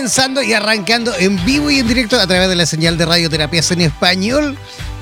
Comenzando 0.00 0.42
y 0.42 0.54
arrancando 0.54 1.12
en 1.18 1.44
vivo 1.44 1.70
y 1.70 1.78
en 1.78 1.86
directo 1.86 2.18
a 2.18 2.26
través 2.26 2.48
de 2.48 2.56
la 2.56 2.64
señal 2.64 2.96
de 2.96 3.04
radioterapias 3.04 3.70
en 3.72 3.82
español. 3.82 4.56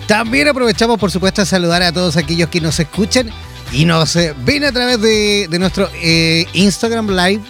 También 0.08 0.48
aprovechamos, 0.48 0.98
por 0.98 1.12
supuesto, 1.12 1.40
a 1.40 1.46
saludar 1.46 1.84
a 1.84 1.92
todos 1.92 2.16
aquellos 2.16 2.48
que 2.48 2.60
nos 2.60 2.80
escuchan 2.80 3.30
y 3.70 3.84
nos 3.84 4.16
eh, 4.16 4.34
ven 4.44 4.64
a 4.64 4.72
través 4.72 5.00
de, 5.00 5.46
nuestro 5.60 5.88
eh, 6.02 6.46
Instagram 6.52 7.10
Live, 7.10 7.42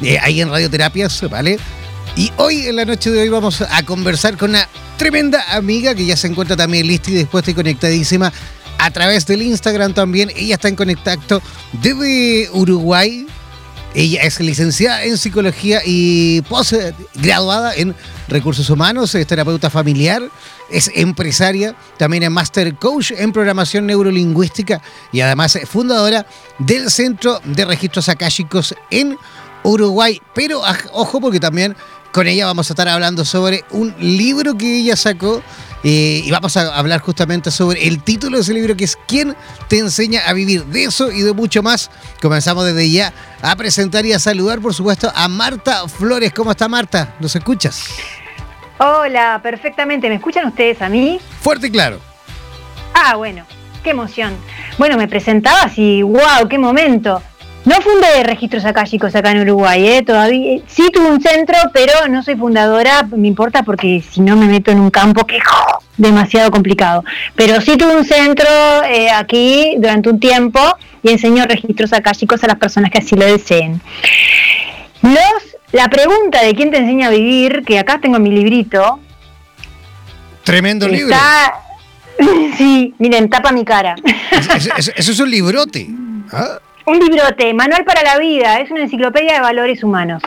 eh, 0.00 0.18
ahí 0.18 0.40
en 0.40 0.48
Radioterapias, 0.48 1.28
¿vale? 1.28 1.58
Y 2.16 2.32
hoy, 2.38 2.68
en 2.68 2.76
la 2.76 2.86
noche 2.86 3.10
de 3.10 3.20
hoy, 3.20 3.28
vamos 3.28 3.60
a 3.60 3.82
conversar 3.82 4.38
con 4.38 4.50
una 4.50 4.66
tremenda 4.96 5.44
amiga 5.54 5.94
que 5.94 6.06
ya 6.06 6.16
se 6.16 6.28
encuentra 6.28 6.56
también 6.56 6.86
lista 6.86 7.10
y 7.10 7.16
dispuesta 7.16 7.50
y 7.50 7.54
conectadísima 7.54 8.32
a 8.78 8.90
través 8.90 9.26
del 9.26 9.42
Instagram 9.42 9.92
también. 9.92 10.30
Ella 10.34 10.54
está 10.54 10.68
en 10.68 10.76
contacto 10.76 11.42
desde 11.82 12.48
Uruguay, 12.54 13.26
ella 13.94 14.22
es 14.22 14.40
licenciada 14.40 15.04
en 15.04 15.16
psicología 15.16 15.80
y 15.84 16.42
postgraduada 16.42 17.74
en 17.74 17.94
recursos 18.28 18.68
humanos, 18.68 19.14
es 19.14 19.26
terapeuta 19.26 19.70
familiar, 19.70 20.22
es 20.70 20.90
empresaria, 20.94 21.76
también 21.96 22.24
es 22.24 22.30
master 22.30 22.74
coach 22.76 23.12
en 23.12 23.32
programación 23.32 23.86
neurolingüística 23.86 24.82
y 25.12 25.20
además 25.20 25.54
es 25.56 25.68
fundadora 25.68 26.26
del 26.58 26.90
Centro 26.90 27.40
de 27.44 27.64
Registros 27.64 28.08
Akáshicos 28.08 28.74
en 28.90 29.16
Uruguay. 29.62 30.20
Pero 30.34 30.62
ojo 30.92 31.20
porque 31.20 31.40
también 31.40 31.76
con 32.12 32.26
ella 32.26 32.46
vamos 32.46 32.70
a 32.70 32.72
estar 32.72 32.88
hablando 32.88 33.24
sobre 33.24 33.64
un 33.70 33.94
libro 33.98 34.56
que 34.56 34.78
ella 34.78 34.96
sacó 34.96 35.42
eh, 35.84 36.22
y 36.24 36.30
vamos 36.30 36.56
a 36.56 36.74
hablar 36.76 37.00
justamente 37.00 37.50
sobre 37.50 37.86
el 37.86 38.02
título 38.02 38.38
de 38.38 38.42
ese 38.42 38.54
libro 38.54 38.74
que 38.74 38.84
es 38.84 38.96
¿Quién 39.06 39.36
te 39.68 39.78
enseña 39.78 40.22
a 40.26 40.32
vivir? 40.32 40.64
De 40.64 40.84
eso 40.84 41.12
y 41.12 41.20
de 41.20 41.34
mucho 41.34 41.62
más. 41.62 41.90
Comenzamos 42.22 42.64
desde 42.64 42.90
ya 42.90 43.12
a 43.42 43.54
presentar 43.54 44.06
y 44.06 44.14
a 44.14 44.18
saludar, 44.18 44.60
por 44.60 44.72
supuesto, 44.72 45.12
a 45.14 45.28
Marta 45.28 45.86
Flores. 45.86 46.32
¿Cómo 46.32 46.52
está 46.52 46.68
Marta? 46.68 47.14
¿Nos 47.20 47.36
escuchas? 47.36 47.84
Hola, 48.78 49.40
perfectamente. 49.42 50.08
¿Me 50.08 50.14
escuchan 50.14 50.46
ustedes 50.46 50.80
a 50.80 50.88
mí? 50.88 51.20
Fuerte 51.42 51.66
y 51.66 51.70
claro. 51.70 52.00
Ah, 52.94 53.16
bueno, 53.16 53.44
qué 53.82 53.90
emoción. 53.90 54.34
Bueno, 54.78 54.96
me 54.96 55.06
presentabas 55.06 55.76
y 55.76 56.02
wow, 56.02 56.48
qué 56.48 56.56
momento. 56.56 57.22
No 57.64 57.76
fundé 57.80 58.22
registros 58.24 58.64
acá, 58.66 58.84
chicos, 58.84 59.14
acá 59.14 59.30
en 59.30 59.40
Uruguay, 59.40 59.86
¿eh? 59.86 60.02
Todavía, 60.02 60.60
sí 60.66 60.90
tuve 60.92 61.06
un 61.06 61.20
centro, 61.22 61.56
pero 61.72 61.92
no 62.10 62.22
soy 62.22 62.36
fundadora, 62.36 63.08
me 63.16 63.26
importa 63.26 63.62
porque 63.62 64.02
si 64.02 64.20
no 64.20 64.36
me 64.36 64.46
meto 64.46 64.70
en 64.70 64.80
un 64.80 64.90
campo 64.90 65.26
que 65.26 65.38
es 65.38 65.42
demasiado 65.96 66.50
complicado. 66.50 67.04
Pero 67.34 67.62
sí 67.62 67.78
tuve 67.78 67.96
un 67.96 68.04
centro 68.04 68.46
eh, 68.84 69.10
aquí 69.10 69.76
durante 69.78 70.10
un 70.10 70.20
tiempo 70.20 70.60
y 71.02 71.10
enseño 71.10 71.46
registros 71.46 71.94
acá, 71.94 72.12
chicos, 72.12 72.44
a 72.44 72.48
las 72.48 72.56
personas 72.56 72.90
que 72.90 72.98
así 72.98 73.16
lo 73.16 73.24
deseen. 73.24 73.80
Los, 75.00 75.56
la 75.72 75.88
pregunta 75.88 76.42
de 76.42 76.54
quién 76.54 76.70
te 76.70 76.76
enseña 76.76 77.06
a 77.06 77.10
vivir, 77.10 77.62
que 77.66 77.78
acá 77.78 77.98
tengo 77.98 78.18
mi 78.18 78.30
librito. 78.30 79.00
Tremendo 80.42 80.86
libro. 80.88 81.16
Sí, 82.56 82.94
miren, 83.00 83.28
tapa 83.28 83.50
mi 83.50 83.64
cara. 83.64 83.96
Eso, 84.76 84.92
es 84.94 85.18
un 85.18 85.28
librote. 85.28 85.88
¿Ah? 86.32 86.58
Un 86.86 86.98
librote, 86.98 87.54
Manual 87.54 87.82
para 87.84 88.02
la 88.02 88.18
Vida, 88.18 88.60
es 88.60 88.70
una 88.70 88.82
enciclopedia 88.82 89.34
de 89.34 89.40
valores 89.40 89.82
humanos. 89.82 90.22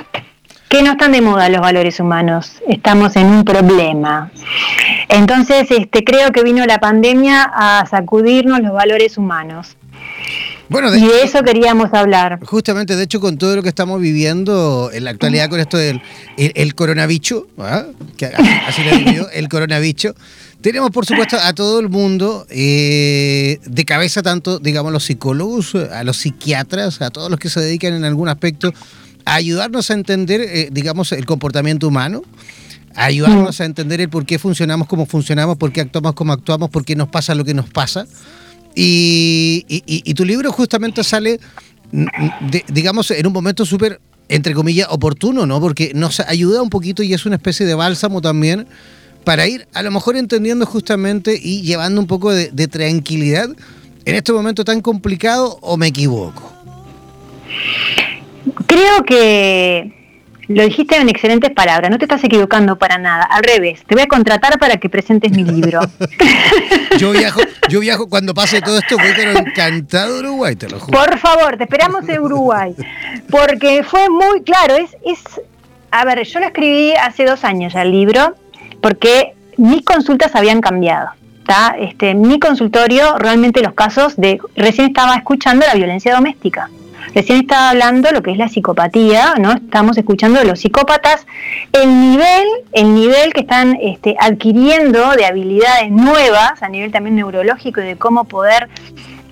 Que 0.69 0.81
no 0.81 0.93
están 0.93 1.11
de 1.11 1.21
moda 1.21 1.49
los 1.49 1.61
valores 1.61 1.99
humanos, 1.99 2.61
estamos 2.67 3.15
en 3.15 3.27
un 3.27 3.45
problema. 3.45 4.31
Entonces, 5.07 5.69
este, 5.69 6.03
creo 6.03 6.31
que 6.31 6.41
vino 6.41 6.65
la 6.65 6.79
pandemia 6.79 7.43
a 7.43 7.85
sacudirnos 7.85 8.61
los 8.61 8.73
valores 8.73 9.19
humanos. 9.19 9.77
Bueno, 10.69 10.89
de 10.89 10.99
y 10.99 11.07
de 11.07 11.21
eso 11.23 11.43
queríamos 11.43 11.93
hablar. 11.93 12.39
Justamente, 12.43 12.95
de 12.95 13.03
hecho, 13.03 13.21
con 13.21 13.37
todo 13.37 13.55
lo 13.55 13.63
que 13.63 13.69
estamos 13.69 14.01
viviendo 14.01 14.89
en 14.91 15.05
la 15.05 15.11
actualidad 15.11 15.49
con 15.49 15.59
esto 15.59 15.77
del 15.77 16.01
el, 16.37 16.75
coronavirus, 16.75 17.43
¿ah? 17.59 17.85
que 18.17 18.25
así 18.25 18.81
lo 18.83 19.29
el 19.29 19.47
coronavirus, 19.47 20.13
tenemos, 20.61 20.89
por 20.89 21.05
supuesto, 21.05 21.37
a 21.39 21.53
todo 21.53 21.79
el 21.79 21.89
mundo 21.89 22.47
eh, 22.49 23.59
de 23.65 23.85
cabeza, 23.85 24.23
tanto, 24.23 24.59
digamos, 24.59 24.91
los 24.91 25.03
psicólogos, 25.05 25.75
a 25.75 26.03
los 26.03 26.17
psiquiatras, 26.17 27.01
a 27.01 27.09
todos 27.09 27.29
los 27.29 27.39
que 27.39 27.49
se 27.49 27.59
dedican 27.59 27.93
en 27.93 28.03
algún 28.03 28.27
aspecto 28.27 28.73
a 29.25 29.35
ayudarnos 29.35 29.91
a 29.91 29.93
entender, 29.93 30.41
eh, 30.41 30.69
digamos, 30.71 31.11
el 31.11 31.25
comportamiento 31.25 31.87
humano, 31.87 32.23
a 32.95 33.05
ayudarnos 33.05 33.61
a 33.61 33.65
entender 33.65 34.01
el 34.01 34.09
por 34.09 34.25
qué 34.25 34.39
funcionamos 34.39 34.87
como 34.87 35.05
funcionamos, 35.05 35.57
por 35.57 35.71
qué 35.71 35.81
actuamos 35.81 36.13
como 36.13 36.33
actuamos, 36.33 36.69
por 36.69 36.85
qué 36.85 36.95
nos 36.95 37.09
pasa 37.09 37.35
lo 37.35 37.45
que 37.45 37.53
nos 37.53 37.69
pasa. 37.69 38.07
Y, 38.73 39.65
y 39.67 40.13
tu 40.13 40.23
libro 40.23 40.51
justamente 40.51 41.03
sale, 41.03 41.39
mm, 41.91 42.05
de, 42.49 42.63
digamos, 42.69 43.11
en 43.11 43.27
un 43.27 43.33
momento 43.33 43.65
súper, 43.65 43.99
entre 44.29 44.53
comillas, 44.53 44.87
oportuno, 44.89 45.45
¿no? 45.45 45.59
Porque 45.59 45.91
nos 45.93 46.19
ayuda 46.21 46.61
un 46.61 46.69
poquito 46.69 47.03
y 47.03 47.13
es 47.13 47.25
una 47.25 47.35
especie 47.35 47.65
de 47.65 47.75
bálsamo 47.75 48.21
también 48.21 48.67
para 49.27 49.45
ir 49.45 49.67
a 49.73 49.83
lo 49.83 49.91
mejor 49.91 50.15
entendiendo 50.15 50.65
justamente 50.65 51.37
y 51.37 51.61
llevando 51.61 51.99
un 51.99 52.07
poco 52.07 52.31
de, 52.31 52.67
tranquilidad 52.69 53.49
en 54.05 54.15
este 54.15 54.31
momento 54.31 54.63
tan 54.63 54.79
complicado 54.79 55.57
o 55.59 55.75
me 55.75 55.87
equivoco? 55.87 56.49
Creo 58.67 59.03
que 59.03 59.91
lo 60.47 60.63
dijiste 60.63 60.95
en 60.95 61.09
excelentes 61.09 61.51
palabras, 61.51 61.91
no 61.91 61.97
te 61.97 62.05
estás 62.05 62.23
equivocando 62.23 62.77
para 62.77 62.99
nada, 62.99 63.23
al 63.23 63.43
revés, 63.43 63.83
te 63.85 63.95
voy 63.95 64.05
a 64.05 64.07
contratar 64.07 64.57
para 64.59 64.77
que 64.77 64.87
presentes 64.87 65.33
mi 65.33 65.43
libro. 65.43 65.81
yo 66.97 67.11
viajo, 67.11 67.41
yo 67.67 67.81
viajo 67.81 68.07
cuando 68.07 68.33
pase 68.33 68.61
todo 68.61 68.77
esto, 68.77 68.95
voy 68.95 69.11
pero 69.13 69.31
encantado 69.31 70.13
de 70.13 70.19
Uruguay, 70.21 70.55
te 70.55 70.69
lo 70.69 70.79
juro. 70.79 70.97
Por 70.97 71.19
favor, 71.19 71.57
te 71.57 71.65
esperamos 71.65 72.07
en 72.07 72.21
Uruguay, 72.21 72.73
porque 73.29 73.83
fue 73.83 74.07
muy 74.07 74.41
claro, 74.43 74.75
es, 74.75 74.95
es, 75.03 75.19
a 75.91 76.05
ver, 76.05 76.25
yo 76.25 76.39
lo 76.39 76.45
escribí 76.45 76.93
hace 76.93 77.25
dos 77.25 77.43
años 77.43 77.73
ya 77.73 77.81
el 77.81 77.91
libro, 77.91 78.37
porque 78.87 79.33
mis 79.57 79.83
consultas 79.83 80.33
habían 80.33 80.61
cambiado. 80.61 81.09
Este, 81.77 82.13
mi 82.13 82.39
consultorio, 82.39 83.17
realmente 83.17 83.61
los 83.61 83.73
casos 83.73 84.15
de, 84.15 84.39
recién 84.55 84.87
estaba 84.87 85.15
escuchando 85.15 85.65
la 85.65 85.73
violencia 85.73 86.15
doméstica. 86.15 86.69
Recién 87.13 87.41
estaba 87.41 87.71
hablando 87.71 88.09
lo 88.11 88.23
que 88.23 88.31
es 88.31 88.37
la 88.37 88.47
psicopatía, 88.47 89.35
¿no? 89.39 89.51
Estamos 89.51 89.97
escuchando 89.97 90.39
de 90.39 90.45
los 90.45 90.61
psicópatas, 90.61 91.27
el 91.73 91.99
nivel, 91.99 92.47
el 92.71 92.95
nivel 92.95 93.33
que 93.33 93.41
están 93.41 93.77
este, 93.81 94.15
adquiriendo 94.21 95.11
de 95.17 95.25
habilidades 95.25 95.91
nuevas, 95.91 96.63
a 96.63 96.69
nivel 96.69 96.89
también 96.93 97.17
neurológico 97.17 97.81
y 97.81 97.87
de 97.87 97.97
cómo 97.97 98.23
poder 98.23 98.69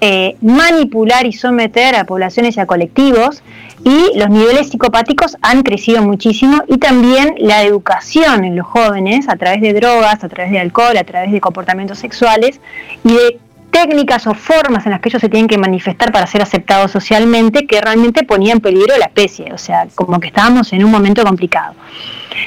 eh, 0.02 0.36
manipular 0.42 1.26
y 1.26 1.34
someter 1.34 1.96
a 1.96 2.06
poblaciones 2.06 2.58
y 2.58 2.60
a 2.60 2.66
colectivos 2.66 3.44
y 3.84 4.18
los 4.18 4.30
niveles 4.30 4.70
psicopáticos 4.70 5.38
han 5.42 5.64
crecido 5.64 6.02
muchísimo 6.02 6.64
y 6.68 6.78
también 6.78 7.36
la 7.38 7.64
educación 7.64 8.44
en 8.44 8.56
los 8.56 8.66
jóvenes 8.66 9.30
a 9.30 9.36
través 9.36 9.62
de 9.62 9.74
drogas, 9.74 10.24
a 10.24 10.30
través 10.30 10.52
de 10.52 10.60
alcohol, 10.60 10.98
a 10.98 11.04
través 11.04 11.32
de 11.32 11.40
comportamientos 11.40 12.00
sexuales 12.00 12.60
y 13.04 13.14
de 13.14 13.40
técnicas 13.76 14.26
o 14.26 14.34
formas 14.34 14.86
en 14.86 14.92
las 14.94 15.02
que 15.02 15.10
ellos 15.10 15.22
se 15.22 15.28
tienen 15.28 15.48
que 15.48 15.58
manifestar 15.58 16.12
para 16.12 16.26
ser 16.28 16.42
aceptados 16.42 16.92
socialmente 16.92 17.68
que 17.68 17.82
realmente 17.82 18.24
ponían 18.24 18.58
en 18.58 18.62
peligro 18.62 18.98
la 18.98 19.06
especie, 19.06 19.52
o 19.52 19.58
sea, 19.58 19.88
como 19.96 20.20
que 20.20 20.28
estábamos 20.28 20.72
en 20.72 20.84
un 20.86 20.92
momento 20.92 21.24
complicado. 21.26 21.76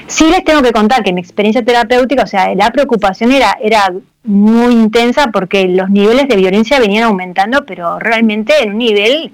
Sí 0.06 0.24
les 0.30 0.42
tengo 0.42 0.62
que 0.62 0.72
contar 0.72 1.02
que 1.02 1.12
mi 1.12 1.20
experiencia 1.20 1.62
terapéutica, 1.62 2.22
o 2.22 2.26
sea, 2.26 2.54
la 2.54 2.70
preocupación 2.70 3.32
era, 3.32 3.58
era 3.60 3.92
muy 4.28 4.74
intensa 4.74 5.30
porque 5.32 5.66
los 5.68 5.88
niveles 5.88 6.28
de 6.28 6.36
violencia 6.36 6.78
venían 6.78 7.04
aumentando, 7.04 7.64
pero 7.64 7.98
realmente 7.98 8.52
en 8.62 8.72
un 8.72 8.78
nivel 8.78 9.32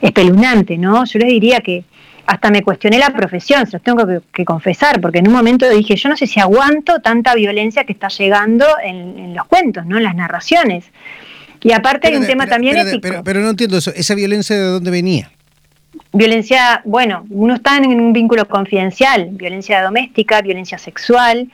espeluznante, 0.00 0.78
¿no? 0.78 1.04
Yo 1.04 1.18
les 1.18 1.28
diría 1.28 1.60
que 1.60 1.84
hasta 2.26 2.50
me 2.50 2.62
cuestioné 2.62 2.98
la 2.98 3.10
profesión, 3.10 3.66
se 3.66 3.72
los 3.72 3.82
tengo 3.82 4.06
que, 4.32 4.44
confesar, 4.44 5.00
porque 5.00 5.18
en 5.18 5.28
un 5.28 5.34
momento 5.34 5.68
dije, 5.68 5.96
yo 5.96 6.08
no 6.08 6.16
sé 6.16 6.28
si 6.28 6.38
aguanto 6.38 7.00
tanta 7.00 7.34
violencia 7.34 7.84
que 7.84 7.92
está 7.92 8.08
llegando 8.08 8.66
en, 8.82 9.34
los 9.34 9.46
cuentos, 9.46 9.84
¿no? 9.84 9.96
En 9.96 10.04
las 10.04 10.14
narraciones. 10.14 10.84
Y 11.62 11.72
aparte 11.72 12.08
hay 12.08 12.16
un 12.16 12.26
tema 12.26 12.46
también 12.46 12.76
ético. 12.76 13.22
Pero, 13.24 13.40
no 13.40 13.50
entiendo 13.50 13.78
eso, 13.78 13.92
¿esa 13.94 14.14
violencia 14.14 14.56
de 14.56 14.62
dónde 14.62 14.90
venía? 14.90 15.30
Violencia, 16.12 16.82
bueno, 16.84 17.26
uno 17.30 17.54
está 17.54 17.78
en 17.78 18.00
un 18.00 18.12
vínculo 18.12 18.46
confidencial, 18.46 19.28
violencia 19.32 19.82
doméstica, 19.82 20.40
violencia 20.40 20.78
sexual, 20.78 21.48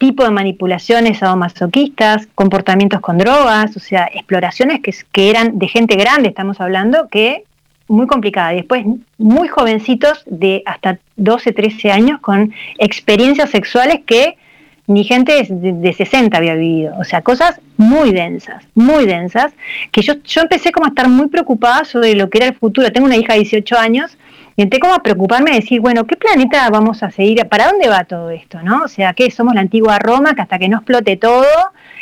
tipo 0.00 0.24
de 0.24 0.30
manipulaciones 0.30 1.18
sadomasoquistas, 1.18 2.26
comportamientos 2.34 3.00
con 3.00 3.18
drogas, 3.18 3.76
o 3.76 3.80
sea, 3.80 4.08
exploraciones 4.12 4.80
que, 4.80 5.30
eran 5.30 5.58
de 5.58 5.68
gente 5.68 5.94
grande, 5.94 6.30
estamos 6.30 6.58
hablando, 6.58 7.08
que 7.08 7.44
muy 7.86 8.06
complicada. 8.06 8.52
Después, 8.52 8.86
muy 9.18 9.48
jovencitos 9.48 10.22
de 10.24 10.62
hasta 10.64 10.98
12, 11.16 11.52
13 11.52 11.92
años 11.92 12.20
con 12.20 12.54
experiencias 12.78 13.50
sexuales 13.50 14.00
que 14.06 14.38
ni 14.86 15.04
gente 15.04 15.46
de, 15.48 15.92
60 15.92 16.34
había 16.34 16.54
vivido. 16.54 16.94
O 16.98 17.04
sea, 17.04 17.20
cosas 17.20 17.60
muy 17.76 18.10
densas, 18.12 18.64
muy 18.74 19.04
densas, 19.04 19.52
que 19.92 20.00
yo, 20.00 20.14
yo 20.24 20.40
empecé 20.40 20.72
como 20.72 20.86
a 20.86 20.88
estar 20.88 21.10
muy 21.10 21.28
preocupada 21.28 21.84
sobre 21.84 22.14
lo 22.14 22.30
que 22.30 22.38
era 22.38 22.46
el 22.46 22.54
futuro. 22.54 22.90
Tengo 22.90 23.06
una 23.06 23.18
hija 23.18 23.34
de 23.34 23.40
18 23.40 23.76
años 23.76 24.16
entré 24.62 24.78
como 24.78 24.94
a 24.94 25.02
preocuparme 25.02 25.50
de 25.50 25.60
decir, 25.60 25.80
bueno, 25.80 26.06
¿qué 26.06 26.16
planeta 26.16 26.68
vamos 26.70 27.02
a 27.02 27.10
seguir? 27.10 27.46
¿Para 27.46 27.68
dónde 27.68 27.88
va 27.88 28.04
todo 28.04 28.30
esto? 28.30 28.62
¿no? 28.62 28.84
O 28.84 28.88
sea, 28.88 29.14
que 29.14 29.30
somos 29.30 29.54
la 29.54 29.60
antigua 29.60 29.98
Roma, 29.98 30.34
que 30.34 30.42
hasta 30.42 30.58
que 30.58 30.68
no 30.68 30.78
explote 30.78 31.16
todo 31.16 31.46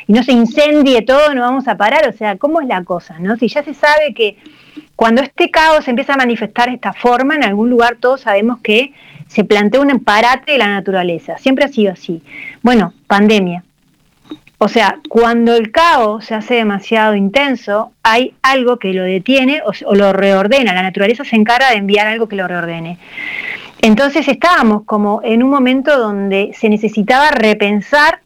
y 0.07 0.13
no 0.13 0.23
se 0.23 0.33
incendie 0.33 1.03
todo, 1.03 1.35
no 1.35 1.43
vamos 1.43 1.69
a 1.69 1.77
parar. 1.77 2.09
O 2.09 2.13
sea, 2.13 2.37
¿cómo 2.37 2.61
es 2.61 2.69
la 2.69 2.85
cosa? 2.85 3.19
¿no? 3.19 3.37
Si 3.37 3.49
ya 3.49 3.63
se 3.63 3.75
sabe 3.75 4.15
que 4.15 4.37
cuando 4.97 5.23
este 5.23 5.51
caos 5.51 5.87
empieza 5.89 6.15
a 6.15 6.17
manifestar 6.17 6.69
esta 6.69 6.93
forma, 6.93 7.35
en 7.35 7.45
algún 7.45 7.71
lugar 7.71 7.97
todos 8.01 8.23
sabemos 8.23 8.61
que 8.61 8.93
se 9.29 9.45
plantea 9.45 9.81
un 9.81 10.01
parate 10.01 10.53
de 10.53 10.59
la 10.59 10.69
naturaleza. 10.69 11.39
Siempre 11.39 11.65
ha 11.65 11.69
sido 11.69 11.93
así. 11.93 12.23
Bueno, 12.63 12.95
pandemia. 13.07 13.63
O 14.61 14.67
sea, 14.67 14.99
cuando 15.09 15.55
el 15.55 15.71
caos 15.71 16.25
se 16.25 16.35
hace 16.35 16.55
demasiado 16.55 17.15
intenso, 17.15 17.93
hay 18.03 18.35
algo 18.43 18.79
que 18.79 18.93
lo 18.93 19.05
detiene 19.05 19.63
o, 19.65 19.95
lo 19.95 20.13
reordena. 20.13 20.75
La 20.75 20.83
naturaleza 20.83 21.25
se 21.25 21.37
encarga 21.37 21.71
de 21.71 21.77
enviar 21.77 22.09
algo 22.09 22.29
que 22.29 22.35
lo 22.35 22.49
reordene. 22.49 22.99
Entonces 23.81 24.27
estábamos 24.27 24.83
como 24.83 25.21
en 25.23 25.45
un 25.45 25.51
momento 25.51 25.97
donde 25.97 26.51
se 26.59 26.69
necesitaba 26.69 27.31
repensar 27.31 28.21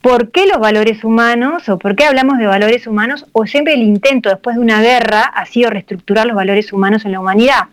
por 0.00 0.30
qué 0.30 0.46
los 0.46 0.60
valores 0.60 1.02
humanos 1.02 1.68
o 1.68 1.76
por 1.76 1.96
qué 1.96 2.04
hablamos 2.04 2.38
de 2.38 2.46
valores 2.46 2.86
humanos 2.86 3.26
o 3.32 3.44
siempre 3.44 3.74
el 3.74 3.82
intento 3.82 4.28
después 4.28 4.54
de 4.54 4.62
una 4.62 4.80
guerra 4.80 5.22
ha 5.22 5.44
sido 5.46 5.70
reestructurar 5.70 6.28
los 6.28 6.36
valores 6.36 6.72
humanos 6.72 7.04
en 7.04 7.10
la 7.10 7.18
humanidad. 7.18 7.64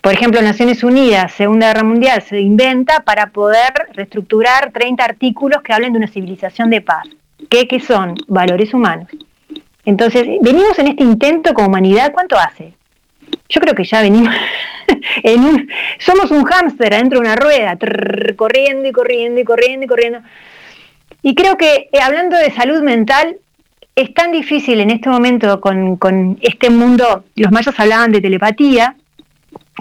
Por 0.00 0.12
ejemplo, 0.12 0.40
Naciones 0.40 0.84
Unidas, 0.84 1.32
Segunda 1.32 1.68
Guerra 1.68 1.82
Mundial, 1.82 2.22
se 2.22 2.40
inventa 2.40 3.00
para 3.00 3.30
poder 3.30 3.72
reestructurar 3.92 4.70
30 4.72 5.04
artículos 5.04 5.62
que 5.62 5.72
hablen 5.72 5.92
de 5.92 5.98
una 5.98 6.06
civilización 6.06 6.70
de 6.70 6.80
paz. 6.80 7.04
¿Qué, 7.50 7.80
son? 7.80 8.14
Valores 8.28 8.72
humanos. 8.72 9.08
Entonces, 9.84 10.26
venimos 10.40 10.78
en 10.78 10.88
este 10.88 11.02
intento 11.02 11.54
como 11.54 11.68
humanidad, 11.68 12.12
¿cuánto 12.12 12.38
hace? 12.38 12.74
Yo 13.48 13.60
creo 13.60 13.74
que 13.74 13.84
ya 13.84 14.00
venimos 14.02 14.34
en 15.22 15.44
un... 15.44 15.70
Somos 15.98 16.30
un 16.30 16.44
hámster 16.44 16.94
adentro 16.94 17.20
de 17.20 17.26
una 17.26 17.36
rueda, 17.36 17.76
corriendo 18.36 18.88
y 18.88 18.92
corriendo 18.92 19.40
y 19.40 19.44
corriendo 19.44 19.84
y 19.84 19.88
corriendo. 19.88 20.20
Y 21.22 21.34
creo 21.34 21.56
que 21.56 21.88
eh, 21.92 22.00
hablando 22.00 22.36
de 22.36 22.52
salud 22.52 22.82
mental, 22.82 23.38
es 23.96 24.12
tan 24.12 24.30
difícil 24.30 24.80
en 24.80 24.90
este 24.90 25.08
momento 25.08 25.60
con, 25.60 25.96
con 25.96 26.38
este 26.42 26.70
mundo, 26.70 27.24
los 27.34 27.50
mayos 27.50 27.74
hablaban 27.80 28.12
de 28.12 28.20
telepatía, 28.20 28.94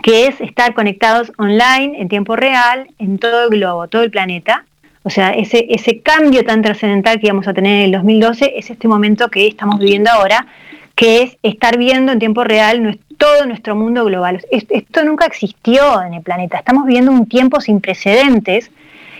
que 0.04 0.28
es 0.28 0.42
estar 0.42 0.74
conectados 0.74 1.32
online 1.38 2.02
en 2.02 2.10
tiempo 2.10 2.36
real 2.36 2.88
en 3.00 3.18
todo 3.18 3.46
el 3.46 3.50
globo, 3.50 3.88
todo 3.88 4.04
el 4.04 4.12
planeta. 4.12 4.66
O 5.04 5.10
sea, 5.10 5.32
ese, 5.32 5.68
ese 5.70 6.02
cambio 6.02 6.44
tan 6.44 6.62
trascendental 6.62 7.20
que 7.20 7.28
íbamos 7.28 7.48
a 7.48 7.54
tener 7.54 7.80
en 7.80 7.86
el 7.86 7.92
2012 7.92 8.54
es 8.58 8.70
este 8.70 8.88
momento 8.88 9.30
que 9.30 9.48
estamos 9.48 9.80
viviendo 9.80 10.10
ahora, 10.10 10.48
que 10.96 11.22
es 11.22 11.38
estar 11.44 11.78
viendo 11.78 12.12
en 12.12 12.20
tiempo 12.20 12.44
real 12.44 13.00
todo 13.18 13.46
nuestro 13.46 13.76
mundo 13.76 14.06
global. 14.06 14.44
Esto 14.50 15.04
nunca 15.04 15.26
existió 15.26 16.02
en 16.02 16.16
el 16.16 16.22
planeta. 16.22 16.58
Estamos 16.58 16.86
viviendo 16.86 17.12
un 17.12 17.28
tiempo 17.28 17.62
sin 17.62 17.82
precedentes 17.82 18.72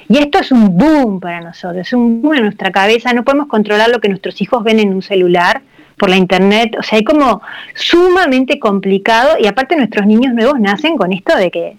y 0.08 0.18
esto 0.18 0.40
es 0.40 0.52
un 0.52 0.78
boom 0.78 1.20
para 1.20 1.42
nosotros, 1.42 1.88
es 1.88 1.94
un 1.94 2.22
boom 2.22 2.36
en 2.36 2.44
nuestra 2.44 2.72
cabeza. 2.72 3.14
No 3.14 3.24
podemos 3.24 3.48
controlar 3.48 3.90
lo 3.90 4.00
que 4.00 4.10
nuestros 4.10 4.42
hijos 4.42 4.64
ven 4.64 4.80
en 4.80 4.94
un 4.94 5.02
celular 5.02 5.62
por 5.98 6.10
la 6.10 6.18
internet, 6.18 6.76
o 6.80 6.84
sea, 6.84 6.98
hay 6.98 7.04
como 7.04 7.42
sumamente 7.74 8.60
complicado 8.60 9.38
y 9.40 9.48
aparte 9.48 9.76
nuestros 9.76 10.06
niños 10.06 10.34
nuevos 10.34 10.60
nacen 10.60 10.98
con 10.98 11.14
esto 11.14 11.36
de 11.36 11.52
que 11.52 11.78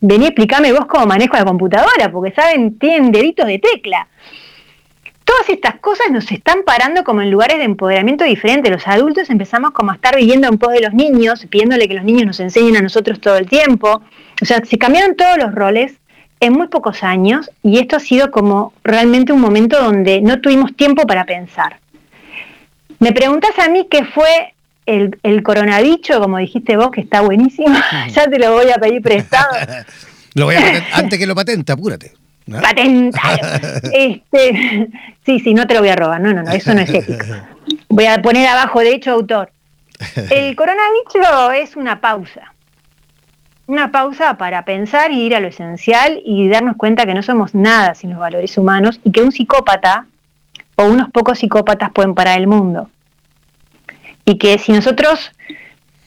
vení 0.00 0.26
explícame 0.26 0.72
vos 0.72 0.86
cómo 0.86 1.06
manejo 1.06 1.36
la 1.36 1.44
computadora, 1.44 2.10
porque 2.12 2.32
saben, 2.32 2.78
tienen 2.78 3.12
deditos 3.12 3.46
de 3.46 3.58
tecla. 3.58 4.08
Todas 5.24 5.48
estas 5.48 5.80
cosas 5.80 6.06
nos 6.12 6.30
están 6.30 6.62
parando 6.64 7.02
como 7.02 7.20
en 7.20 7.32
lugares 7.32 7.58
de 7.58 7.64
empoderamiento 7.64 8.24
diferentes. 8.24 8.70
Los 8.70 8.86
adultos 8.86 9.28
empezamos 9.28 9.72
como 9.72 9.90
a 9.90 9.94
estar 9.96 10.14
viviendo 10.14 10.46
en 10.46 10.56
pos 10.56 10.72
de 10.72 10.80
los 10.80 10.94
niños, 10.94 11.44
pidiéndole 11.50 11.88
que 11.88 11.94
los 11.94 12.04
niños 12.04 12.26
nos 12.26 12.38
enseñen 12.38 12.76
a 12.76 12.80
nosotros 12.80 13.20
todo 13.20 13.36
el 13.36 13.48
tiempo. 13.48 14.02
O 14.40 14.44
sea, 14.44 14.64
se 14.64 14.78
cambiaron 14.78 15.16
todos 15.16 15.36
los 15.38 15.52
roles 15.52 15.94
en 16.38 16.52
muy 16.52 16.68
pocos 16.68 17.02
años 17.02 17.50
y 17.62 17.78
esto 17.78 17.96
ha 17.96 18.00
sido 18.00 18.30
como 18.30 18.72
realmente 18.84 19.32
un 19.32 19.40
momento 19.40 19.82
donde 19.82 20.20
no 20.20 20.40
tuvimos 20.40 20.76
tiempo 20.76 21.06
para 21.06 21.24
pensar. 21.24 21.80
Me 22.98 23.12
preguntas 23.12 23.58
a 23.58 23.68
mí 23.68 23.86
qué 23.90 24.04
fue 24.04 24.54
el, 24.86 25.18
el 25.22 25.42
coronavirus, 25.42 26.18
como 26.18 26.38
dijiste 26.38 26.76
vos, 26.76 26.90
que 26.90 27.00
está 27.00 27.20
buenísimo. 27.20 27.76
ya 28.08 28.28
te 28.28 28.38
lo 28.38 28.52
voy 28.52 28.70
a 28.70 28.78
pedir 28.78 29.02
prestado. 29.02 29.54
lo 30.34 30.46
voy 30.46 30.56
a 30.56 30.84
antes 30.94 31.18
que 31.18 31.26
lo 31.26 31.34
patente, 31.34 31.72
apúrate. 31.72 32.12
¿no? 32.46 32.60
este, 33.92 34.88
sí, 35.24 35.40
sí, 35.40 35.52
no 35.52 35.66
te 35.66 35.74
lo 35.74 35.80
voy 35.80 35.88
a 35.88 35.96
robar. 35.96 36.20
No, 36.20 36.32
no, 36.32 36.44
no, 36.44 36.50
eso 36.52 36.72
no 36.74 36.80
es 36.80 36.90
ético. 36.90 37.24
Voy 37.88 38.06
a 38.06 38.22
poner 38.22 38.46
abajo 38.46 38.78
derecho 38.80 39.10
autor. 39.10 39.50
El 40.30 40.54
coronavirus 40.54 41.56
es 41.56 41.76
una 41.76 42.00
pausa. 42.00 42.52
Una 43.66 43.90
pausa 43.90 44.38
para 44.38 44.64
pensar 44.64 45.10
y 45.10 45.22
ir 45.22 45.34
a 45.34 45.40
lo 45.40 45.48
esencial 45.48 46.20
y 46.24 46.48
darnos 46.48 46.76
cuenta 46.76 47.04
que 47.04 47.14
no 47.14 47.22
somos 47.24 47.52
nada 47.52 47.96
sin 47.96 48.10
los 48.10 48.20
valores 48.20 48.56
humanos 48.56 49.00
y 49.02 49.10
que 49.10 49.22
un 49.22 49.32
psicópata 49.32 50.06
o 50.76 50.84
unos 50.84 51.10
pocos 51.10 51.40
psicópatas 51.40 51.90
pueden 51.90 52.14
parar 52.14 52.38
el 52.38 52.46
mundo. 52.46 52.90
Y 54.26 54.36
que 54.36 54.58
si 54.58 54.72
nosotros 54.72 55.30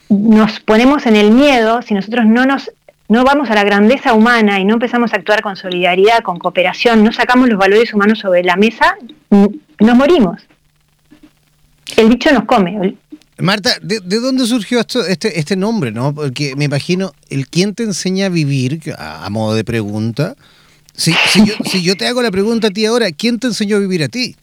nos 0.09 0.59
ponemos 0.59 1.07
en 1.07 1.15
el 1.15 1.31
miedo, 1.31 1.81
si 1.81 1.95
nosotros 1.95 2.25
no 2.25 2.45
nos 2.45 2.69
no 3.09 3.23
vamos 3.23 3.49
a 3.49 3.55
la 3.55 3.63
grandeza 3.63 4.13
humana 4.13 4.59
y 4.59 4.65
no 4.65 4.75
empezamos 4.75 5.13
a 5.13 5.15
actuar 5.17 5.41
con 5.41 5.55
solidaridad, 5.55 6.21
con 6.21 6.37
cooperación, 6.37 7.03
no 7.03 7.11
sacamos 7.11 7.49
los 7.49 7.57
valores 7.57 7.91
humanos 7.91 8.19
sobre 8.19 8.43
la 8.43 8.55
mesa, 8.55 8.95
nos 9.31 9.95
morimos. 9.95 10.39
El 11.97 12.07
bicho 12.07 12.31
nos 12.31 12.45
come. 12.45 12.95
Marta, 13.39 13.71
¿de, 13.81 13.99
dónde 13.99 14.45
surgió 14.45 14.79
esto, 14.79 15.03
este, 15.03 15.39
este 15.39 15.55
nombre? 15.55 15.91
¿no? 15.91 16.13
Porque 16.13 16.55
me 16.55 16.65
imagino, 16.65 17.11
el 17.29 17.47
quién 17.47 17.73
te 17.73 17.81
enseña 17.81 18.27
a 18.27 18.29
vivir, 18.29 18.79
a, 18.97 19.27
modo 19.31 19.55
de 19.55 19.63
pregunta, 19.63 20.35
si, 20.93 21.11
yo, 21.45 21.55
si 21.65 21.81
yo 21.81 21.97
te 21.97 22.05
hago 22.05 22.21
la 22.21 22.29
pregunta 22.29 22.67
a 22.67 22.71
ti 22.71 22.85
ahora, 22.85 23.11
¿quién 23.11 23.39
te 23.39 23.47
enseñó 23.47 23.77
a 23.77 23.79
vivir 23.79 24.03
a 24.03 24.07
ti? 24.07 24.35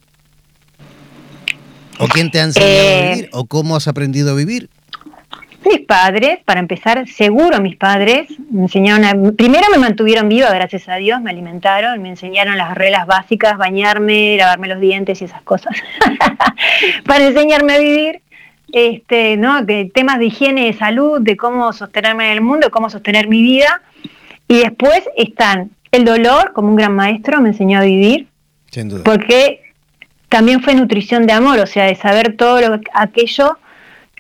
¿O 1.99 2.07
quién 2.09 2.31
te 2.31 2.41
ha 2.41 2.45
enseñado 2.45 2.73
a 2.73 2.75
eh, 2.75 3.11
vivir? 3.15 3.31
¿O 3.33 3.47
cómo 3.47 3.77
has 3.77 3.89
aprendido 3.89 4.33
a 4.33 4.35
vivir? 4.35 4.69
Mis 5.69 5.81
padres, 5.81 6.39
para 6.45 6.61
empezar, 6.61 7.09
seguro 7.09 7.61
mis 7.61 7.77
padres 7.77 8.29
me 8.51 8.63
enseñaron 8.63 9.05
a, 9.05 9.33
primero 9.33 9.65
me 9.73 9.79
mantuvieron 9.79 10.29
viva, 10.29 10.51
gracias 10.51 10.89
a 10.89 10.95
Dios, 10.95 11.21
me 11.21 11.31
alimentaron, 11.31 12.01
me 12.01 12.11
enseñaron 12.11 12.57
las 12.57 12.77
reglas 12.77 13.07
básicas, 13.07 13.59
bañarme, 13.59 14.37
lavarme 14.37 14.69
los 14.69 14.79
dientes 14.79 15.21
y 15.21 15.25
esas 15.25 15.43
cosas, 15.43 15.75
para 17.05 17.27
enseñarme 17.27 17.73
a 17.73 17.79
vivir, 17.79 18.21
este, 18.73 19.37
¿no? 19.37 19.63
De 19.63 19.91
temas 19.93 20.21
de 20.21 20.27
higiene, 20.27 20.67
de 20.67 20.73
salud, 20.73 21.21
de 21.21 21.37
cómo 21.37 21.73
sostenerme 21.73 22.27
en 22.27 22.33
el 22.33 22.41
mundo, 22.43 22.71
cómo 22.71 22.89
sostener 22.89 23.27
mi 23.27 23.43
vida. 23.43 23.83
Y 24.47 24.59
después 24.59 25.03
están 25.17 25.71
el 25.91 26.05
dolor, 26.05 26.53
como 26.53 26.69
un 26.69 26.77
gran 26.77 26.95
maestro, 26.95 27.41
me 27.41 27.49
enseñó 27.49 27.81
a 27.81 27.83
vivir. 27.83 28.29
Sin 28.71 28.89
duda. 28.89 29.03
Porque 29.05 29.66
también 30.29 30.63
fue 30.63 30.75
nutrición 30.75 31.27
de 31.27 31.33
amor, 31.33 31.59
o 31.59 31.67
sea, 31.67 31.85
de 31.85 31.95
saber 31.95 32.37
todo 32.37 32.61
lo, 32.61 32.81
aquello 32.93 33.59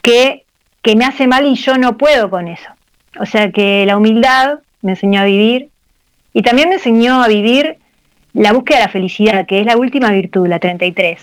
que, 0.02 0.44
que 0.82 0.96
me 0.96 1.04
hace 1.04 1.26
mal 1.26 1.46
y 1.46 1.54
yo 1.54 1.76
no 1.78 1.96
puedo 1.96 2.30
con 2.30 2.48
eso. 2.48 2.70
O 3.18 3.26
sea 3.26 3.50
que 3.50 3.84
la 3.86 3.96
humildad 3.96 4.60
me 4.82 4.92
enseñó 4.92 5.20
a 5.20 5.24
vivir 5.24 5.68
y 6.32 6.42
también 6.42 6.68
me 6.68 6.76
enseñó 6.76 7.22
a 7.22 7.28
vivir 7.28 7.78
la 8.34 8.52
búsqueda 8.52 8.78
de 8.78 8.84
la 8.84 8.90
felicidad, 8.90 9.46
que 9.46 9.60
es 9.60 9.66
la 9.66 9.76
última 9.76 10.10
virtud, 10.10 10.46
la 10.46 10.58
33. 10.58 11.18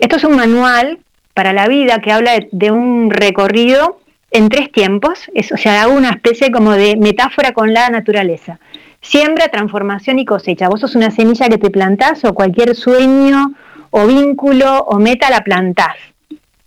Esto 0.00 0.16
es 0.16 0.24
un 0.24 0.36
manual 0.36 0.98
para 1.34 1.52
la 1.52 1.68
vida 1.68 2.00
que 2.00 2.12
habla 2.12 2.32
de, 2.50 2.70
un 2.70 3.10
recorrido 3.10 4.00
en 4.30 4.48
tres 4.48 4.72
tiempos, 4.72 5.30
o 5.52 5.56
sea, 5.56 5.82
hago 5.82 5.94
una 5.94 6.10
especie 6.10 6.50
como 6.50 6.72
de 6.72 6.96
metáfora 6.96 7.52
con 7.52 7.72
la 7.72 7.88
naturaleza. 7.90 8.58
Siembra, 9.00 9.48
transformación 9.48 10.18
y 10.18 10.24
cosecha. 10.24 10.68
Vos 10.68 10.80
sos 10.80 10.94
una 10.94 11.10
semilla 11.10 11.48
que 11.48 11.58
te 11.58 11.70
plantás 11.70 12.24
o 12.24 12.34
cualquier 12.34 12.74
sueño 12.74 13.52
o 13.90 14.06
vínculo 14.06 14.80
o 14.80 14.98
meta 14.98 15.30
la 15.30 15.42
plantás. 15.42 15.96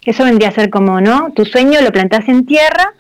Eso 0.04 0.24
vendría 0.24 0.50
a 0.50 0.54
ser 0.54 0.70
como, 0.70 1.02
¿no? 1.02 1.32
Tu 1.34 1.46
sueño 1.46 1.82
lo 1.82 1.92
plantás 1.92 2.28
en 2.30 2.46
tierra 2.46 2.94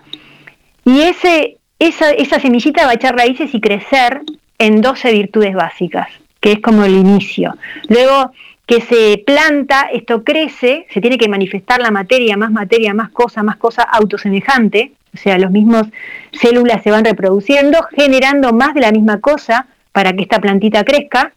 y 0.84 1.02
ese, 1.02 1.58
esa, 1.80 2.12
esa 2.12 2.40
semillita 2.40 2.86
va 2.86 2.92
a 2.92 2.96
echar 2.96 3.16
raíces 3.16 3.54
y 3.54 3.62
crecer 3.62 4.22
en 4.58 4.82
12 4.82 5.12
virtudes 5.14 5.54
básicas 5.56 6.10
que 6.40 6.54
es 6.54 6.60
como 6.60 6.84
el 6.86 6.96
inicio. 6.96 7.56
Luego 7.88 8.32
que 8.66 8.82
se 8.82 9.24
planta, 9.26 9.90
esto 9.92 10.24
crece, 10.24 10.86
se 10.92 11.02
tiene 11.02 11.18
que 11.18 11.28
manifestar 11.28 11.82
la 11.82 11.92
materia, 11.92 12.38
más 12.38 12.52
materia, 12.52 12.94
más 12.94 13.10
cosa, 13.10 13.42
más 13.42 13.58
cosa 13.58 13.84
autosemejante, 13.84 14.94
o 15.13 15.18
sea, 15.18 15.38
los 15.38 15.51
mismos 15.51 15.88
células 16.32 16.84
se 16.84 16.92
van 16.92 17.06
reproduciendo, 17.06 17.80
generando 17.96 18.54
más 18.54 18.74
de 18.74 18.82
la 18.82 18.92
misma 18.92 19.20
cosa 19.20 19.68
para 19.92 20.13
que 20.13 20.24
esta 20.24 20.39
plantita 20.39 20.84
crezca, 20.84 21.34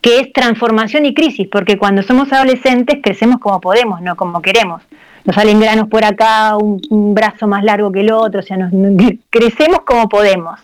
que 0.00 0.20
es 0.20 0.32
transformación 0.32 1.06
y 1.06 1.14
crisis, 1.14 1.48
porque 1.50 1.78
cuando 1.78 2.02
somos 2.02 2.32
adolescentes 2.32 2.98
crecemos 3.02 3.38
como 3.40 3.60
podemos, 3.60 4.00
no 4.00 4.16
como 4.16 4.40
queremos. 4.42 4.82
Nos 5.24 5.36
salen 5.36 5.60
granos 5.60 5.88
por 5.88 6.04
acá, 6.04 6.56
un, 6.56 7.14
brazo 7.14 7.46
más 7.46 7.62
largo 7.62 7.92
que 7.92 8.00
el 8.00 8.10
otro, 8.10 8.40
o 8.40 8.42
sea, 8.42 8.56
nos, 8.56 8.72
crecemos 9.30 9.80
como 9.80 10.08
podemos, 10.08 10.58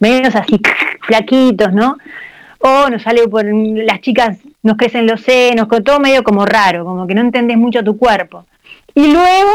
menos 0.00 0.34
así, 0.34 0.60
flaquitos, 1.06 1.72
¿no? 1.72 1.96
o 2.60 2.90
nos 2.90 3.02
sale 3.02 3.26
por 3.28 3.44
las 3.46 4.00
chicas, 4.00 4.38
nos 4.62 4.76
crecen 4.76 5.06
los 5.06 5.22
senos, 5.22 5.66
todo 5.82 5.98
medio 5.98 6.22
como 6.22 6.44
raro, 6.44 6.84
como 6.84 7.06
que 7.06 7.14
no 7.14 7.22
entendés 7.22 7.56
mucho 7.56 7.82
tu 7.82 7.96
cuerpo. 7.96 8.44
Y 8.94 9.12
luego 9.12 9.50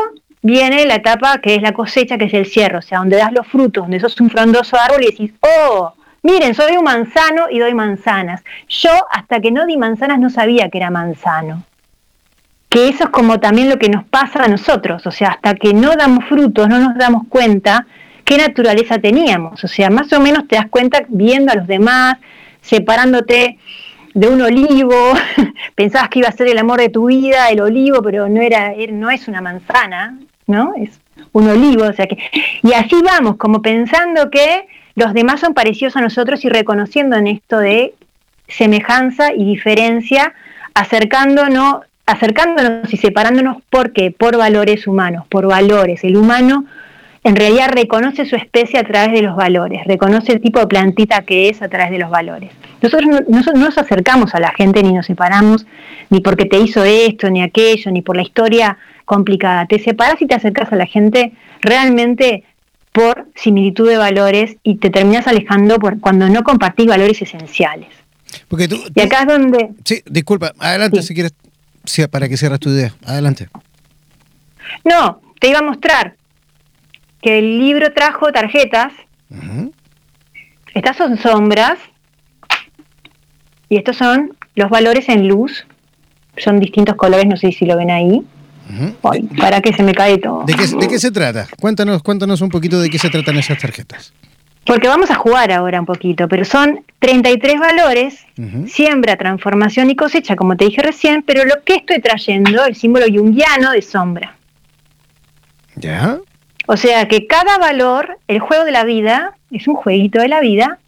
viene 0.46 0.86
la 0.86 0.96
etapa 0.96 1.40
que 1.40 1.56
es 1.56 1.62
la 1.64 1.72
cosecha, 1.72 2.20
que 2.20 2.26
es 2.26 2.34
el 2.36 2.46
cierre, 2.46 2.78
o 2.78 2.82
sea, 2.82 3.00
donde 3.00 3.18
das 3.18 3.34
los 3.34 3.48
frutos, 3.48 3.84
donde 3.84 4.00
sos 4.00 4.22
un 4.22 4.30
frondoso 4.30 4.78
árbol 4.78 5.02
y 5.02 5.08
decís, 5.08 5.32
oh, 5.42 5.92
miren, 6.22 6.54
soy 6.54 6.78
un 6.78 6.84
manzano 6.84 7.48
y 7.50 7.58
doy 7.58 7.74
manzanas. 7.74 8.44
Yo 8.70 8.92
hasta 9.12 9.40
que 9.40 9.50
no 9.50 9.66
di 9.66 9.76
manzanas 9.76 10.20
no 10.20 10.30
sabía 10.30 10.70
que 10.70 10.78
era 10.78 10.92
manzano. 10.92 11.64
Que 12.70 12.90
eso 12.90 13.06
es 13.06 13.10
como 13.10 13.40
también 13.40 13.70
lo 13.70 13.80
que 13.80 13.90
nos 13.90 14.04
pasa 14.04 14.44
a 14.44 14.48
nosotros, 14.48 15.08
o 15.08 15.12
sea, 15.12 15.30
hasta 15.30 15.56
que 15.56 15.74
no 15.74 15.96
damos 15.96 16.26
frutos, 16.26 16.70
no 16.70 16.78
nos 16.78 16.96
damos 16.96 17.24
cuenta 17.28 17.88
qué 18.24 18.38
naturaleza 18.38 19.00
teníamos, 19.00 19.64
o 19.64 19.68
sea, 19.68 19.90
más 19.90 20.14
o 20.14 20.20
menos 20.20 20.48
te 20.48 20.58
das 20.58 20.68
cuenta 20.70 21.06
viendo 21.08 21.54
a 21.54 21.56
los 21.56 21.66
demás, 21.66 22.18
separándote 22.62 23.58
de 24.14 24.28
un 24.28 24.42
olivo, 24.42 25.14
pensabas 25.76 26.10
que 26.10 26.20
iba 26.20 26.28
a 26.28 26.34
ser 26.34 26.48
el 26.48 26.58
amor 26.58 26.80
de 26.80 26.90
tu 26.90 27.06
vida, 27.06 27.50
el 27.50 27.62
olivo, 27.62 28.04
pero 28.04 28.28
no 28.28 28.42
era, 28.42 28.74
no 28.92 29.10
es 29.10 29.28
una 29.28 29.42
manzana, 29.42 30.20
¿no? 30.48 30.74
Es 30.78 31.00
un 31.32 31.50
olivo, 31.50 31.86
o 31.86 31.94
sea 31.94 32.08
que 32.08 32.18
y 32.64 32.74
así 32.74 32.96
vamos, 33.04 33.38
como 33.38 33.62
pensando 33.62 34.30
que 34.30 34.68
los 34.96 35.14
demás 35.14 35.42
son 35.42 35.54
parecidos 35.54 35.96
a 35.96 36.02
nosotros 36.02 36.44
y 36.46 36.50
reconociendo 36.50 37.16
en 37.18 37.28
esto 37.28 37.60
de 37.60 37.94
semejanza 38.48 39.34
y 39.34 39.44
diferencia, 39.44 40.34
acercándonos, 40.74 41.82
acercándonos 42.06 42.94
y 42.94 42.98
separándonos 42.98 43.58
porque 43.70 44.12
por 44.12 44.38
valores 44.38 44.88
humanos, 44.88 45.26
por 45.28 45.48
valores. 45.48 46.04
El 46.04 46.16
humano 46.16 46.66
en 47.26 47.36
realidad 47.36 47.72
reconoce 47.74 48.26
su 48.26 48.36
especie 48.36 48.80
a 48.80 48.84
través 48.84 49.12
de 49.12 49.24
los 49.24 49.36
valores, 49.36 49.84
reconoce 49.86 50.32
el 50.32 50.42
tipo 50.42 50.60
de 50.60 50.68
plantita 50.68 51.24
que 51.24 51.50
es 51.50 51.62
a 51.64 51.68
través 51.68 51.90
de 51.90 51.98
los 51.98 52.12
valores. 52.12 52.52
Nosotros 52.82 53.10
no, 53.28 53.54
nos 53.54 53.78
acercamos 53.80 54.36
a 54.36 54.40
la 54.40 54.52
gente 54.52 54.84
ni 54.84 54.94
nos 54.94 55.08
separamos, 55.08 55.66
ni 56.12 56.22
porque 56.22 56.46
te 56.46 56.60
hizo 56.60 56.84
esto, 56.84 57.30
ni 57.32 57.42
aquello, 57.42 57.90
ni 57.90 58.04
por 58.04 58.16
la 58.16 58.22
historia 58.22 58.78
complicada. 59.06 59.66
Te 59.68 59.80
separas 59.80 60.22
y 60.22 60.28
te 60.28 60.36
acercas 60.36 60.72
a 60.74 60.76
la 60.76 60.86
gente 60.86 61.34
realmente 61.62 62.44
por 62.92 63.28
similitud 63.36 63.88
de 63.88 63.98
valores 63.98 64.58
y 64.64 64.76
te 64.76 64.90
terminas 64.90 65.28
alejando 65.28 65.80
por 65.80 66.00
cuando 66.00 66.30
no 66.30 66.44
compartís 66.44 66.88
valores 66.88 67.22
esenciales. 67.22 67.90
Porque 68.48 68.68
tú, 68.68 68.78
y 68.94 69.02
acá 69.02 69.22
es 69.22 69.28
donde... 69.28 69.70
Sí, 69.84 70.02
disculpa, 70.06 70.54
adelante 70.60 71.02
si 71.02 71.14
quieres, 71.14 71.34
sí, 71.84 72.06
para 72.08 72.28
que 72.28 72.38
cierres 72.38 72.60
tu 72.60 72.70
idea, 72.70 72.94
adelante. 73.06 73.50
No, 74.84 75.22
te 75.40 75.50
iba 75.50 75.60
a 75.60 75.64
mostrar 75.64 76.16
que 77.22 77.40
el 77.40 77.60
libro 77.60 77.92
trajo 77.94 78.32
tarjetas. 78.32 78.94
Estas 80.74 80.98
son 80.98 81.18
sombras. 81.18 81.80
Y 83.68 83.78
estos 83.78 83.98
son 83.98 84.36
los 84.56 84.70
valores 84.70 85.10
en 85.10 85.28
luz. 85.28 85.66
Son 86.38 86.60
distintos 86.60 86.96
colores, 86.96 87.26
no 87.26 87.36
sé 87.36 87.52
si 87.52 87.66
lo 87.66 87.78
ven 87.78 87.92
ahí. 87.92 88.24
Para 89.38 89.62
que 89.62 89.74
se 89.74 89.84
me 89.84 89.94
cae 89.94 90.18
todo. 90.18 90.44
¿De 90.46 90.56
qué, 90.56 91.00
se 91.00 91.12
trata? 91.12 91.48
Cuéntanos, 91.60 92.02
cuéntanos 92.04 92.42
un 92.42 92.50
poquito 92.50 92.80
de 92.80 92.90
qué 92.90 93.00
se 93.00 93.10
tratan 93.10 93.38
esas 93.38 93.58
tarjetas. 93.58 94.14
Porque 94.66 94.88
vamos 94.88 95.12
a 95.12 95.16
jugar 95.16 95.52
ahora 95.52 95.80
un 95.80 95.86
poquito, 95.86 96.28
pero 96.28 96.44
son 96.44 96.84
33 97.00 97.60
valores, 97.60 98.26
siembra, 98.68 99.16
transformación 99.16 99.92
y 99.92 99.96
cosecha, 99.96 100.36
como 100.36 100.58
te 100.58 100.66
dije 100.66 100.82
recién, 100.82 101.22
pero 101.22 101.46
lo 101.46 101.64
que 101.64 101.76
estoy 101.76 102.02
trayendo, 102.02 102.66
el 102.66 102.76
símbolo 102.76 103.06
yunguiano 103.06 103.72
de 103.72 103.84
sombra. 103.84 104.36
¿Ya? 105.76 106.18
O 106.68 106.78
sea 106.78 107.08
que 107.08 107.28
cada 107.28 107.60
valor, 107.60 108.18
el 108.28 108.40
juego 108.40 108.66
de 108.66 108.72
la 108.72 108.86
vida, 108.86 109.36
es 109.52 109.68
un 109.68 109.76
jueguito 109.76 110.20
de 110.20 110.30
la 110.30 110.40
vida. 110.40 110.80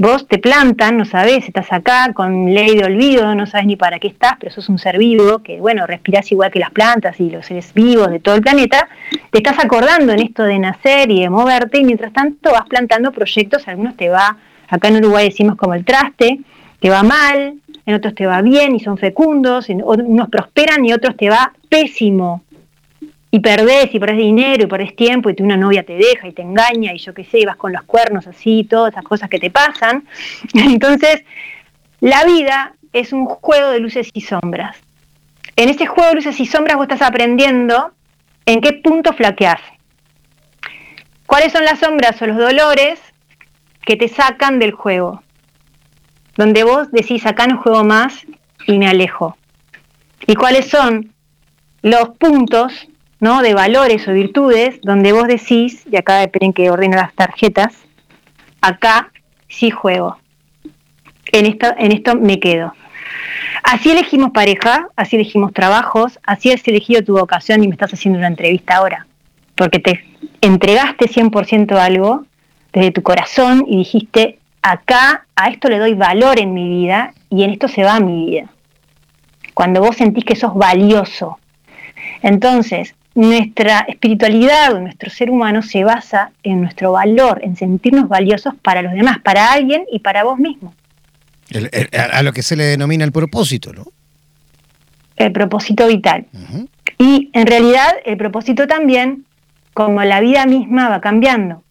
Vos 0.00 0.26
te 0.26 0.38
plantan, 0.38 0.96
no 0.96 1.04
sabes, 1.04 1.46
estás 1.46 1.70
acá 1.74 2.14
con 2.14 2.54
ley 2.54 2.74
de 2.74 2.84
olvido, 2.84 3.34
no 3.34 3.44
sabes 3.44 3.66
ni 3.66 3.76
para 3.76 3.98
qué 3.98 4.08
estás, 4.08 4.32
pero 4.40 4.50
sos 4.50 4.70
un 4.70 4.78
ser 4.78 4.96
vivo, 4.96 5.40
que 5.40 5.60
bueno, 5.60 5.86
respirás 5.86 6.32
igual 6.32 6.50
que 6.50 6.58
las 6.58 6.70
plantas 6.70 7.20
y 7.20 7.28
los 7.28 7.44
seres 7.44 7.74
vivos 7.74 8.10
de 8.10 8.18
todo 8.18 8.34
el 8.34 8.40
planeta. 8.40 8.88
Te 9.30 9.40
estás 9.40 9.62
acordando 9.62 10.14
en 10.14 10.20
esto 10.20 10.44
de 10.44 10.58
nacer 10.58 11.10
y 11.10 11.20
de 11.20 11.28
moverte, 11.28 11.80
y 11.80 11.84
mientras 11.84 12.14
tanto 12.14 12.50
vas 12.50 12.66
plantando 12.66 13.12
proyectos, 13.12 13.68
algunos 13.68 13.94
te 13.94 14.08
va, 14.08 14.38
acá 14.70 14.88
en 14.88 14.96
Uruguay 14.96 15.28
decimos 15.28 15.56
como 15.56 15.74
el 15.74 15.84
traste, 15.84 16.40
te 16.80 16.88
va 16.88 17.02
mal, 17.02 17.56
en 17.84 17.94
otros 17.94 18.14
te 18.14 18.24
va 18.24 18.40
bien 18.40 18.74
y 18.74 18.80
son 18.80 18.96
fecundos, 18.96 19.68
en 19.68 19.82
unos 19.84 20.30
prosperan 20.30 20.82
y 20.82 20.94
otros 20.94 21.14
te 21.14 21.28
va 21.28 21.52
pésimo 21.68 22.42
y 23.30 23.40
perdés 23.40 23.94
y 23.94 24.00
perdés 24.00 24.18
dinero 24.18 24.64
y 24.64 24.66
perdés 24.66 24.96
tiempo 24.96 25.30
y 25.30 25.34
tu 25.34 25.44
una 25.44 25.56
novia 25.56 25.84
te 25.84 25.94
deja 25.94 26.26
y 26.26 26.32
te 26.32 26.42
engaña 26.42 26.92
y 26.92 26.98
yo 26.98 27.14
qué 27.14 27.24
sé, 27.24 27.40
y 27.40 27.44
vas 27.44 27.56
con 27.56 27.72
los 27.72 27.82
cuernos 27.84 28.26
así, 28.26 28.64
todas 28.64 28.92
esas 28.92 29.04
cosas 29.04 29.30
que 29.30 29.38
te 29.38 29.50
pasan. 29.50 30.06
Entonces, 30.54 31.22
la 32.00 32.24
vida 32.24 32.74
es 32.92 33.12
un 33.12 33.26
juego 33.26 33.70
de 33.70 33.78
luces 33.78 34.10
y 34.12 34.22
sombras. 34.22 34.76
En 35.56 35.68
ese 35.68 35.86
juego 35.86 36.08
de 36.08 36.16
luces 36.16 36.40
y 36.40 36.46
sombras 36.46 36.76
vos 36.76 36.88
estás 36.90 37.02
aprendiendo 37.02 37.92
en 38.46 38.60
qué 38.60 38.72
punto 38.72 39.12
flaqueás. 39.12 39.60
¿Cuáles 41.26 41.52
son 41.52 41.64
las 41.64 41.78
sombras 41.78 42.20
o 42.22 42.26
los 42.26 42.36
dolores 42.36 43.00
que 43.84 43.94
te 43.94 44.08
sacan 44.08 44.58
del 44.58 44.72
juego? 44.72 45.22
Donde 46.36 46.64
vos 46.64 46.90
decís, 46.90 47.26
acá 47.26 47.46
no 47.46 47.58
juego 47.58 47.84
más 47.84 48.26
y 48.66 48.78
me 48.78 48.88
alejo. 48.88 49.36
¿Y 50.26 50.34
cuáles 50.34 50.68
son 50.68 51.12
los 51.82 52.10
puntos 52.18 52.89
¿no? 53.20 53.42
de 53.42 53.54
valores 53.54 54.08
o 54.08 54.12
virtudes, 54.12 54.80
donde 54.82 55.12
vos 55.12 55.28
decís, 55.28 55.84
y 55.90 55.96
acá 55.96 56.22
esperen 56.22 56.52
que 56.52 56.70
ordeno 56.70 56.96
las 56.96 57.14
tarjetas, 57.14 57.74
acá 58.60 59.12
sí 59.48 59.70
juego, 59.70 60.18
en 61.32 61.46
esto, 61.46 61.68
en 61.78 61.92
esto 61.92 62.16
me 62.16 62.40
quedo. 62.40 62.74
Así 63.62 63.90
elegimos 63.90 64.30
pareja, 64.30 64.88
así 64.96 65.16
elegimos 65.16 65.52
trabajos, 65.52 66.18
así 66.24 66.50
has 66.50 66.66
elegido 66.66 67.04
tu 67.04 67.16
vocación 67.16 67.62
y 67.62 67.68
me 67.68 67.74
estás 67.74 67.92
haciendo 67.92 68.18
una 68.18 68.28
entrevista 68.28 68.76
ahora, 68.76 69.06
porque 69.54 69.78
te 69.78 70.04
entregaste 70.40 71.06
100% 71.06 71.76
algo 71.76 72.24
desde 72.72 72.90
tu 72.90 73.02
corazón 73.02 73.64
y 73.68 73.78
dijiste, 73.78 74.38
acá 74.62 75.26
a 75.36 75.48
esto 75.48 75.68
le 75.68 75.78
doy 75.78 75.94
valor 75.94 76.40
en 76.40 76.54
mi 76.54 76.68
vida 76.68 77.12
y 77.28 77.44
en 77.44 77.50
esto 77.50 77.68
se 77.68 77.84
va 77.84 78.00
mi 78.00 78.26
vida. 78.26 78.50
Cuando 79.54 79.80
vos 79.80 79.96
sentís 79.96 80.24
que 80.24 80.36
sos 80.36 80.54
valioso. 80.54 81.38
Entonces, 82.22 82.94
nuestra 83.14 83.80
espiritualidad 83.80 84.74
o 84.74 84.80
nuestro 84.80 85.10
ser 85.10 85.30
humano 85.30 85.62
se 85.62 85.84
basa 85.84 86.30
en 86.42 86.60
nuestro 86.60 86.92
valor, 86.92 87.40
en 87.42 87.56
sentirnos 87.56 88.08
valiosos 88.08 88.54
para 88.62 88.82
los 88.82 88.92
demás, 88.92 89.18
para 89.20 89.52
alguien 89.52 89.84
y 89.90 89.98
para 89.98 90.24
vos 90.24 90.38
mismo. 90.38 90.74
a 92.12 92.22
lo 92.22 92.32
que 92.32 92.42
se 92.42 92.56
le 92.56 92.64
denomina 92.64 93.04
el 93.04 93.12
propósito, 93.12 93.72
¿no? 93.72 93.86
El 95.16 95.32
propósito 95.32 95.86
vital. 95.86 96.26
Y 96.98 97.30
en 97.32 97.46
realidad 97.46 97.94
el 98.04 98.16
propósito 98.16 98.66
también, 98.66 99.24
como 99.74 100.02
la 100.04 100.20
vida 100.20 100.46
misma 100.46 100.88
va 100.88 101.00
cambiando, 101.00 101.62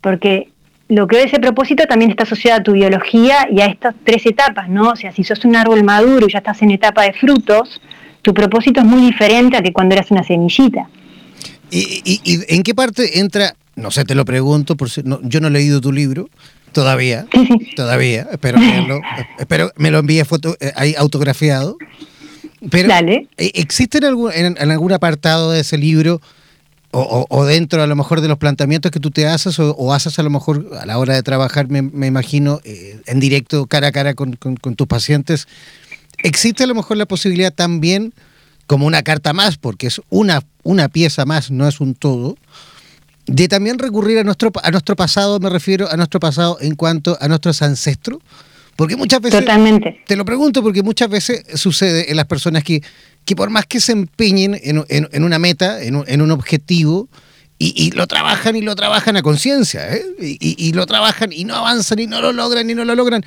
porque 0.00 0.48
lo 0.88 1.06
que 1.06 1.20
es 1.20 1.26
ese 1.26 1.40
propósito 1.40 1.86
también 1.86 2.10
está 2.10 2.24
asociado 2.24 2.60
a 2.60 2.62
tu 2.62 2.72
biología 2.72 3.48
y 3.50 3.60
a 3.60 3.66
estas 3.66 3.94
tres 4.04 4.26
etapas, 4.26 4.68
¿no? 4.68 4.90
O 4.90 4.96
sea, 4.96 5.12
si 5.12 5.24
sos 5.24 5.44
un 5.44 5.56
árbol 5.56 5.82
maduro 5.82 6.26
y 6.28 6.32
ya 6.32 6.38
estás 6.38 6.62
en 6.62 6.70
etapa 6.70 7.02
de 7.02 7.12
frutos, 7.14 7.80
tu 8.24 8.32
propósito 8.32 8.80
es 8.80 8.86
muy 8.86 9.02
diferente 9.02 9.56
a 9.58 9.62
que 9.62 9.72
cuando 9.72 9.94
eras 9.94 10.10
una 10.10 10.24
semillita. 10.24 10.88
¿Y, 11.70 12.20
en 12.48 12.62
qué 12.62 12.74
parte 12.74 13.20
entra? 13.20 13.54
No 13.76 13.90
sé, 13.90 14.04
te 14.04 14.14
lo 14.14 14.24
pregunto, 14.24 14.76
por 14.76 14.88
si, 14.88 15.02
no, 15.02 15.20
yo 15.22 15.40
no 15.40 15.48
he 15.48 15.50
leído 15.50 15.80
tu 15.80 15.92
libro 15.92 16.28
todavía, 16.72 17.26
todavía, 17.76 18.26
espero 18.32 18.58
leerlo, 18.58 19.00
espero 19.38 19.70
me 19.76 19.90
lo 19.90 19.98
envíe 19.98 20.24
foto, 20.24 20.56
eh, 20.58 20.72
ahí 20.74 20.94
autografiado. 20.96 21.76
Pero, 22.70 22.88
Dale. 22.88 23.28
Eh, 23.36 23.52
¿existe 23.54 23.98
en 23.98 24.04
algún, 24.04 24.32
en, 24.32 24.70
algún 24.70 24.92
apartado 24.92 25.50
de 25.50 25.60
ese 25.60 25.76
libro 25.76 26.20
o, 26.96 27.44
dentro 27.44 27.82
a 27.82 27.86
lo 27.88 27.96
mejor 27.96 28.20
de 28.20 28.28
los 28.28 28.38
planteamientos 28.38 28.92
que 28.92 29.00
tú 29.00 29.10
te 29.10 29.26
haces 29.26 29.58
o, 29.58 29.92
haces 29.92 30.18
a 30.18 30.22
lo 30.22 30.30
mejor 30.30 30.70
a 30.80 30.86
la 30.86 30.98
hora 30.98 31.14
de 31.14 31.22
trabajar, 31.24 31.68
me, 31.68 32.06
imagino, 32.06 32.60
eh, 32.64 33.00
en 33.06 33.18
directo, 33.18 33.66
cara 33.66 33.88
a 33.88 33.92
cara 33.92 34.14
con, 34.14 34.36
tus 34.36 34.86
pacientes, 34.86 35.48
¿existe 36.24 36.64
a 36.64 36.66
lo 36.66 36.74
mejor 36.74 36.96
la 36.96 37.06
posibilidad 37.06 37.54
también, 37.54 38.12
como 38.66 38.86
una 38.86 39.02
carta 39.02 39.32
más, 39.32 39.56
porque 39.56 39.86
es 39.86 40.00
una, 40.10 40.42
una 40.64 40.88
pieza 40.88 41.24
más, 41.24 41.52
no 41.52 41.68
es 41.68 41.80
un 41.80 41.94
todo, 41.94 42.36
de 43.26 43.46
también 43.46 43.78
recurrir 43.78 44.18
a 44.18 44.24
nuestro, 44.24 44.50
a 44.62 44.70
nuestro 44.70 44.96
pasado, 44.96 45.38
me 45.38 45.50
refiero 45.50 45.88
a 45.90 45.96
nuestro 45.96 46.18
pasado 46.18 46.58
en 46.60 46.74
cuanto 46.74 47.16
a 47.20 47.28
nuestros 47.28 47.62
ancestros? 47.62 48.18
Porque 48.76 48.96
muchas 48.96 49.20
veces. 49.20 49.40
Totalmente. 49.40 50.02
Te 50.06 50.16
lo 50.16 50.24
pregunto 50.24 50.62
porque 50.62 50.82
muchas 50.82 51.08
veces 51.08 51.44
sucede 51.54 52.10
en 52.10 52.16
las 52.16 52.26
personas 52.26 52.64
que, 52.64 52.82
que 53.24 53.36
por 53.36 53.50
más 53.50 53.66
que 53.66 53.78
se 53.80 53.92
empeñen 53.92 54.58
en, 54.60 55.22
una 55.24 55.38
meta, 55.38 55.80
en 55.80 55.94
un, 55.94 56.30
objetivo, 56.32 57.08
y, 57.56 57.92
lo 57.92 58.06
trabajan 58.06 58.56
y 58.56 58.62
lo 58.62 58.74
trabajan 58.74 59.16
a 59.16 59.22
conciencia, 59.22 59.94
¿eh? 59.94 60.04
y, 60.18 60.72
lo 60.72 60.86
trabajan 60.86 61.32
y 61.32 61.44
no 61.44 61.54
avanzan 61.54 62.00
y 62.00 62.06
no 62.06 62.20
lo 62.20 62.32
logran 62.32 62.68
y 62.68 62.74
no 62.74 62.84
lo 62.84 62.94
logran. 62.94 63.24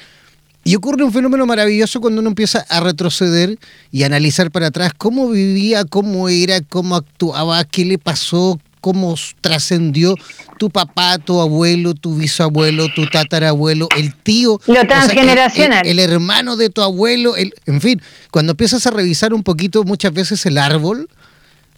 Y 0.68 0.76
ocurre 0.76 1.04
un 1.06 1.14
fenómeno 1.14 1.46
maravilloso 1.46 2.02
cuando 2.02 2.20
uno 2.20 2.30
empieza 2.30 2.66
a 2.68 2.82
retroceder 2.82 3.58
y 3.90 4.04
analizar 4.04 4.52
para 4.52 4.68
atrás 4.68 4.92
cómo 4.98 5.30
vivía, 5.30 5.86
cómo 5.86 6.28
era, 6.28 6.60
cómo 6.60 6.98
actuaba, 6.98 7.64
qué 7.64 7.86
le 7.86 7.98
pasó, 7.98 8.60
cómo 8.82 9.16
trascendió 9.40 10.16
tu 10.60 10.70
papá, 10.70 11.20
tu 11.20 11.40
abuelo, 11.40 11.94
tu 11.94 12.16
bisabuelo, 12.16 12.88
tu 12.94 13.08
tatarabuelo, 13.08 13.88
el 13.96 14.14
tío. 14.14 14.60
Lo 14.68 14.86
transgeneracional. 14.86 15.88
el, 15.88 16.00
hermano 16.00 16.58
de 16.58 16.70
tu 16.70 16.82
abuelo, 16.82 17.38
el, 17.38 17.54
en 17.66 17.80
fin, 17.80 18.02
cuando 18.30 18.52
empiezas 18.52 18.86
a 18.88 18.92
revisar 18.92 19.34
un 19.34 19.44
poquito 19.44 19.86
muchas 19.86 20.12
veces 20.12 20.46
el 20.46 20.58
árbol, 20.58 21.08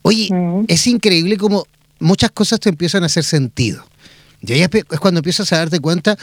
oye, 0.01 0.29
mm. 0.31 0.65
es 0.67 0.87
increíble 0.87 1.37
como 1.37 1.67
muchas 1.99 2.31
cosas 2.31 2.59
te 2.59 2.69
empiezan 2.69 3.03
a 3.03 3.05
hacer 3.05 3.23
sentido. 3.23 3.85
Y 4.41 4.53
ahí 4.53 4.61
es 4.61 4.99
cuando 4.99 5.19
empiezas 5.19 5.51
a 5.53 5.57
darte 5.57 5.79
cuenta, 5.79 6.17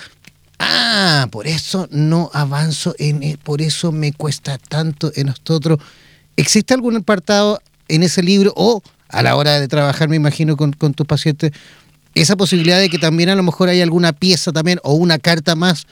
ah, 0.58 1.28
por 1.30 1.46
eso 1.46 1.88
no 1.90 2.30
avanzo, 2.32 2.94
en, 2.98 3.22
e, 3.22 3.36
por 3.36 3.62
eso 3.62 3.92
me 3.92 4.12
cuesta 4.12 4.58
tanto 4.58 5.12
en 5.14 5.26
nosotros. 5.26 5.78
¿Existe 6.36 6.74
algún 6.74 6.96
apartado 6.96 7.60
en 7.88 8.02
ese 8.02 8.22
libro 8.22 8.52
o 8.56 8.82
a 9.08 9.22
la 9.22 9.36
hora 9.36 9.60
de 9.60 9.68
trabajar, 9.68 10.08
me 10.08 10.16
imagino, 10.16 10.56
con, 10.56 10.72
tus 10.72 11.06
pacientes, 11.06 11.52
esa 12.14 12.36
posibilidad 12.36 12.78
de 12.78 12.88
que 12.88 12.98
también 12.98 13.28
a 13.28 13.34
lo 13.34 13.42
mejor 13.42 13.68
hay 13.68 13.80
alguna 13.80 14.12
pieza 14.12 14.52
también 14.52 14.80
o 14.82 14.94
una 14.94 15.18
carta 15.18 15.54
más 15.54 15.86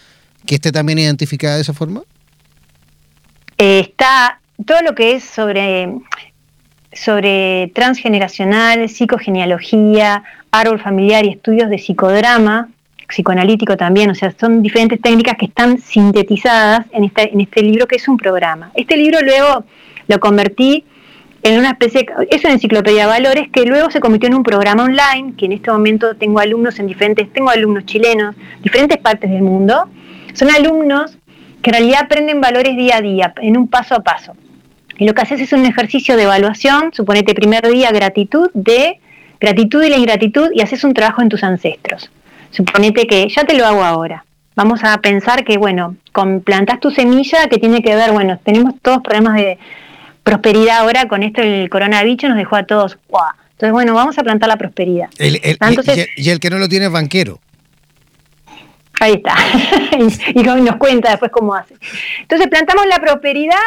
que 0.47 0.57
esté 0.57 0.73
también 0.73 0.99
identificada 0.99 1.57
de 1.57 1.63
esa 1.63 1.73
forma? 1.73 2.03
Está 3.57 4.41
todo 4.67 4.83
lo 4.83 4.95
que 4.95 5.15
es 5.15 5.25
sobre, 5.25 5.89
sobre 6.93 7.71
transgeneracional, 7.75 8.89
psicogenealogía, 8.89 10.25
árbol 10.51 10.81
familiar 10.81 11.25
y 11.25 11.31
estudios 11.31 11.71
de 11.71 11.79
psicodrama, 11.79 12.69
psicoanalítico 13.09 13.77
también, 13.77 14.11
o 14.11 14.15
sea, 14.15 14.33
son 14.39 14.63
diferentes 14.63 15.01
técnicas 15.01 15.37
que 15.39 15.47
están 15.47 15.79
sintetizadas 15.79 16.87
en 16.93 17.05
este, 17.05 17.33
en 17.33 17.41
este 17.41 17.63
libro 17.63 17.87
que 17.87 17.97
es 17.97 18.09
un 18.09 18.17
programa. 18.17 18.71
Este 18.75 18.97
libro 18.97 19.21
luego 19.21 19.65
lo 20.09 20.21
convertí 20.21 20.85
en 21.43 21.59
una 21.59 21.73
especie, 21.73 22.07
es 22.31 22.43
una 22.43 22.55
enciclopedia 22.55 23.03
de 23.03 23.07
valores 23.07 23.49
que 23.51 23.67
luego 23.67 23.91
se 23.91 24.01
convirtió 24.01 24.29
en 24.29 24.35
un 24.35 24.43
programa 24.43 24.85
online, 24.85 25.35
que 25.37 25.45
en 25.45 25.53
este 25.53 25.71
momento 25.71 26.17
tengo 26.17 26.41
alumnos 26.41 26.79
en 26.79 26.87
diferentes, 26.87 27.31
tengo 27.35 27.51
alumnos 27.51 27.85
chilenos, 27.85 28.35
diferentes 28.63 28.97
partes 28.97 29.31
del 29.31 29.43
mundo. 29.43 29.89
Son 30.33 30.51
alumnos 30.51 31.19
que 31.61 31.71
en 31.71 31.75
realidad 31.75 32.01
aprenden 32.05 32.41
valores 32.41 32.77
día 32.77 32.97
a 32.97 33.01
día, 33.03 33.35
en 33.43 33.59
un 33.59 33.69
paso 33.69 33.95
a 33.95 34.01
paso. 34.01 34.35
Y 34.97 35.07
lo 35.07 35.13
que 35.13 35.21
haces 35.21 35.41
es 35.41 35.53
un 35.53 35.67
ejercicio 35.67 36.17
de 36.17 36.23
evaluación, 36.23 36.93
suponete 36.95 37.35
primer 37.35 37.69
día 37.69 37.91
gratitud 37.91 38.51
de 38.55 39.01
gratitud 39.39 39.83
y 39.83 39.91
la 39.91 39.99
ingratitud 39.99 40.49
y 40.55 40.63
haces 40.63 40.83
un 40.83 40.95
trabajo 40.95 41.21
en 41.21 41.29
tus 41.29 41.45
ancestros. 41.45 42.11
Suponete 42.55 43.07
que 43.07 43.29
ya 43.29 43.45
te 43.45 43.57
lo 43.57 43.67
hago 43.67 43.83
ahora. 43.83 44.25
Vamos 44.55 44.85
a 44.85 44.97
pensar 44.99 45.45
que, 45.45 45.59
bueno, 45.59 45.97
con 46.13 46.41
plantas 46.41 46.79
tu 46.79 46.93
semilla 46.93 47.49
que 47.49 47.59
tiene 47.59 47.83
que 47.83 47.97
ver, 47.97 48.13
bueno, 48.13 48.39
tenemos 48.45 48.75
todos 48.81 49.03
problemas 49.03 49.35
de 49.35 49.59
prosperidad 50.23 50.79
ahora 50.79 51.07
con 51.09 51.23
esto 51.23 51.43
del 51.43 51.69
coronavirus 51.69 52.31
nos 52.31 52.37
dejó 52.37 52.57
a 52.57 52.63
todos, 52.65 52.97
¡guau! 53.09 53.33
Entonces, 53.53 53.73
bueno, 53.73 53.95
vamos 53.95 54.19
a 54.19 54.23
plantar 54.23 54.49
la 54.49 54.57
prosperidad. 54.57 55.09
y, 55.19 56.31
el 56.31 56.41
que 56.41 56.51
no 56.51 56.59
lo 56.59 56.69
tiene 56.69 56.87
es 56.87 56.93
banquero. 56.93 57.41
Ahí 59.01 59.15
está. 59.15 59.35
y, 60.35 60.43
nos 60.43 60.77
cuenta 60.77 61.11
después 61.11 61.31
cómo 61.31 61.55
hace. 61.55 61.75
Entonces, 62.21 62.49
plantamos 62.49 62.87
la 62.87 62.99
prosperidad, 63.01 63.59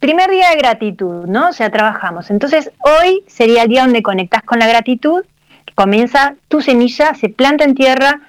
primer 0.00 0.30
día 0.30 0.50
de 0.50 0.56
gratitud, 0.56 1.26
¿no? 1.26 1.48
O 1.48 1.52
sea, 1.52 1.70
trabajamos. 1.70 2.30
Entonces, 2.30 2.70
hoy 2.80 3.22
sería 3.26 3.62
el 3.62 3.68
día 3.68 3.82
donde 3.82 4.02
conectas 4.02 4.42
con 4.42 4.58
la 4.58 4.66
gratitud, 4.66 5.24
comienza 5.76 6.34
tu 6.48 6.62
semilla, 6.62 7.14
se 7.14 7.28
planta 7.28 7.64
en 7.64 7.74
tierra 7.74 8.20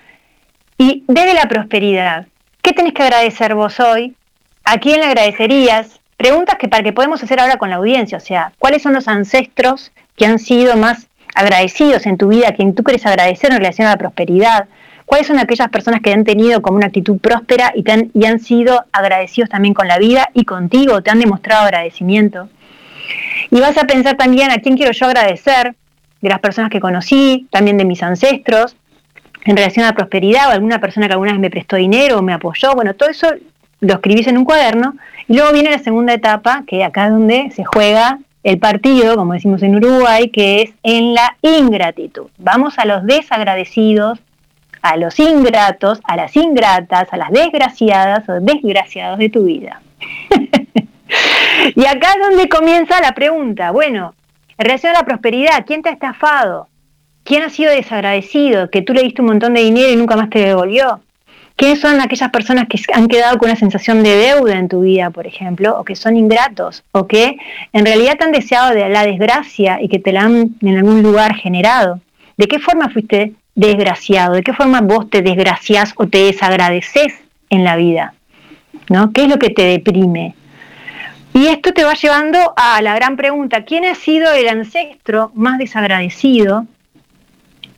y 0.78 1.06
desde 1.08 1.34
la 1.34 1.48
prosperidad. 1.48 2.28
¿Qué 2.62 2.74
tenés 2.74 2.94
que 2.94 3.04
agradecer 3.04 3.56
vos 3.56 3.80
hoy? 3.80 4.16
¿A 4.66 4.78
quién 4.80 5.00
le 5.00 5.06
agradecerías? 5.08 6.02
Preguntas 6.18 6.58
que 6.60 6.68
para 6.68 6.84
que 6.84 6.92
podemos 6.92 7.24
hacer 7.24 7.40
ahora 7.40 7.56
con 7.56 7.70
la 7.70 7.78
audiencia, 7.78 8.18
o 8.18 8.22
sea, 8.22 8.52
¿cuáles 8.60 8.82
son 8.82 8.94
los 8.94 9.08
ancestros 9.08 9.94
que 10.18 10.26
han 10.26 10.40
sido 10.40 10.76
más 10.76 11.08
agradecidos 11.36 12.06
en 12.06 12.18
tu 12.18 12.28
vida, 12.28 12.50
a 12.50 12.52
quien 12.52 12.76
tú 12.76 12.84
quieres 12.84 13.06
agradecer 13.06 13.52
en 13.52 13.60
relación 13.60 13.88
a 13.88 13.92
la 13.92 13.98
prosperidad? 13.98 14.68
¿Cuáles 15.06 15.28
son 15.28 15.40
aquellas 15.40 15.70
personas 15.70 16.02
que 16.02 16.12
han 16.12 16.26
tenido 16.26 16.62
como 16.62 16.76
una 16.76 16.88
actitud 16.88 17.18
próspera 17.18 17.72
y, 17.74 17.86
y 18.14 18.26
han 18.26 18.40
sido 18.42 18.84
agradecidos 18.92 19.50
también 19.50 19.74
con 19.74 19.88
la 19.88 20.00
vida 20.00 20.30
y 20.34 20.44
contigo, 20.44 21.02
te 21.02 21.12
han 21.12 21.22
demostrado 21.22 21.64
agradecimiento? 21.64 22.50
Y 23.52 23.62
vas 23.62 23.78
a 23.78 23.86
pensar 23.86 24.18
también 24.18 24.52
a 24.52 24.58
quién 24.58 24.76
quiero 24.76 24.92
yo 24.92 25.06
agradecer, 25.06 25.76
de 26.22 26.30
las 26.30 26.40
personas 26.40 26.70
que 26.70 26.80
conocí, 26.80 27.48
también 27.52 27.78
de 27.78 27.86
mis 27.86 28.04
ancestros, 28.04 28.76
en 29.46 29.56
relación 29.56 29.86
a 29.86 29.90
la 29.90 29.96
prosperidad 29.96 30.50
o 30.50 30.52
alguna 30.52 30.80
persona 30.80 31.08
que 31.08 31.14
alguna 31.14 31.32
vez 31.32 31.40
me 31.40 31.50
prestó 31.50 31.76
dinero 31.78 32.20
o 32.20 32.22
me 32.22 32.34
apoyó. 32.34 32.74
Bueno, 32.74 32.94
todo 32.96 33.10
eso 33.10 33.28
lo 33.80 33.94
escribís 33.94 34.28
en 34.28 34.38
un 34.38 34.46
cuaderno 34.46 34.96
y 35.28 35.36
luego 35.36 35.54
viene 35.54 35.72
la 35.72 35.80
segunda 35.80 36.14
etapa, 36.14 36.64
que 36.68 36.84
acá 36.84 37.06
es 37.06 37.12
donde 37.12 37.52
se 37.52 37.64
juega 37.64 38.20
el 38.44 38.60
partido, 38.60 39.16
como 39.16 39.34
decimos 39.34 39.62
en 39.62 39.76
Uruguay, 39.76 40.30
que 40.30 40.62
es 40.62 40.74
en 40.84 41.14
la 41.14 41.36
ingratitud. 41.42 42.28
Vamos 42.38 42.80
a 42.80 42.86
los 42.86 43.06
desagradecidos, 43.06 44.20
a 44.82 44.96
los 44.96 45.20
ingratos, 45.20 46.00
a 46.06 46.16
las 46.16 46.36
ingratas, 46.36 47.08
a 47.12 47.18
las 47.18 47.32
desgraciadas 47.32 48.28
o 48.30 48.40
desgraciados 48.40 49.20
de 49.20 49.30
tu 49.30 49.44
vida. 49.46 49.82
y 51.76 51.86
acá 51.86 52.14
es 52.14 52.22
donde 52.22 52.48
comienza 52.48 53.02
la 53.02 53.14
pregunta, 53.14 53.72
bueno, 53.72 54.14
en 54.58 54.66
relación 54.66 54.96
a 54.96 55.00
la 55.00 55.06
prosperidad, 55.06 55.66
¿quién 55.66 55.82
te 55.82 55.90
ha 55.90 55.94
estafado? 55.94 56.68
¿Quién 57.24 57.44
ha 57.44 57.50
sido 57.50 57.72
desagradecido? 57.72 58.70
Que 58.70 58.82
tú 58.82 58.94
le 58.94 59.04
diste 59.04 59.22
un 59.22 59.28
montón 59.28 59.54
de 59.54 59.62
dinero 59.62 59.90
y 59.90 59.96
nunca 59.96 60.16
más 60.16 60.30
te 60.30 60.40
devolvió. 60.40 61.02
¿Quiénes 61.56 61.82
son 61.82 62.00
aquellas 62.00 62.30
personas 62.30 62.68
que 62.68 62.80
han 62.94 63.08
quedado 63.08 63.38
con 63.38 63.50
una 63.50 63.58
sensación 63.58 64.04
de 64.04 64.16
deuda 64.16 64.58
en 64.58 64.70
tu 64.70 64.82
vida, 64.82 65.10
por 65.10 65.26
ejemplo, 65.26 65.78
o 65.80 65.84
que 65.84 65.96
son 65.96 66.16
ingratos, 66.16 66.84
o 66.92 67.08
que 67.08 67.38
en 67.74 67.86
realidad 67.86 68.16
te 68.18 68.26
han 68.26 68.32
deseado 68.32 68.74
de 68.74 68.88
la 68.90 69.04
desgracia 69.06 69.82
y 69.82 69.90
que 69.90 70.00
te 70.00 70.12
la 70.12 70.22
han 70.22 70.56
en 70.62 70.78
algún 70.78 71.02
lugar 71.02 71.36
generado? 71.36 72.00
¿De 72.38 72.48
qué 72.48 72.60
forma 72.60 72.90
fuiste 72.90 73.34
desgraciado? 73.56 74.36
¿De 74.36 74.44
qué 74.44 74.54
forma 74.54 74.82
vos 74.82 75.10
te 75.10 75.22
desgraciás 75.22 75.94
o 75.98 76.08
te 76.08 76.20
desagradeces 76.26 77.14
en 77.50 77.64
la 77.64 77.76
vida? 77.76 78.14
¿No? 78.90 79.12
¿Qué 79.12 79.24
es 79.24 79.28
lo 79.28 79.40
que 79.40 79.50
te 79.50 79.64
deprime? 79.64 80.36
Y 81.38 81.50
esto 81.50 81.72
te 81.72 81.84
va 81.84 81.94
llevando 81.94 82.56
a 82.58 82.82
la 82.82 82.96
gran 82.96 83.16
pregunta, 83.16 83.64
¿quién 83.64 83.86
ha 83.86 83.94
sido 83.94 84.34
el 84.34 84.48
ancestro 84.50 85.32
más 85.36 85.60
desagradecido 85.60 86.66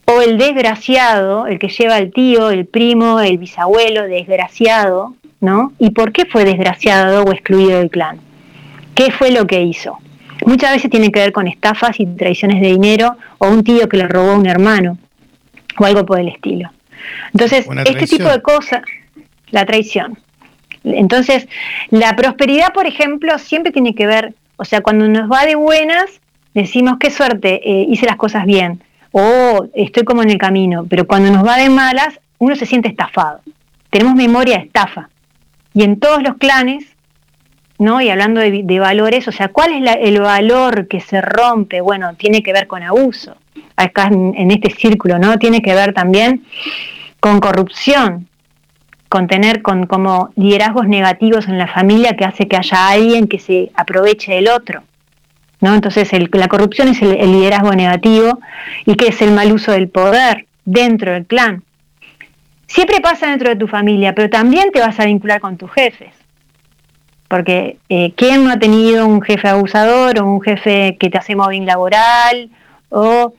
o 0.06 0.22
el 0.22 0.38
desgraciado, 0.38 1.46
el 1.46 1.60
que 1.60 1.68
lleva 1.68 1.98
el 1.98 2.14
tío, 2.14 2.52
el 2.52 2.66
primo, 2.68 3.20
el 3.20 3.38
bisabuelo, 3.38 4.04
desgraciado, 4.04 5.14
¿no? 5.42 5.74
¿Y 5.78 5.90
por 5.90 6.14
qué 6.14 6.26
fue 6.26 6.46
desgraciado 6.46 7.26
o 7.26 7.34
excluido 7.34 7.80
del 7.80 7.90
clan? 7.90 8.22
¿Qué 8.96 9.12
fue 9.12 9.32
lo 9.32 9.46
que 9.46 9.62
hizo? 9.62 10.00
Muchas 10.46 10.72
veces 10.72 10.90
tiene 10.90 11.12
que 11.12 11.20
ver 11.20 11.34
con 11.34 11.50
estafas 11.50 12.00
y 12.00 12.06
traiciones 12.06 12.62
de 12.62 12.68
dinero 12.68 13.18
o 13.40 13.50
un 13.50 13.66
tío 13.66 13.90
que 13.90 13.98
le 13.98 14.08
robó 14.08 14.32
a 14.32 14.38
un 14.38 14.48
hermano 14.48 14.98
o 15.78 15.84
algo 15.84 16.06
por 16.06 16.18
el 16.22 16.30
estilo. 16.30 16.72
Entonces, 17.34 17.68
este 17.86 18.08
tipo 18.08 18.30
de 18.30 18.42
cosas, 18.42 18.84
la 19.52 19.66
traición. 19.66 20.18
Entonces, 20.84 21.48
la 21.90 22.16
prosperidad, 22.16 22.74
por 22.74 22.88
ejemplo, 22.88 23.38
siempre 23.40 23.72
tiene 23.72 23.96
que 23.96 24.08
ver, 24.08 24.34
o 24.58 24.66
sea, 24.66 24.82
cuando 24.82 25.08
nos 25.08 25.32
va 25.32 25.46
de 25.46 25.56
buenas, 25.56 26.22
decimos 26.54 26.98
qué 27.00 27.12
suerte, 27.12 27.62
eh, 27.64 27.86
hice 27.90 28.06
las 28.06 28.18
cosas 28.18 28.46
bien 28.46 28.82
o 29.12 29.68
estoy 29.74 30.04
como 30.04 30.22
en 30.22 30.30
el 30.30 30.38
camino, 30.38 30.86
pero 30.88 31.08
cuando 31.08 31.32
nos 31.32 31.46
va 31.46 31.58
de 31.58 31.70
malas, 31.70 32.20
uno 32.38 32.56
se 32.56 32.66
siente 32.66 32.90
estafado. 32.90 33.42
Tenemos 33.90 34.14
memoria 34.16 34.58
de 34.58 34.66
estafa. 34.66 35.10
Y 35.74 35.84
en 35.84 36.00
todos 36.00 36.22
los 36.22 36.38
clanes 36.38 36.86
¿no? 37.80 38.02
Y 38.02 38.10
hablando 38.10 38.42
de, 38.42 38.80
valores, 38.80 39.28
o 39.28 39.32
sea, 39.32 39.48
¿cuál 39.48 39.72
es 39.74 39.96
el 40.02 40.20
valor 40.20 40.88
que 40.88 41.00
se 41.00 41.22
rompe? 41.22 41.82
Bueno, 41.82 42.14
tiene 42.16 42.44
que 42.44 42.54
ver 42.54 42.68
con 42.68 42.84
abuso, 42.84 43.38
acá 43.78 44.10
en, 44.12 44.52
este 44.52 44.70
círculo, 44.70 45.18
¿no? 45.18 45.40
Tiene 45.40 45.62
que 45.62 45.74
ver 45.74 45.94
también 45.94 46.44
con 47.22 47.40
corrupción, 47.40 48.28
con 49.10 49.28
tener 49.28 49.62
con 49.62 49.88
como 49.88 50.30
liderazgos 50.36 50.88
negativos 50.88 51.48
en 51.48 51.58
la 51.58 51.68
familia 51.68 52.16
que 52.16 52.26
hace 52.26 52.48
que 52.48 52.56
haya 52.56 52.90
alguien 52.90 53.28
que 53.28 53.40
se 53.40 53.72
aproveche 53.74 54.34
del 54.34 54.48
otro. 54.48 54.84
¿no? 55.62 55.74
Entonces 55.74 56.10
la 56.32 56.48
corrupción 56.48 56.90
es 56.90 57.02
el, 57.02 57.18
el, 57.18 57.32
liderazgo 57.32 57.74
negativo 57.74 58.40
y 58.86 58.96
que 58.96 59.08
es 59.08 59.22
el 59.22 59.32
mal 59.32 59.52
uso 59.52 59.72
del 59.72 59.90
poder 59.90 60.46
dentro 60.64 61.12
del 61.12 61.26
clan. 61.26 61.64
Siempre 62.68 63.02
pasa 63.02 63.32
dentro 63.32 63.50
de 63.50 63.56
tu 63.56 63.68
familia, 63.68 64.14
pero 64.14 64.30
también 64.30 64.72
te 64.72 64.80
vas 64.80 65.00
a 65.00 65.06
vincular 65.06 65.42
con 65.42 65.58
tus 65.58 65.72
jefes. 65.72 66.14
Porque 67.28 67.78
eh, 67.90 68.14
¿quién 68.16 68.44
no 68.44 68.52
ha 68.52 68.58
tenido 68.58 69.08
un 69.08 69.22
jefe 69.22 69.48
abusador 69.48 70.20
o 70.20 70.26
un 70.26 70.42
jefe 70.42 70.98
que 71.00 71.10
te 71.10 71.18
hace 71.18 71.36
mobbing 71.36 71.66
laboral 71.66 72.50
o 72.90 73.34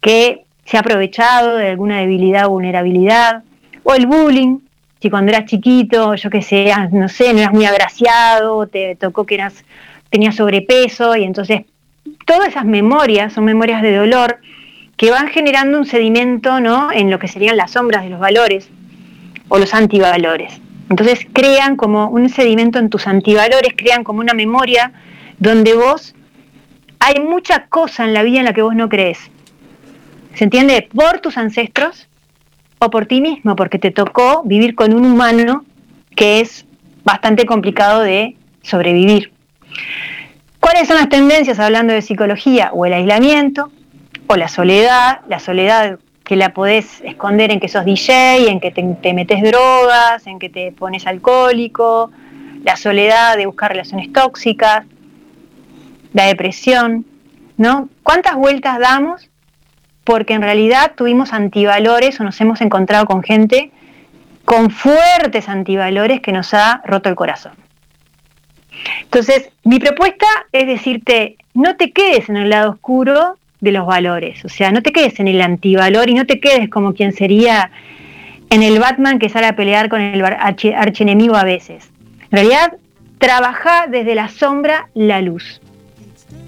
que 0.00 0.44
se 0.64 0.76
ha 0.76 0.80
aprovechado 0.80 1.56
de 1.56 1.70
alguna 1.70 1.98
debilidad 1.98 2.46
o 2.46 2.50
vulnerabilidad? 2.50 3.44
O 3.84 3.94
el 3.94 4.06
bullying, 4.06 4.58
si 5.04 5.10
cuando 5.10 5.32
eras 5.32 5.44
chiquito, 5.44 6.14
yo 6.14 6.30
que 6.30 6.40
sé, 6.40 6.72
ah, 6.72 6.88
no 6.90 7.10
sé, 7.10 7.34
no 7.34 7.40
eras 7.40 7.52
muy 7.52 7.66
agraciado, 7.66 8.66
te 8.66 8.96
tocó 8.96 9.26
que 9.26 9.34
eras, 9.34 9.62
tenías 10.08 10.34
sobrepeso 10.34 11.14
y 11.14 11.24
entonces 11.24 11.66
todas 12.24 12.48
esas 12.48 12.64
memorias 12.64 13.34
son 13.34 13.44
memorias 13.44 13.82
de 13.82 13.94
dolor 13.94 14.38
que 14.96 15.10
van 15.10 15.28
generando 15.28 15.76
un 15.76 15.84
sedimento 15.84 16.58
¿no? 16.58 16.90
en 16.90 17.10
lo 17.10 17.18
que 17.18 17.28
serían 17.28 17.58
las 17.58 17.72
sombras 17.72 18.04
de 18.04 18.08
los 18.08 18.18
valores 18.18 18.70
o 19.48 19.58
los 19.58 19.74
antivalores. 19.74 20.58
Entonces 20.88 21.26
crean 21.34 21.76
como 21.76 22.08
un 22.08 22.30
sedimento 22.30 22.78
en 22.78 22.88
tus 22.88 23.06
antivalores, 23.06 23.74
crean 23.76 24.04
como 24.04 24.20
una 24.20 24.32
memoria 24.32 24.90
donde 25.38 25.74
vos 25.74 26.14
hay 26.98 27.20
mucha 27.20 27.66
cosa 27.66 28.06
en 28.06 28.14
la 28.14 28.22
vida 28.22 28.38
en 28.38 28.46
la 28.46 28.54
que 28.54 28.62
vos 28.62 28.74
no 28.74 28.88
crees. 28.88 29.18
¿Se 30.32 30.44
entiende? 30.44 30.88
Por 30.94 31.18
tus 31.18 31.36
ancestros 31.36 32.08
o 32.78 32.90
por 32.90 33.06
ti 33.06 33.20
mismo, 33.20 33.56
porque 33.56 33.78
te 33.78 33.90
tocó 33.90 34.42
vivir 34.44 34.74
con 34.74 34.94
un 34.94 35.04
humano 35.04 35.64
que 36.16 36.40
es 36.40 36.66
bastante 37.04 37.46
complicado 37.46 38.00
de 38.00 38.36
sobrevivir. 38.62 39.32
¿Cuáles 40.60 40.88
son 40.88 40.96
las 40.96 41.08
tendencias 41.08 41.58
hablando 41.58 41.92
de 41.92 42.02
psicología? 42.02 42.70
O 42.72 42.86
el 42.86 42.94
aislamiento, 42.94 43.70
o 44.26 44.36
la 44.36 44.48
soledad, 44.48 45.20
la 45.28 45.38
soledad 45.38 45.98
que 46.24 46.36
la 46.36 46.54
podés 46.54 47.02
esconder 47.02 47.50
en 47.50 47.60
que 47.60 47.68
sos 47.68 47.84
DJ, 47.84 48.48
en 48.50 48.60
que 48.60 48.70
te, 48.70 49.12
metes 49.12 49.42
drogas, 49.42 50.26
en 50.26 50.38
que 50.38 50.48
te 50.48 50.72
pones 50.72 51.06
alcohólico, 51.06 52.10
la 52.64 52.76
soledad 52.76 53.36
de 53.36 53.44
buscar 53.44 53.72
relaciones 53.72 54.10
tóxicas, 54.10 54.86
la 56.14 56.24
depresión, 56.26 57.04
¿no? 57.58 57.90
¿Cuántas 58.02 58.36
vueltas 58.36 58.78
damos? 58.78 59.30
Porque 60.04 60.34
en 60.34 60.42
realidad 60.42 60.92
tuvimos 60.96 61.32
antivalores 61.32 62.20
o 62.20 62.24
nos 62.24 62.40
hemos 62.40 62.60
encontrado 62.60 63.06
con 63.06 63.22
gente 63.22 63.70
con 64.44 64.70
fuertes 64.70 65.48
antivalores 65.48 66.20
que 66.20 66.32
nos 66.32 66.52
ha 66.54 66.82
roto 66.84 67.08
el 67.08 67.14
corazón. 67.14 67.52
Entonces, 69.02 69.50
mi 69.64 69.78
propuesta 69.78 70.26
es 70.52 70.66
decirte, 70.66 71.36
no 71.54 71.76
te 71.76 71.92
quedes 71.92 72.28
en 72.28 72.36
el 72.36 72.50
lado 72.50 72.72
oscuro 72.72 73.38
de 73.60 73.72
los 73.72 73.86
valores. 73.86 74.44
O 74.44 74.48
sea, 74.48 74.70
no 74.72 74.82
te 74.82 74.92
quedes 74.92 75.18
en 75.20 75.28
el 75.28 75.40
antivalor 75.40 76.10
y 76.10 76.14
no 76.14 76.26
te 76.26 76.40
quedes 76.40 76.68
como 76.68 76.92
quien 76.92 77.12
sería 77.12 77.70
en 78.50 78.62
el 78.62 78.78
Batman 78.78 79.18
que 79.18 79.28
sale 79.28 79.46
a 79.46 79.56
pelear 79.56 79.88
con 79.88 80.00
el 80.00 80.22
archienemigo 80.22 81.36
a 81.36 81.44
veces. 81.44 81.90
En 82.24 82.30
realidad, 82.30 82.74
trabaja 83.18 83.86
desde 83.88 84.14
la 84.14 84.28
sombra 84.28 84.88
la 84.94 85.22
luz. 85.22 85.60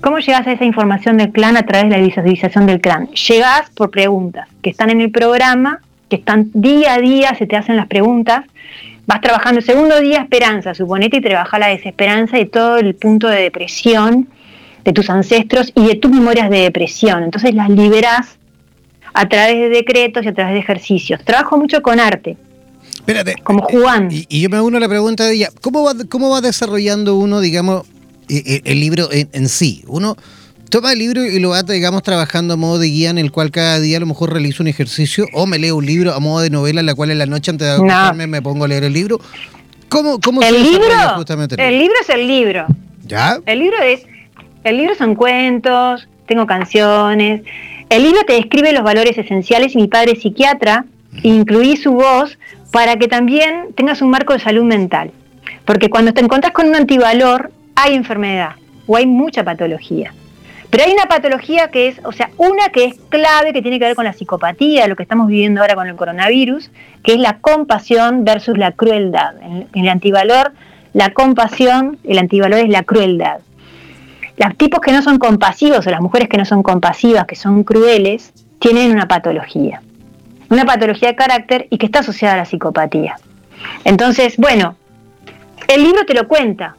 ¿Cómo 0.00 0.18
llegas 0.18 0.46
a 0.46 0.52
esa 0.52 0.64
información 0.64 1.16
del 1.16 1.32
clan 1.32 1.56
a 1.56 1.64
través 1.64 1.90
de 1.90 1.96
la 1.96 2.04
visualización 2.04 2.66
del 2.66 2.80
clan? 2.80 3.09
Llegas 3.09 3.70
por 3.70 3.90
preguntas 3.90 4.46
que 4.62 4.70
están 4.70 4.90
en 4.90 5.00
el 5.00 5.11
programa, 5.11 5.80
que 6.09 6.16
están 6.16 6.50
día 6.52 6.94
a 6.94 6.98
día, 6.98 7.35
se 7.35 7.46
te 7.46 7.56
hacen 7.56 7.76
las 7.76 7.87
preguntas. 7.87 8.44
Vas 9.06 9.20
trabajando 9.20 9.61
segundo 9.61 10.00
día 10.00 10.20
esperanza, 10.20 10.74
suponete, 10.74 11.18
y 11.18 11.20
trabaja 11.20 11.59
la 11.59 11.68
desesperanza 11.68 12.38
y 12.38 12.46
todo 12.46 12.76
el 12.76 12.94
punto 12.94 13.28
de 13.28 13.42
depresión 13.42 14.28
de 14.85 14.92
tus 14.92 15.11
ancestros 15.11 15.72
y 15.74 15.87
de 15.87 15.94
tus 15.96 16.11
memorias 16.11 16.50
de 16.50 16.61
depresión. 16.61 17.24
Entonces 17.24 17.54
las 17.54 17.70
liberás 17.70 18.38
a 19.14 19.28
través 19.28 19.56
de 19.56 19.68
decretos 19.70 20.24
y 20.24 20.28
a 20.28 20.35
través 20.35 20.54
de 20.54 20.61
ejercicios. 20.61 21.24
Trabajo 21.24 21.56
mucho 21.56 21.80
con 21.82 21.98
arte. 21.98 22.37
Espérate. 22.92 23.37
Como 23.42 23.62
jugando. 23.62 24.14
Y, 24.14 24.40
yo 24.40 24.50
me 24.50 24.61
uno 24.61 24.76
a 24.76 24.80
la 24.80 24.88
pregunta 24.88 25.24
de 25.24 25.35
ella, 25.35 25.48
¿cómo 25.62 25.85
va, 25.85 25.92
cómo 26.09 26.30
va 26.30 26.40
desarrollando 26.40 27.16
uno, 27.16 27.40
digamos, 27.40 27.87
el, 28.28 28.80
libro 28.80 29.08
en, 29.10 29.48
sí? 29.48 29.84
Uno 29.86 30.16
toma 30.70 30.92
el 30.92 30.98
libro 30.98 31.24
y 31.24 31.38
lo 31.38 31.50
va, 31.50 31.62
digamos, 31.62 32.02
trabajando 32.02 32.54
a 32.54 32.56
modo 32.56 32.78
de 32.78 32.88
guía 32.88 33.10
en 33.10 33.18
el 33.18 33.30
cual 33.32 33.50
cada 33.50 33.78
día 33.80 33.98
a 33.98 34.00
lo 34.00 34.06
mejor 34.06 34.32
realizo 34.32 34.62
un 34.62 34.68
ejercicio 34.68 35.26
o 35.32 35.46
me 35.46 35.58
leo 35.58 35.76
un 35.76 35.86
libro 35.86 36.12
a 36.12 36.20
modo 36.20 36.42
de 36.42 36.50
novela 36.50 36.80
en 36.80 36.86
la 36.86 36.94
cual 36.94 37.10
en 37.10 37.18
la 37.18 37.26
noche 37.26 37.50
antes 37.50 37.68
de 37.68 37.74
acostarme 37.74 38.26
me 38.26 38.42
pongo 38.42 38.64
a 38.64 38.68
leer 38.68 38.84
el 38.84 38.92
libro. 38.92 39.20
¿Cómo, 39.88 40.20
cómo 40.20 40.42
el 40.42 40.62
libro? 40.62 40.88
Justamente 41.16 41.54
el 41.56 41.78
libro 41.78 41.94
es 42.02 42.08
el 42.08 42.26
libro. 42.26 42.66
¿Ya? 43.04 43.38
El 43.46 43.60
libro 43.60 43.76
es 43.82 44.04
el 44.66 44.78
libro 44.78 44.96
son 44.96 45.14
cuentos, 45.14 46.08
tengo 46.26 46.44
canciones. 46.44 47.42
El 47.88 48.02
libro 48.02 48.22
te 48.26 48.32
describe 48.32 48.72
los 48.72 48.82
valores 48.82 49.16
esenciales 49.16 49.74
y 49.74 49.78
mi 49.78 49.86
padre 49.86 50.14
es 50.14 50.22
psiquiatra, 50.22 50.86
incluí 51.22 51.76
su 51.76 51.92
voz 51.92 52.36
para 52.72 52.96
que 52.96 53.06
también 53.06 53.72
tengas 53.76 54.02
un 54.02 54.10
marco 54.10 54.32
de 54.32 54.40
salud 54.40 54.64
mental. 54.64 55.12
Porque 55.64 55.88
cuando 55.88 56.12
te 56.12 56.20
encuentras 56.20 56.52
con 56.52 56.66
un 56.66 56.74
antivalor, 56.74 57.52
hay 57.76 57.94
enfermedad 57.94 58.56
o 58.86 58.96
hay 58.96 59.06
mucha 59.06 59.44
patología. 59.44 60.12
Pero 60.70 60.84
hay 60.84 60.92
una 60.92 61.06
patología 61.06 61.68
que 61.68 61.88
es, 61.88 62.00
o 62.04 62.12
sea, 62.12 62.30
una 62.36 62.70
que 62.70 62.86
es 62.86 62.96
clave, 63.08 63.52
que 63.52 63.62
tiene 63.62 63.78
que 63.78 63.84
ver 63.84 63.94
con 63.94 64.04
la 64.04 64.12
psicopatía, 64.12 64.88
lo 64.88 64.96
que 64.96 65.04
estamos 65.04 65.28
viviendo 65.28 65.60
ahora 65.60 65.74
con 65.74 65.86
el 65.86 65.94
coronavirus, 65.94 66.70
que 67.04 67.12
es 67.12 67.18
la 67.18 67.38
compasión 67.38 68.24
versus 68.24 68.58
la 68.58 68.72
crueldad. 68.72 69.36
En 69.42 69.68
el 69.72 69.88
antivalor, 69.88 70.52
la 70.92 71.10
compasión, 71.10 71.98
el 72.04 72.18
antivalor 72.18 72.58
es 72.58 72.68
la 72.68 72.82
crueldad. 72.82 73.38
Los 74.36 74.56
tipos 74.56 74.80
que 74.80 74.92
no 74.92 75.02
son 75.02 75.18
compasivos 75.18 75.86
o 75.86 75.90
las 75.90 76.00
mujeres 76.00 76.28
que 76.28 76.36
no 76.36 76.44
son 76.44 76.62
compasivas, 76.62 77.26
que 77.26 77.36
son 77.36 77.64
crueles, 77.64 78.32
tienen 78.58 78.90
una 78.90 79.08
patología. 79.08 79.80
Una 80.50 80.64
patología 80.64 81.08
de 81.08 81.16
carácter 81.16 81.68
y 81.70 81.78
que 81.78 81.86
está 81.86 82.00
asociada 82.00 82.34
a 82.34 82.38
la 82.38 82.44
psicopatía. 82.44 83.16
Entonces, 83.84 84.36
bueno, 84.36 84.76
el 85.68 85.82
libro 85.82 86.04
te 86.04 86.14
lo 86.14 86.28
cuenta. 86.28 86.76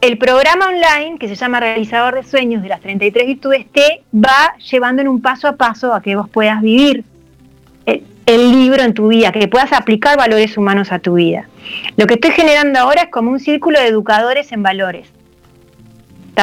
El 0.00 0.16
programa 0.16 0.66
online, 0.66 1.18
que 1.18 1.28
se 1.28 1.34
llama 1.34 1.60
Realizador 1.60 2.14
de 2.14 2.22
Sueños 2.22 2.62
de 2.62 2.68
las 2.68 2.80
33 2.80 3.26
virtudes, 3.26 3.66
te 3.72 4.02
va 4.14 4.54
llevando 4.70 5.02
en 5.02 5.08
un 5.08 5.20
paso 5.20 5.48
a 5.48 5.56
paso 5.56 5.92
a 5.92 6.00
que 6.00 6.14
vos 6.14 6.28
puedas 6.28 6.60
vivir 6.60 7.04
el, 7.86 8.52
libro 8.52 8.82
en 8.82 8.94
tu 8.94 9.08
vida, 9.08 9.32
que 9.32 9.48
puedas 9.48 9.72
aplicar 9.72 10.16
valores 10.16 10.56
humanos 10.56 10.92
a 10.92 10.98
tu 10.98 11.14
vida. 11.14 11.48
Lo 11.96 12.06
que 12.06 12.14
estoy 12.14 12.30
generando 12.30 12.78
ahora 12.78 13.02
es 13.02 13.08
como 13.10 13.30
un 13.30 13.40
círculo 13.40 13.80
de 13.80 13.86
educadores 13.86 14.52
en 14.52 14.62
valores 14.62 15.08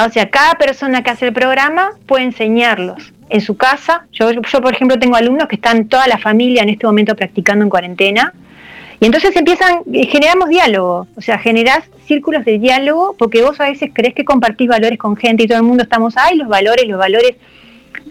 o 0.04 0.10
sea, 0.10 0.30
cada 0.30 0.56
persona 0.56 1.04
que 1.04 1.12
hace 1.12 1.28
el 1.28 1.34
programa 1.34 1.92
puede 2.06 2.26
enseñarlos 2.26 3.14
en 3.30 3.42
su 3.42 3.56
casa. 3.56 4.06
Yo, 4.12 4.32
yo, 4.32 4.62
por 4.62 4.74
ejemplo, 4.74 5.00
tengo 5.00 5.16
alumnos 5.16 5.48
que 5.48 5.56
están 5.56 5.88
toda 5.88 6.08
la 6.08 6.18
familia 6.18 6.64
en 6.64 6.70
este 6.70 6.86
momento 6.86 7.16
practicando 7.16 7.64
en 7.64 7.70
cuarentena. 7.70 8.34
Y 9.00 9.06
entonces 9.06 9.36
empiezan, 9.36 9.80
eh, 9.94 10.06
generamos 10.08 10.50
diálogo, 10.50 11.08
o 11.16 11.22
sea, 11.22 11.38
generás 11.38 11.84
círculos 12.06 12.46
de 12.46 12.60
diálogo 12.60 13.16
porque 13.18 13.42
vos 13.44 13.60
a 13.60 13.66
veces 13.66 13.92
crees 13.94 14.14
que 14.14 14.26
compartís 14.26 14.68
valores 14.68 14.98
con 14.98 15.16
gente 15.16 15.44
y 15.44 15.48
todo 15.48 15.58
el 15.58 15.64
mundo 15.64 15.84
estamos, 15.84 16.16
ay, 16.18 16.38
los 16.38 16.48
valores, 16.48 16.88
los 16.88 16.98
valores. 16.98 17.36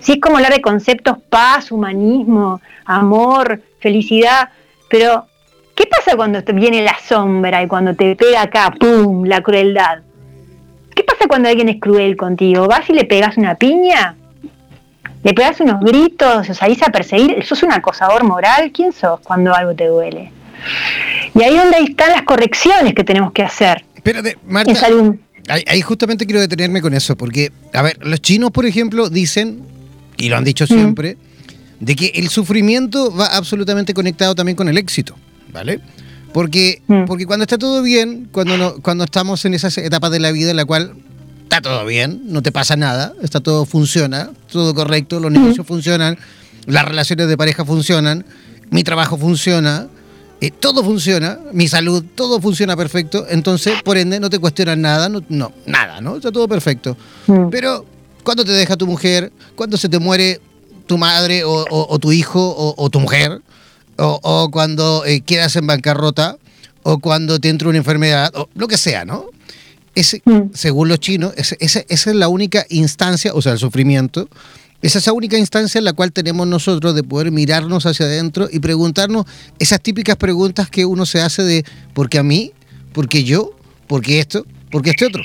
Sí, 0.00 0.12
es 0.12 0.20
como 0.20 0.36
hablar 0.36 0.52
de 0.52 0.60
conceptos 0.60 1.18
paz, 1.28 1.70
humanismo, 1.72 2.60
amor, 2.84 3.62
felicidad, 3.78 4.50
pero 4.88 5.26
¿qué 5.74 5.84
pasa 5.86 6.16
cuando 6.16 6.42
te 6.42 6.52
viene 6.52 6.82
la 6.82 6.96
sombra 6.98 7.62
y 7.62 7.66
cuando 7.66 7.94
te 7.94 8.16
pega 8.16 8.42
acá, 8.42 8.72
pum, 8.78 9.24
la 9.24 9.40
crueldad? 9.42 10.00
¿Qué 10.94 11.02
pasa 11.02 11.26
cuando 11.26 11.48
alguien 11.48 11.68
es 11.68 11.80
cruel 11.80 12.16
contigo? 12.16 12.66
¿Vas 12.66 12.88
y 12.90 12.92
le 12.92 13.04
pegas 13.04 13.36
una 13.36 13.54
piña? 13.56 14.16
¿Le 15.22 15.32
pegas 15.32 15.60
unos 15.60 15.80
gritos? 15.80 16.48
¿O 16.50 16.54
salís 16.54 16.82
a 16.82 16.90
perseguir? 16.90 17.42
¿Sos 17.44 17.62
un 17.62 17.72
acosador 17.72 18.24
moral? 18.24 18.70
¿Quién 18.72 18.92
sos 18.92 19.20
cuando 19.20 19.54
algo 19.54 19.74
te 19.74 19.86
duele? 19.86 20.30
Y 21.34 21.42
ahí 21.42 21.54
es 21.56 21.62
donde 21.62 21.78
están 21.90 22.10
las 22.10 22.22
correcciones 22.22 22.94
que 22.94 23.04
tenemos 23.04 23.32
que 23.32 23.42
hacer. 23.42 23.84
Espérate, 23.94 24.36
Marta. 24.46 24.72
Ahí, 25.48 25.82
justamente 25.82 26.24
quiero 26.24 26.40
detenerme 26.40 26.80
con 26.80 26.94
eso, 26.94 27.16
porque, 27.16 27.52
a 27.74 27.82
ver, 27.82 27.98
los 28.02 28.20
chinos, 28.22 28.50
por 28.50 28.64
ejemplo, 28.64 29.10
dicen, 29.10 29.62
y 30.16 30.28
lo 30.30 30.36
han 30.38 30.44
dicho 30.44 30.66
siempre, 30.66 31.18
de 31.80 31.96
que 31.96 32.12
el 32.14 32.28
sufrimiento 32.28 33.14
va 33.14 33.26
absolutamente 33.26 33.92
conectado 33.92 34.34
también 34.34 34.56
con 34.56 34.68
el 34.68 34.78
éxito, 34.78 35.14
¿vale? 35.52 35.80
Porque, 36.32 36.82
mm. 36.86 37.04
porque 37.04 37.26
cuando 37.26 37.44
está 37.44 37.58
todo 37.58 37.82
bien, 37.82 38.28
cuando, 38.32 38.56
no, 38.56 38.76
cuando 38.80 39.04
estamos 39.04 39.44
en 39.44 39.54
esas 39.54 39.76
etapas 39.76 40.10
de 40.10 40.20
la 40.20 40.32
vida 40.32 40.50
en 40.50 40.56
la 40.56 40.64
cual 40.64 40.94
está 41.42 41.60
todo 41.60 41.84
bien, 41.84 42.22
no 42.24 42.42
te 42.42 42.50
pasa 42.50 42.76
nada, 42.76 43.12
está 43.22 43.40
todo 43.40 43.66
funciona, 43.66 44.30
todo 44.50 44.74
correcto, 44.74 45.20
los 45.20 45.30
negocios 45.30 45.66
funcionan, 45.66 46.18
las 46.66 46.86
relaciones 46.86 47.28
de 47.28 47.36
pareja 47.36 47.64
funcionan, 47.64 48.24
mi 48.70 48.82
trabajo 48.82 49.18
funciona, 49.18 49.88
eh, 50.40 50.50
todo 50.50 50.82
funciona, 50.84 51.38
mi 51.52 51.68
salud, 51.68 52.04
todo 52.14 52.40
funciona 52.40 52.76
perfecto, 52.76 53.26
entonces, 53.28 53.82
por 53.82 53.96
ende, 53.98 54.20
no 54.20 54.28
te 54.30 54.38
cuestionas 54.38 54.76
nada, 54.78 55.08
no, 55.08 55.22
no 55.28 55.52
nada, 55.66 56.00
¿no? 56.00 56.16
Está 56.16 56.30
todo 56.32 56.48
perfecto. 56.48 56.96
Mm. 57.26 57.48
Pero 57.50 57.84
cuando 58.22 58.44
te 58.44 58.52
deja 58.52 58.76
tu 58.76 58.86
mujer, 58.86 59.32
cuando 59.54 59.76
se 59.76 59.88
te 59.88 59.98
muere 59.98 60.40
tu 60.86 60.98
madre 60.98 61.44
o, 61.44 61.52
o- 61.64 61.86
o 61.94 61.98
tu 61.98 62.12
hijo 62.12 62.40
o, 62.40 62.74
o 62.76 62.90
tu 62.90 63.00
mujer, 63.00 63.40
o, 63.96 64.48
cuando 64.50 65.04
eh, 65.06 65.20
quedas 65.20 65.54
en 65.56 65.66
bancarrota, 65.66 66.36
o 66.82 66.98
cuando 66.98 67.38
te 67.38 67.48
entra 67.48 67.68
una 67.68 67.78
enfermedad, 67.78 68.32
o 68.34 68.48
lo 68.54 68.66
que 68.68 68.76
sea, 68.76 69.04
¿no? 69.04 69.26
Ese, 69.94 70.20
Mm. 70.24 70.50
según 70.52 70.88
los 70.88 70.98
chinos, 70.98 71.32
esa 71.36 71.84
es 71.88 72.06
la 72.06 72.26
única 72.28 72.66
instancia, 72.68 73.32
o 73.32 73.40
sea, 73.40 73.52
el 73.52 73.58
sufrimiento, 73.58 74.28
es 74.86 74.96
esa 74.96 75.12
única 75.12 75.38
instancia 75.38 75.78
en 75.78 75.84
la 75.84 75.94
cual 75.94 76.12
tenemos 76.12 76.46
nosotros 76.46 76.94
de 76.94 77.02
poder 77.02 77.30
mirarnos 77.32 77.86
hacia 77.86 78.06
adentro 78.06 78.48
y 78.52 78.58
preguntarnos 78.60 79.24
esas 79.58 79.80
típicas 79.80 80.16
preguntas 80.16 80.68
que 80.68 80.84
uno 80.84 81.06
se 81.06 81.20
hace 81.22 81.42
de 81.42 81.64
¿por 81.94 82.08
qué 82.10 82.18
a 82.18 82.22
mí? 82.22 82.52
¿Por 82.92 83.08
qué 83.08 83.24
yo? 83.24 83.52
¿Por 83.86 84.02
qué 84.02 84.20
esto? 84.20 84.44
¿Por 84.70 84.82
qué 84.82 84.90
este 84.90 85.06
otro? 85.06 85.22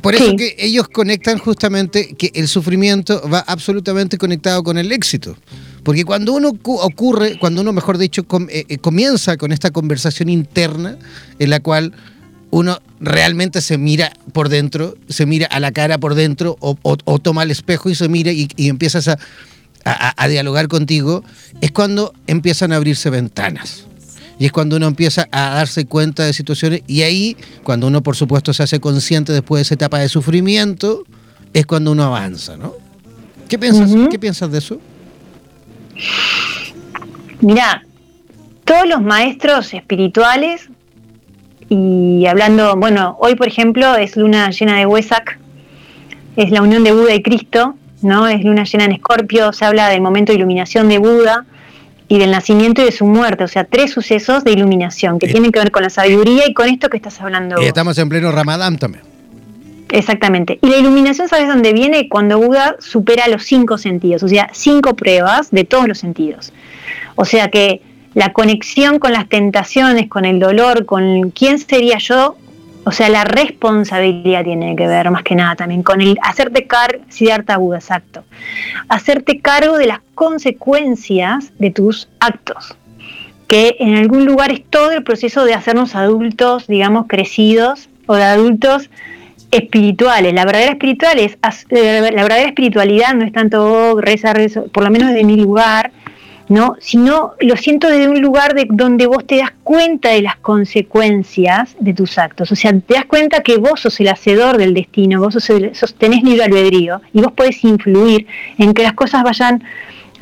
Por 0.00 0.14
eso 0.14 0.30
Sí. 0.30 0.36
que 0.36 0.56
ellos 0.58 0.88
conectan 0.88 1.38
justamente 1.38 2.14
que 2.14 2.30
el 2.34 2.46
sufrimiento 2.46 3.28
va 3.28 3.40
absolutamente 3.40 4.18
conectado 4.18 4.62
con 4.62 4.78
el 4.78 4.92
éxito. 4.92 5.36
Porque 5.82 6.04
cuando 6.04 6.32
uno 6.32 6.52
cu- 6.54 6.78
ocurre, 6.78 7.38
cuando 7.38 7.60
uno, 7.62 7.72
mejor 7.72 7.98
dicho, 7.98 8.24
eh, 8.50 8.64
eh, 8.68 8.78
comienza 8.78 9.36
con 9.36 9.50
esta 9.50 9.70
conversación 9.72 10.28
interna 10.28 10.96
en 11.40 11.50
la 11.50 11.58
cual 11.60 11.92
uno 12.50 12.78
realmente 13.00 13.60
se 13.60 13.78
mira 13.78 14.12
por 14.32 14.48
dentro, 14.48 14.94
se 15.08 15.24
mira 15.26 15.46
a 15.46 15.60
la 15.60 15.72
cara 15.72 15.98
por 15.98 16.14
dentro 16.14 16.56
o, 16.60 16.76
o- 16.82 16.96
o 17.04 17.18
toma 17.18 17.42
el 17.44 17.50
espejo 17.50 17.90
y 17.90 17.94
se 17.94 18.08
mira 18.08 18.32
y, 18.32 18.48
y 18.56 18.68
empiezas 18.68 19.08
a, 19.08 19.18
a- 19.84 20.14
a 20.22 20.28
dialogar 20.28 20.68
contigo, 20.68 21.22
es 21.60 21.70
cuando 21.70 22.12
empiezan 22.26 22.72
a 22.72 22.76
abrirse 22.76 23.08
ventanas. 23.10 23.86
Y 24.38 24.46
es 24.46 24.52
cuando 24.52 24.76
uno 24.76 24.86
empieza 24.86 25.28
a 25.32 25.50
darse 25.54 25.84
cuenta 25.84 26.24
de 26.24 26.32
situaciones 26.32 26.82
y 26.86 27.02
ahí, 27.02 27.36
cuando 27.62 27.86
uno 27.86 28.02
por 28.02 28.16
supuesto 28.16 28.54
se 28.54 28.62
hace 28.62 28.80
consciente 28.80 29.32
después 29.34 29.58
de 29.58 29.62
esa 29.62 29.74
etapa 29.74 29.98
de 29.98 30.08
sufrimiento, 30.08 31.04
es 31.52 31.66
cuando 31.66 31.92
uno 31.92 32.04
avanza, 32.04 32.56
¿no? 32.56 32.72
¿Qué 33.48 33.58
piensas. 33.58 33.90
¿qué 34.10 34.18
piensas 34.18 34.50
de 34.50 34.58
eso? 34.58 34.80
Mira, 37.40 37.84
todos 38.64 38.86
los 38.88 39.02
maestros 39.02 39.72
espirituales, 39.74 40.68
y 41.70 42.26
hablando, 42.26 42.76
bueno, 42.76 43.16
hoy 43.20 43.36
por 43.36 43.46
ejemplo 43.48 43.94
es 43.96 44.16
luna 44.16 44.50
llena 44.50 44.76
de 44.76 44.84
Huesac, 44.86 45.38
es 46.36 46.50
la 46.50 46.60
unión 46.62 46.84
de 46.84 46.92
Buda 46.92 47.14
y 47.14 47.22
Cristo, 47.22 47.76
¿no? 48.02 48.26
Es 48.28 48.42
luna 48.44 48.64
llena 48.64 48.84
en 48.86 48.92
Escorpio, 48.92 49.52
se 49.52 49.64
habla 49.64 49.88
del 49.88 50.00
momento 50.00 50.32
de 50.32 50.38
iluminación 50.38 50.88
de 50.88 50.98
Buda 50.98 51.46
y 52.08 52.18
del 52.18 52.32
nacimiento 52.32 52.82
y 52.82 52.86
de 52.86 52.92
su 52.92 53.06
muerte, 53.06 53.44
o 53.44 53.48
sea, 53.48 53.62
tres 53.64 53.92
sucesos 53.92 54.42
de 54.42 54.50
iluminación 54.50 55.18
que 55.20 55.26
Eh. 55.26 55.32
tienen 55.32 55.52
que 55.52 55.60
ver 55.60 55.70
con 55.70 55.82
la 55.84 55.90
sabiduría 55.90 56.42
y 56.48 56.54
con 56.54 56.68
esto 56.68 56.90
que 56.90 56.96
estás 56.96 57.20
hablando. 57.20 57.54
Y 57.54 57.58
vos. 57.60 57.66
estamos 57.66 57.96
en 57.98 58.08
pleno 58.08 58.32
Ramadán 58.32 58.76
también. 58.78 59.04
Exactamente. 59.90 60.58
Y 60.62 60.68
la 60.68 60.76
iluminación, 60.78 61.28
¿sabes 61.28 61.48
dónde 61.48 61.72
viene? 61.72 62.08
Cuando 62.08 62.38
Buda 62.38 62.76
supera 62.80 63.28
los 63.28 63.44
cinco 63.44 63.78
sentidos, 63.78 64.22
o 64.22 64.28
sea, 64.28 64.48
cinco 64.52 64.94
pruebas 64.94 65.50
de 65.50 65.64
todos 65.64 65.86
los 65.88 65.98
sentidos. 65.98 66.52
O 67.16 67.24
sea 67.24 67.48
que 67.48 67.82
la 68.14 68.32
conexión 68.32 68.98
con 68.98 69.12
las 69.12 69.28
tentaciones, 69.28 70.08
con 70.08 70.24
el 70.24 70.38
dolor, 70.38 70.86
con 70.86 71.30
quién 71.30 71.58
sería 71.58 71.98
yo, 71.98 72.36
o 72.84 72.92
sea, 72.92 73.08
la 73.08 73.24
responsabilidad 73.24 74.42
tiene 74.42 74.74
que 74.74 74.86
ver 74.86 75.10
más 75.10 75.22
que 75.22 75.34
nada 75.34 75.54
también 75.54 75.82
con 75.82 76.00
el 76.00 76.18
hacerte 76.22 76.66
cargo, 76.66 77.02
Buda, 77.58 77.78
exacto, 77.78 78.24
hacerte 78.88 79.40
cargo 79.40 79.76
de 79.76 79.86
las 79.86 80.00
consecuencias 80.14 81.52
de 81.58 81.70
tus 81.70 82.08
actos 82.20 82.76
que 83.50 83.74
en 83.80 83.96
algún 83.96 84.26
lugar 84.26 84.52
es 84.52 84.64
todo 84.64 84.92
el 84.92 85.02
proceso 85.02 85.44
de 85.44 85.54
hacernos 85.54 85.96
adultos, 85.96 86.68
digamos, 86.68 87.06
crecidos 87.08 87.88
o 88.06 88.14
de 88.14 88.22
adultos 88.22 88.90
espirituales. 89.50 90.32
La 90.34 90.44
verdadera 90.44 90.70
espiritual 90.70 91.18
es, 91.18 91.36
eh, 91.70 92.10
la 92.14 92.22
verdadera 92.22 92.48
espiritualidad 92.48 93.12
no 93.14 93.24
es 93.24 93.32
tanto 93.32 93.64
oh, 93.64 94.00
reza, 94.00 94.32
reza, 94.32 94.62
por 94.72 94.84
lo 94.84 94.90
menos 94.90 95.08
desde 95.08 95.24
mi 95.24 95.34
lugar, 95.34 95.90
¿no? 96.50 96.76
Sino 96.80 97.32
lo 97.40 97.56
siento 97.56 97.88
desde 97.88 98.08
un 98.08 98.20
lugar 98.20 98.54
de 98.54 98.66
donde 98.68 99.06
vos 99.06 99.24
te 99.26 99.38
das 99.38 99.52
cuenta 99.62 100.10
de 100.10 100.20
las 100.20 100.36
consecuencias 100.36 101.76
de 101.78 101.94
tus 101.94 102.18
actos. 102.18 102.50
O 102.52 102.56
sea, 102.56 102.72
te 102.72 102.94
das 102.94 103.04
cuenta 103.06 103.42
que 103.42 103.56
vos 103.56 103.80
sos 103.80 103.98
el 104.00 104.08
hacedor 104.08 104.58
del 104.58 104.74
destino, 104.74 105.20
vos 105.20 105.34
sos 105.34 105.48
el- 105.50 105.74
sos- 105.74 105.94
tenés 105.94 106.22
libre 106.24 106.42
albedrío 106.44 107.00
y 107.14 107.20
vos 107.22 107.32
podés 107.32 107.62
influir 107.64 108.26
en 108.58 108.74
que 108.74 108.82
las 108.82 108.94
cosas 108.94 109.22
vayan 109.22 109.62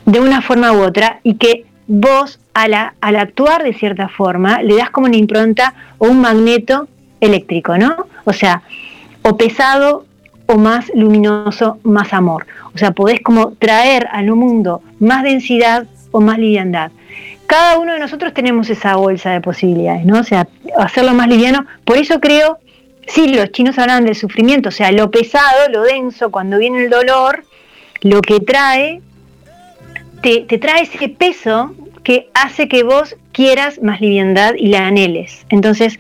de 0.05 0.21
una 0.21 0.43
forma 0.43 0.73
u 0.73 0.83
otra 0.83 1.21
y 1.23 1.35
que 1.35 1.65
vos 1.87 2.39
al, 2.53 2.75
al 3.01 3.17
actuar 3.17 3.63
de 3.63 3.73
cierta 3.73 4.09
forma 4.09 4.63
le 4.63 4.77
das 4.77 4.91
como 4.91 5.07
una 5.07 5.17
impronta 5.17 5.75
o 5.97 6.09
un 6.09 6.21
magneto 6.21 6.89
eléctrico, 7.21 7.79
¿no? 7.79 8.07
O 8.25 8.33
sea, 8.33 8.63
o 9.23 9.37
pesado 9.39 10.05
o 10.47 10.57
más 10.59 10.91
luminoso, 10.95 11.79
más 11.85 12.13
amor. 12.13 12.47
O 12.75 12.79
sea, 12.79 12.91
podés 12.93 13.21
como 13.21 13.53
traer 13.59 14.07
al 14.13 14.27
mundo 14.35 14.83
más 14.99 15.23
densidad 15.23 15.87
más 16.21 16.39
liviandad. 16.39 16.91
Cada 17.47 17.79
uno 17.79 17.95
de 17.95 18.01
nosotros 18.01 18.35
tenemos 18.35 18.69
esa 18.69 18.97
bolsa 18.97 19.31
de 19.31 19.41
posibilidades, 19.41 20.05
¿no? 20.05 20.21
O 20.21 20.25
sea, 20.25 20.47
hacerlo 20.79 21.15
más 21.15 21.29
liviano. 21.29 21.67
Por 21.85 21.97
eso 21.97 22.21
creo, 22.21 22.59
sí, 23.07 23.29
los 23.29 23.51
chinos 23.53 23.79
hablan 23.79 24.05
del 24.05 24.15
sufrimiento, 24.15 24.69
o 24.69 24.73
sea, 24.73 24.93
lo 24.93 25.11
pesado, 25.11 25.69
lo 25.71 25.83
denso, 25.83 26.31
cuando 26.31 26.59
viene 26.59 26.85
el 26.85 26.91
dolor, 26.91 27.45
lo 28.03 28.21
que 28.21 28.41
trae 28.41 29.01
te, 30.21 30.41
te 30.41 30.59
trae 30.59 30.83
ese 30.83 31.09
peso 31.09 31.75
que 32.03 32.29
hace 32.35 32.69
que 32.69 32.83
vos 32.83 33.17
quieras 33.33 33.83
más 33.83 34.01
liviandad 34.01 34.55
y 34.55 34.69
la 34.69 34.87
anheles. 34.87 35.45
Entonces, 35.49 35.99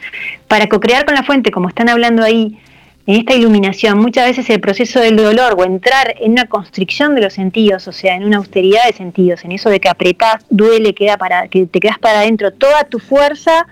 para 0.48 0.68
co-crear 0.68 1.04
con 1.04 1.14
la 1.14 1.22
fuente, 1.22 1.50
como 1.50 1.68
están 1.68 1.88
hablando 1.88 2.22
ahí, 2.22 2.58
en 3.08 3.16
esta 3.16 3.34
iluminación, 3.34 3.98
muchas 3.98 4.26
veces 4.26 4.50
el 4.50 4.60
proceso 4.60 5.00
del 5.00 5.16
dolor 5.16 5.54
o 5.56 5.64
entrar 5.64 6.14
en 6.20 6.32
una 6.32 6.44
constricción 6.44 7.14
de 7.14 7.22
los 7.22 7.32
sentidos, 7.32 7.88
o 7.88 7.92
sea, 7.92 8.14
en 8.14 8.22
una 8.22 8.36
austeridad 8.36 8.84
de 8.86 8.92
sentidos, 8.92 9.46
en 9.46 9.52
eso 9.52 9.70
de 9.70 9.80
que 9.80 9.88
apretás, 9.88 10.44
duele, 10.50 10.92
queda 10.92 11.16
para, 11.16 11.48
que 11.48 11.64
te 11.64 11.80
quedas 11.80 11.98
para 11.98 12.20
adentro, 12.20 12.52
toda 12.52 12.84
tu 12.84 12.98
fuerza 12.98 13.66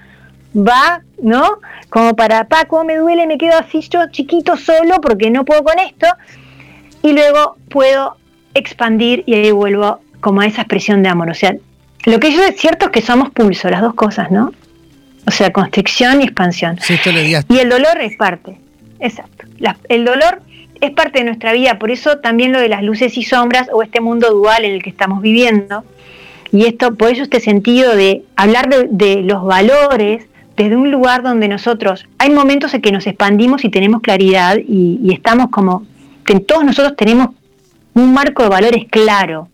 va, 0.56 1.02
¿no? 1.20 1.58
Como 1.90 2.16
para, 2.16 2.44
pa, 2.44 2.64
cómo 2.64 2.84
me 2.84 2.96
duele, 2.96 3.26
me 3.26 3.36
quedo 3.36 3.58
así 3.58 3.86
yo 3.90 4.10
chiquito 4.10 4.56
solo 4.56 5.02
porque 5.02 5.30
no 5.30 5.44
puedo 5.44 5.62
con 5.62 5.78
esto, 5.80 6.06
y 7.02 7.12
luego 7.12 7.58
puedo 7.68 8.16
expandir 8.54 9.22
y 9.26 9.34
ahí 9.34 9.50
vuelvo 9.50 10.00
como 10.20 10.40
a 10.40 10.46
esa 10.46 10.62
expresión 10.62 11.02
de 11.02 11.10
amor. 11.10 11.28
O 11.28 11.34
sea, 11.34 11.54
lo 12.06 12.18
que 12.20 12.32
yo 12.32 12.42
es 12.42 12.56
cierto 12.56 12.86
es 12.86 12.90
que 12.90 13.02
somos 13.02 13.28
pulso, 13.32 13.68
las 13.68 13.82
dos 13.82 13.92
cosas, 13.92 14.30
¿no? 14.30 14.54
O 15.26 15.30
sea, 15.30 15.52
constricción 15.52 16.22
y 16.22 16.24
expansión. 16.24 16.78
Si 16.80 16.94
esto 16.94 17.12
le 17.12 17.28
Y 17.28 17.58
el 17.58 17.68
dolor 17.68 18.00
es 18.00 18.16
parte, 18.16 18.60
exacto. 19.00 19.46
El 19.88 20.04
dolor 20.04 20.42
es 20.80 20.90
parte 20.90 21.20
de 21.20 21.24
nuestra 21.24 21.52
vida, 21.52 21.78
por 21.78 21.90
eso 21.90 22.18
también 22.18 22.52
lo 22.52 22.60
de 22.60 22.68
las 22.68 22.82
luces 22.82 23.16
y 23.16 23.22
sombras 23.22 23.68
o 23.72 23.82
este 23.82 24.00
mundo 24.00 24.30
dual 24.30 24.64
en 24.64 24.72
el 24.72 24.82
que 24.82 24.90
estamos 24.90 25.22
viviendo. 25.22 25.84
Y 26.52 26.66
esto, 26.66 26.94
por 26.94 27.10
eso 27.10 27.22
este 27.22 27.40
sentido 27.40 27.96
de 27.96 28.22
hablar 28.36 28.68
de, 28.68 28.88
de 28.90 29.22
los 29.22 29.44
valores 29.44 30.26
desde 30.56 30.76
un 30.76 30.90
lugar 30.90 31.22
donde 31.22 31.48
nosotros, 31.48 32.06
hay 32.18 32.30
momentos 32.30 32.72
en 32.72 32.80
que 32.80 32.92
nos 32.92 33.06
expandimos 33.06 33.64
y 33.64 33.68
tenemos 33.68 34.00
claridad 34.00 34.56
y, 34.56 34.98
y 35.02 35.12
estamos 35.12 35.50
como, 35.50 35.84
que 36.24 36.40
todos 36.40 36.64
nosotros 36.64 36.96
tenemos 36.96 37.30
un 37.94 38.14
marco 38.14 38.42
de 38.42 38.48
valores 38.48 38.84
claro, 38.88 39.48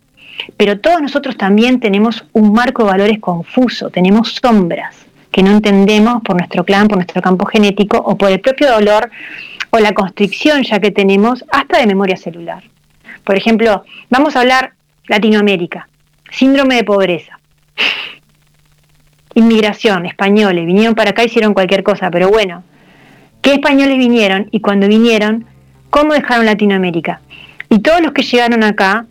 pero 0.57 0.78
todos 0.78 1.02
nosotros 1.02 1.37
también 1.37 1.81
tenemos 1.81 2.24
un 2.33 2.52
marco 2.52 2.85
de 2.85 2.90
valores 2.90 3.18
confuso, 3.18 3.90
tenemos 3.90 4.38
sombras 4.40 5.07
que 5.32 5.42
no 5.42 5.50
entendemos 5.50 6.22
por 6.22 6.36
nuestro 6.36 6.64
clan, 6.64 6.86
por 6.86 6.98
nuestro 6.98 7.20
campo 7.22 7.46
genético 7.46 7.96
o 7.96 8.16
por 8.16 8.30
el 8.30 8.40
propio 8.40 8.70
dolor 8.70 9.10
o 9.70 9.78
la 9.78 9.92
constricción 9.94 10.62
ya 10.62 10.78
que 10.78 10.90
tenemos 10.90 11.44
hasta 11.50 11.78
de 11.78 11.86
memoria 11.86 12.16
celular. 12.16 12.62
Por 13.24 13.36
ejemplo, 13.36 13.84
vamos 14.10 14.36
a 14.36 14.40
hablar 14.40 14.74
Latinoamérica, 15.08 15.88
síndrome 16.30 16.76
de 16.76 16.84
pobreza, 16.84 17.38
inmigración, 19.34 20.04
españoles, 20.04 20.66
vinieron 20.66 20.94
para 20.94 21.10
acá, 21.10 21.24
hicieron 21.24 21.54
cualquier 21.54 21.82
cosa, 21.82 22.10
pero 22.10 22.28
bueno, 22.28 22.62
¿qué 23.40 23.54
españoles 23.54 23.96
vinieron? 23.96 24.48
Y 24.50 24.60
cuando 24.60 24.86
vinieron, 24.86 25.46
¿cómo 25.88 26.12
dejaron 26.12 26.44
Latinoamérica? 26.44 27.22
Y 27.70 27.78
todos 27.78 28.02
los 28.02 28.12
que 28.12 28.22
llegaron 28.22 28.62
acá, 28.62 29.06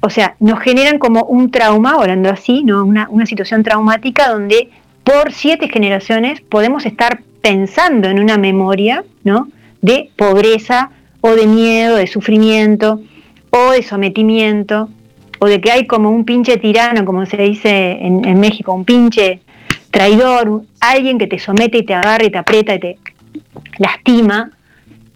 o 0.00 0.10
sea, 0.10 0.36
nos 0.38 0.60
generan 0.60 1.00
como 1.00 1.24
un 1.24 1.50
trauma, 1.50 1.94
hablando 1.94 2.30
así, 2.30 2.62
¿no? 2.62 2.84
una, 2.84 3.08
una 3.10 3.26
situación 3.26 3.64
traumática 3.64 4.28
donde 4.28 4.70
por 5.08 5.32
siete 5.32 5.70
generaciones 5.70 6.42
podemos 6.42 6.84
estar 6.84 7.22
pensando 7.40 8.08
en 8.08 8.20
una 8.20 8.36
memoria 8.36 9.04
¿no? 9.24 9.48
de 9.80 10.10
pobreza 10.16 10.90
o 11.22 11.30
de 11.30 11.46
miedo, 11.46 11.96
de 11.96 12.06
sufrimiento 12.06 13.00
o 13.48 13.70
de 13.70 13.82
sometimiento 13.82 14.90
o 15.38 15.46
de 15.46 15.62
que 15.62 15.72
hay 15.72 15.86
como 15.86 16.10
un 16.10 16.26
pinche 16.26 16.58
tirano, 16.58 17.06
como 17.06 17.24
se 17.24 17.38
dice 17.38 17.92
en, 18.02 18.22
en 18.26 18.38
México, 18.38 18.74
un 18.74 18.84
pinche 18.84 19.40
traidor, 19.90 20.64
alguien 20.78 21.16
que 21.16 21.26
te 21.26 21.38
somete 21.38 21.78
y 21.78 21.84
te 21.84 21.94
agarra 21.94 22.26
y 22.26 22.30
te 22.30 22.38
aprieta 22.38 22.74
y 22.74 22.78
te 22.78 22.98
lastima. 23.78 24.50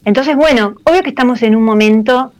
Entonces, 0.06 0.36
bueno, 0.36 0.76
obvio 0.84 1.02
que 1.02 1.10
estamos 1.10 1.42
en 1.42 1.54
un 1.54 1.64
momento 1.64 2.32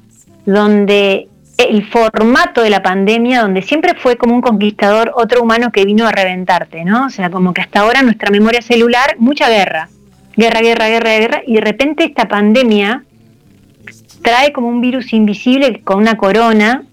donde 0.46 1.28
el 1.70 1.86
formato 1.86 2.62
de 2.62 2.70
la 2.70 2.82
pandemia 2.82 3.42
donde 3.42 3.62
siempre 3.62 3.94
fue 3.94 4.16
como 4.16 4.34
un 4.34 4.40
conquistador 4.40 5.12
otro 5.14 5.42
humano 5.42 5.72
que 5.72 5.84
vino 5.84 6.06
a 6.06 6.12
reventarte, 6.12 6.84
¿no? 6.84 7.06
O 7.06 7.10
sea, 7.10 7.30
como 7.30 7.52
que 7.52 7.60
hasta 7.60 7.80
ahora 7.80 8.02
nuestra 8.02 8.30
memoria 8.30 8.62
celular, 8.62 9.16
mucha 9.18 9.48
guerra, 9.48 9.88
guerra, 10.36 10.60
guerra, 10.60 10.88
guerra, 10.88 11.18
guerra, 11.18 11.42
y 11.46 11.54
de 11.54 11.60
repente 11.60 12.04
esta 12.04 12.28
pandemia 12.28 13.04
trae 14.22 14.52
como 14.52 14.68
un 14.68 14.80
virus 14.80 15.12
invisible 15.12 15.82
con 15.82 15.98
una 15.98 16.16
corona, 16.16 16.84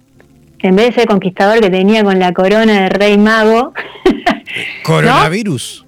en 0.59 0.75
vez 0.75 0.87
de 0.87 0.93
ser 0.93 1.07
conquistador 1.07 1.61
que 1.61 1.69
tenía 1.69 2.03
con 2.03 2.19
la 2.19 2.33
corona 2.33 2.81
de 2.81 2.89
rey 2.89 3.17
mago. 3.17 3.73
Coronavirus. 4.83 5.85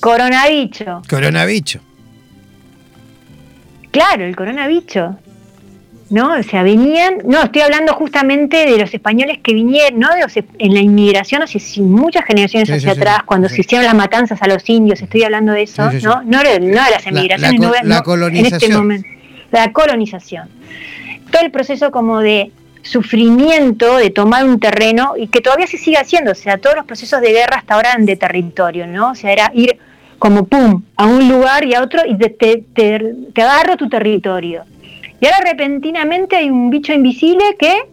Coronavicho. 0.00 1.02
Claro, 3.90 4.24
el 4.24 4.34
coronavicho. 4.34 5.18
¿No? 6.12 6.38
O 6.38 6.42
sea, 6.42 6.62
venían, 6.62 7.20
no, 7.24 7.42
estoy 7.42 7.62
hablando 7.62 7.94
justamente 7.94 8.66
de 8.66 8.76
los 8.76 8.92
españoles 8.92 9.38
que 9.42 9.54
vinieron, 9.54 9.98
¿no? 9.98 10.08
De 10.14 10.44
en 10.58 10.74
la 10.74 10.80
inmigración, 10.80 11.42
hace 11.42 11.58
muchas 11.80 12.26
generaciones 12.26 12.70
hacia 12.70 12.92
atrás, 12.92 13.22
cuando 13.24 13.48
se 13.48 13.62
hicieron 13.62 13.86
las 13.86 13.94
matanzas 13.94 14.40
a 14.42 14.46
los 14.46 14.68
indios, 14.68 15.00
estoy 15.00 15.24
hablando 15.24 15.52
de 15.52 15.62
eso, 15.62 15.90
¿no? 16.02 16.22
No 16.22 16.42
de, 16.42 16.60
las 16.60 17.06
emigraciones, 17.06 17.60
la, 17.60 17.82
la, 17.82 18.02
colonización. 18.02 18.46
en 18.46 18.62
este 18.62 18.76
momento. 18.76 19.08
La 19.52 19.72
colonización. 19.72 20.48
Todo 21.30 21.42
el 21.42 21.50
proceso 21.50 21.90
como 21.90 22.20
de 22.20 22.52
sufrimiento 22.82 23.96
de 23.96 24.10
tomar 24.10 24.44
un 24.44 24.60
terreno 24.60 25.14
y 25.16 25.28
que 25.28 25.40
todavía 25.40 25.66
se 25.66 25.78
sigue 25.78 25.96
haciendo, 25.96 26.32
o 26.32 26.34
sea, 26.34 26.58
todos 26.58 26.76
los 26.76 26.84
procesos 26.84 27.22
de 27.22 27.32
guerra 27.32 27.56
hasta 27.56 27.74
ahora 27.74 27.92
eran 27.92 28.04
de 28.04 28.16
territorio, 28.16 28.86
¿no? 28.86 29.12
O 29.12 29.14
sea, 29.14 29.32
era 29.32 29.50
ir 29.54 29.78
como 30.18 30.44
pum, 30.44 30.82
a 30.96 31.06
un 31.06 31.26
lugar 31.26 31.64
y 31.64 31.74
a 31.74 31.82
otro 31.82 32.02
y 32.06 32.18
te, 32.18 32.28
te, 32.28 33.14
te 33.32 33.42
agarro 33.42 33.78
tu 33.78 33.88
territorio 33.88 34.64
y 35.22 35.26
ahora 35.26 35.52
repentinamente 35.52 36.34
hay 36.34 36.50
un 36.50 36.68
bicho 36.68 36.92
invisible 36.92 37.54
que 37.56 37.84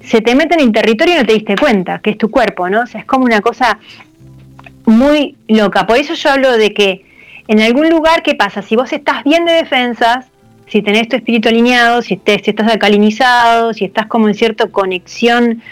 se 0.00 0.20
te 0.20 0.34
mete 0.34 0.54
en 0.54 0.60
el 0.60 0.72
territorio 0.72 1.14
y 1.14 1.18
no 1.18 1.24
te 1.24 1.34
diste 1.34 1.54
cuenta, 1.54 2.00
que 2.00 2.10
es 2.10 2.18
tu 2.18 2.32
cuerpo, 2.32 2.68
¿no? 2.68 2.82
O 2.82 2.86
sea, 2.86 3.02
es 3.02 3.06
como 3.06 3.24
una 3.24 3.40
cosa 3.40 3.78
muy 4.84 5.36
loca. 5.46 5.86
Por 5.86 5.98
eso 5.98 6.14
yo 6.14 6.30
hablo 6.30 6.58
de 6.58 6.74
que 6.74 7.04
en 7.46 7.60
algún 7.60 7.88
lugar, 7.88 8.24
¿qué 8.24 8.34
pasa? 8.34 8.62
Si 8.62 8.74
vos 8.74 8.92
estás 8.92 9.22
bien 9.22 9.44
de 9.44 9.52
defensas, 9.52 10.26
si 10.66 10.82
tenés 10.82 11.08
tu 11.08 11.14
espíritu 11.14 11.48
alineado, 11.48 12.02
si, 12.02 12.20
si 12.26 12.50
estás 12.50 12.72
alcalinizado, 12.72 13.72
si 13.72 13.84
estás 13.84 14.06
como 14.06 14.26
en 14.26 14.34
cierta 14.34 14.66
conexión 14.66 15.62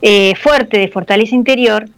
eh, 0.00 0.36
fuerte 0.36 0.78
de 0.78 0.86
fortaleza 0.86 1.34
interior, 1.34 1.88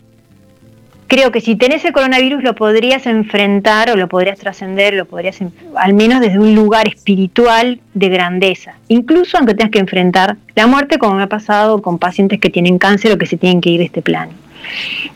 creo 1.13 1.31
que 1.31 1.43
si 1.43 1.57
tenés 1.57 1.85
el 1.85 1.93
coronavirus 1.93 2.43
lo 2.43 2.55
podrías 2.55 3.05
enfrentar 3.05 3.91
o 3.91 3.97
lo 3.97 4.09
podrías 4.09 4.39
trascender, 4.39 4.95
lo 4.95 5.05
podrías, 5.05 5.41
al 5.77 5.93
menos 5.93 6.23
desde 6.23 6.39
un 6.39 6.55
lugar 6.55 6.89
espiritual 6.89 7.81
de 7.93 8.09
grandeza. 8.09 8.77
Incluso 8.89 9.37
aunque 9.37 9.53
tengas 9.53 9.73
que 9.73 9.79
enfrentar 9.79 10.39
la 10.55 10.67
muerte, 10.67 10.97
como 10.97 11.17
me 11.17 11.25
ha 11.25 11.27
pasado 11.27 11.83
con 11.83 11.99
pacientes 11.99 12.41
que 12.41 12.49
tienen 12.49 12.79
cáncer 12.79 13.13
o 13.13 13.19
que 13.19 13.27
se 13.27 13.37
tienen 13.37 13.61
que 13.61 13.69
ir 13.69 13.81
de 13.81 13.85
este 13.85 14.01
plano. 14.01 14.33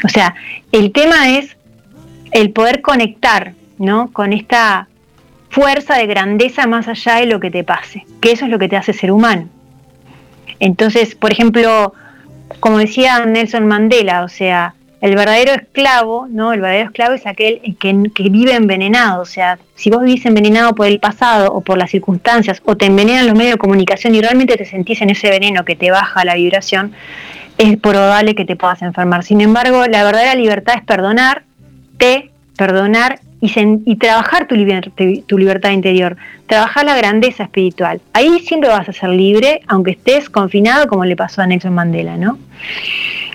O 0.04 0.08
sea, 0.10 0.34
el 0.70 0.92
tema 0.92 1.30
es 1.30 1.56
el 2.30 2.50
poder 2.50 2.82
conectar 2.82 3.54
¿no? 3.78 4.12
con 4.12 4.34
esta 4.34 4.88
fuerza 5.48 5.96
de 5.96 6.06
grandeza 6.06 6.66
más 6.66 6.88
allá 6.88 7.14
de 7.14 7.24
lo 7.24 7.40
que 7.40 7.50
te 7.50 7.64
pase, 7.64 8.04
que 8.20 8.32
eso 8.32 8.44
es 8.44 8.50
lo 8.50 8.58
que 8.58 8.68
te 8.68 8.76
hace 8.76 8.92
ser 8.92 9.12
humano. 9.12 9.48
Entonces, 10.60 11.14
por 11.14 11.32
ejemplo, 11.32 11.94
como 12.60 12.76
decía 12.76 13.24
Nelson 13.24 13.66
Mandela, 13.66 14.24
o 14.24 14.28
sea, 14.28 14.74
el 15.00 15.14
verdadero 15.14 15.52
esclavo, 15.52 16.26
¿no? 16.28 16.52
El 16.52 16.60
verdadero 16.60 16.86
esclavo 16.86 17.14
es 17.14 17.26
aquel 17.26 17.60
que, 17.78 17.92
vive 18.30 18.54
envenenado. 18.54 19.22
O 19.22 19.26
sea, 19.26 19.58
si 19.74 19.90
vos 19.90 20.02
vivís 20.02 20.24
envenenado 20.24 20.74
por 20.74 20.86
el 20.86 20.98
pasado 21.00 21.52
o 21.52 21.60
por 21.60 21.78
las 21.78 21.90
circunstancias, 21.90 22.62
o 22.64 22.76
te 22.76 22.86
envenenan 22.86 23.26
los 23.26 23.34
medios 23.34 23.54
de 23.54 23.58
comunicación 23.58 24.14
y 24.14 24.20
realmente 24.20 24.56
te 24.56 24.64
sentís 24.64 25.02
en 25.02 25.10
ese 25.10 25.28
veneno 25.30 25.64
que 25.64 25.76
te 25.76 25.90
baja 25.90 26.24
la 26.24 26.34
vibración, 26.34 26.92
es 27.58 27.76
probable 27.78 28.34
que 28.34 28.44
te 28.44 28.56
puedas 28.56 28.82
enfermar. 28.82 29.22
Sin 29.22 29.40
embargo, 29.40 29.86
la 29.86 30.02
verdadera 30.02 30.34
libertad 30.34 30.76
es 30.78 30.84
perdonar, 30.84 31.42
te 31.98 32.30
perdonar 32.56 33.20
y, 33.40 33.52
y 33.84 33.96
trabajar 33.96 34.46
tu, 34.46 34.56
tu 35.26 35.38
libertad 35.38 35.70
interior, 35.70 36.16
trabajar 36.46 36.86
la 36.86 36.96
grandeza 36.96 37.44
espiritual. 37.44 38.00
Ahí 38.14 38.40
siempre 38.40 38.70
vas 38.70 38.88
a 38.88 38.92
ser 38.92 39.10
libre, 39.10 39.60
aunque 39.66 39.92
estés 39.92 40.30
confinado, 40.30 40.86
como 40.88 41.04
le 41.04 41.16
pasó 41.16 41.42
a 41.42 41.46
Nelson 41.46 41.74
Mandela, 41.74 42.16
¿no? 42.16 42.38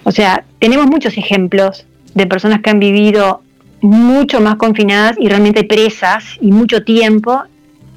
O 0.04 0.12
sea, 0.12 0.44
tenemos 0.60 0.88
muchos 0.88 1.18
ejemplos 1.18 1.86
de 2.14 2.26
personas 2.28 2.62
que 2.62 2.70
han 2.70 2.80
vivido 2.80 3.42
mucho 3.82 4.42
más 4.42 4.56
confinadas 4.56 5.16
y 5.20 5.28
realmente 5.28 5.64
presas 5.64 6.38
y 6.40 6.52
mucho 6.52 6.84
tiempo 6.84 7.44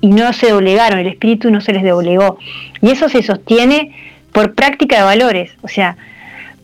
y 0.01 0.09
no 0.09 0.33
se 0.33 0.51
doblegaron, 0.51 0.99
el 0.99 1.07
espíritu 1.07 1.51
no 1.51 1.61
se 1.61 1.73
les 1.73 1.83
doblegó. 1.83 2.39
Y 2.83 2.91
eso 2.91 3.09
se 3.09 3.23
sostiene 3.23 3.95
por 4.33 4.55
práctica 4.55 4.97
de 4.97 5.03
valores, 5.03 5.53
o 5.63 5.69
sea, 5.69 5.97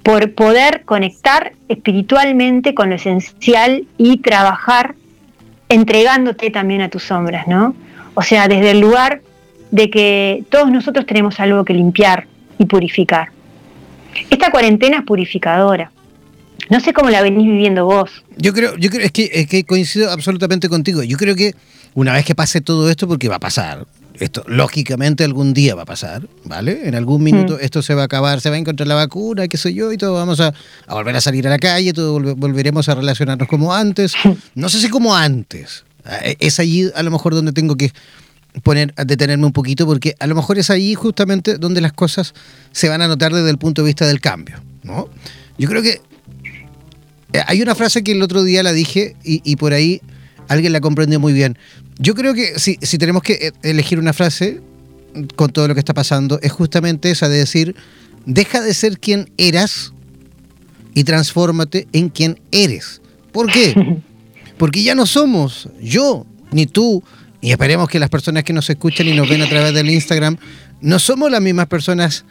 por 0.03 0.33
poder 0.33 0.83
conectar 0.85 1.53
espiritualmente 1.69 2.75
con 2.75 2.91
lo 2.91 2.97
esencial 2.97 3.87
y 3.97 4.19
trabajar 4.19 4.95
entregándote 5.69 6.51
también 6.51 6.81
a 6.81 6.89
tus 6.89 7.05
sombras, 7.05 7.47
¿no? 7.47 7.75
O 8.15 8.23
sea, 8.23 8.49
desde 8.49 8.73
el 8.73 8.81
lugar 8.81 9.23
de 9.71 9.89
que 9.89 10.45
todos 10.51 10.71
nosotros 10.71 11.07
tenemos 11.07 11.39
algo 11.39 11.65
que 11.65 11.75
limpiar 11.75 12.27
y 12.59 12.65
purificar. 12.65 13.29
Esta 14.31 14.51
cuarentena 14.51 14.99
es 14.99 15.05
purificadora. 15.05 15.91
No 16.69 16.79
sé 16.81 16.93
cómo 16.93 17.11
la 17.11 17.21
venís 17.23 17.47
viviendo 17.47 17.85
vos. 17.85 18.11
Yo 18.37 18.53
creo, 18.53 18.77
yo 18.77 18.91
creo, 18.91 19.05
es 19.05 19.13
que, 19.13 19.31
es 19.33 19.47
que 19.49 19.65
coincido 19.65 20.11
absolutamente 20.11 20.69
contigo. 20.69 21.03
Yo 21.03 21.17
creo 21.17 21.35
que 21.35 21.55
una 21.95 22.13
vez 22.13 22.25
que 22.25 22.35
pase 22.35 22.61
todo 22.61 22.89
esto, 22.89 23.09
porque 23.09 23.29
va 23.29 23.37
a 23.37 23.41
pasar, 23.41 23.87
esto 24.21 24.45
lógicamente 24.47 25.25
algún 25.25 25.55
día 25.55 25.75
va 25.75 25.83
a 25.83 25.87
pasar, 25.87 26.29
¿vale? 26.45 26.87
En 26.87 26.95
algún 26.95 27.23
minuto 27.23 27.55
mm. 27.55 27.65
esto 27.65 27.83
se 27.83 27.95
va 27.95 28.03
a 28.03 28.05
acabar, 28.05 28.41
se 28.41 28.51
va 28.51 28.57
a 28.57 28.59
encontrar 28.59 28.87
la 28.87 28.95
vacuna, 28.95 29.49
qué 29.49 29.57
sé 29.57 29.75
yo, 29.75 29.93
y 29.93 29.97
todo 29.97 30.15
vamos 30.15 30.41
a, 30.41 30.55
volver 30.89 31.17
a 31.17 31.21
salir 31.21 31.47
a 31.47 31.51
la 31.51 31.59
calle, 31.59 31.93
todo 31.93 32.21
volveremos 32.37 32.89
a 32.89 32.95
relacionarnos 32.95 33.49
como 33.49 33.75
antes. 33.75 34.15
No 34.55 34.69
sé 34.69 34.81
si 34.81 34.89
como 34.89 35.17
antes. 35.17 35.85
Eh, 36.23 36.37
es 36.39 36.61
allí 36.61 36.91
a 36.95 37.03
lo 37.03 37.11
mejor 37.11 37.35
donde 37.35 37.53
tengo 37.53 37.77
que 37.77 37.93
poner, 38.63 38.95
detenerme 38.95 39.47
un 39.47 39.53
poquito, 39.53 39.87
porque 39.87 40.15
a 40.19 40.27
lo 40.27 40.35
mejor 40.35 40.59
es 40.59 40.71
allí 40.71 40.95
justamente 40.95 41.59
donde 41.59 41.81
las 41.81 41.93
cosas 41.93 42.35
se 42.73 42.89
van 42.89 43.03
a 43.03 43.09
notar 43.09 43.33
desde 43.33 43.51
el 43.51 43.59
punto 43.59 43.83
de 43.83 43.87
vista 43.87 44.07
del 44.07 44.21
cambio, 44.21 44.61
¿no? 44.83 45.09
Yo 45.59 45.69
creo 45.69 45.83
que 45.83 46.01
eh, 47.33 47.43
hay 47.47 47.63
una 47.63 47.75
frase 47.75 48.03
que 48.03 48.13
el 48.13 48.23
otro 48.23 48.43
día 48.43 48.63
la 48.63 48.73
dije 48.73 49.17
y, 49.23 49.57
por 49.57 49.73
ahí 49.73 50.01
alguien 50.49 50.73
la 50.73 50.81
comprendió 50.81 51.21
muy 51.21 51.33
bien. 51.33 51.57
Yo 51.99 52.15
creo 52.15 52.35
que 52.35 52.59
si, 52.59 52.79
si 52.83 52.99
tenemos 52.99 53.23
que 53.23 53.35
eh, 53.35 53.53
elegir 53.63 53.99
una 53.99 54.13
frase 54.13 54.61
con 55.37 55.51
todo 55.51 55.69
lo 55.69 55.75
que 55.75 55.81
está 55.81 55.95
pasando, 55.95 56.39
es 56.43 56.53
justamente 56.53 57.11
esa 57.11 57.29
de 57.29 57.39
decir, 57.39 57.77
deja 58.27 58.61
de 58.61 58.75
ser 58.75 58.99
quien 58.99 59.31
eras 59.37 59.93
y 60.95 61.05
transfórmate 61.05 61.89
en 61.93 62.09
quien 62.09 62.41
eres. 62.53 63.01
¿Por 63.33 63.51
qué? 63.51 64.01
Porque 64.59 64.83
ya 64.83 64.95
no 64.95 65.07
somos 65.07 65.69
yo, 65.81 66.27
ni 66.53 66.67
tú, 66.67 67.03
y 67.41 67.53
esperemos 67.53 67.89
que 67.89 67.99
las 67.99 68.11
personas 68.11 68.45
que 68.45 68.53
nos 68.53 68.69
escuchan 68.69 69.09
y 69.09 69.15
nos 69.15 69.29
ven 69.29 69.43
a 69.43 69.49
través 69.49 69.73
del 69.73 69.91
Instagram, 69.91 70.37
no 70.81 70.99
somos 70.99 71.31
las 71.31 71.41
mismas 71.41 71.67
personas 71.67 72.25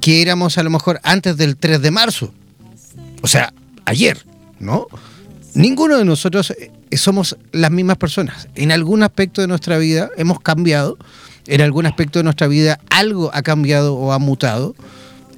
que 0.00 0.22
éramos 0.22 0.58
a 0.58 0.62
lo 0.62 0.70
mejor 0.70 1.00
antes 1.02 1.36
del 1.36 1.56
3 1.56 1.80
de 1.80 1.90
marzo. 1.90 2.32
O 3.22 3.28
sea, 3.28 3.52
ayer, 3.84 4.24
¿no? 4.58 4.86
Ninguno 5.54 5.96
de 5.96 6.04
nosotros 6.04 6.50
eh, 6.50 6.70
somos 6.96 7.36
las 7.52 7.70
mismas 7.70 7.96
personas. 7.96 8.48
En 8.54 8.72
algún 8.72 9.02
aspecto 9.02 9.40
de 9.40 9.48
nuestra 9.48 9.78
vida 9.78 10.10
hemos 10.16 10.40
cambiado, 10.40 10.98
en 11.46 11.60
algún 11.60 11.86
aspecto 11.86 12.18
de 12.18 12.24
nuestra 12.24 12.46
vida 12.46 12.80
algo 12.90 13.30
ha 13.32 13.42
cambiado 13.42 13.94
o 13.94 14.12
ha 14.12 14.18
mutado. 14.18 14.74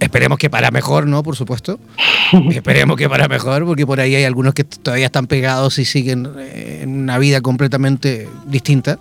Esperemos 0.00 0.38
que 0.38 0.50
para 0.50 0.70
mejor, 0.70 1.06
¿no? 1.06 1.22
Por 1.22 1.36
supuesto. 1.36 1.78
Esperemos 2.50 2.96
que 2.96 3.08
para 3.08 3.28
mejor, 3.28 3.64
porque 3.64 3.86
por 3.86 4.00
ahí 4.00 4.14
hay 4.14 4.24
algunos 4.24 4.54
que 4.54 4.64
todavía 4.64 5.06
están 5.06 5.26
pegados 5.26 5.78
y 5.78 5.84
siguen 5.84 6.28
eh, 6.38 6.80
en 6.82 6.90
una 6.90 7.18
vida 7.18 7.40
completamente 7.40 8.28
distinta. 8.46 8.98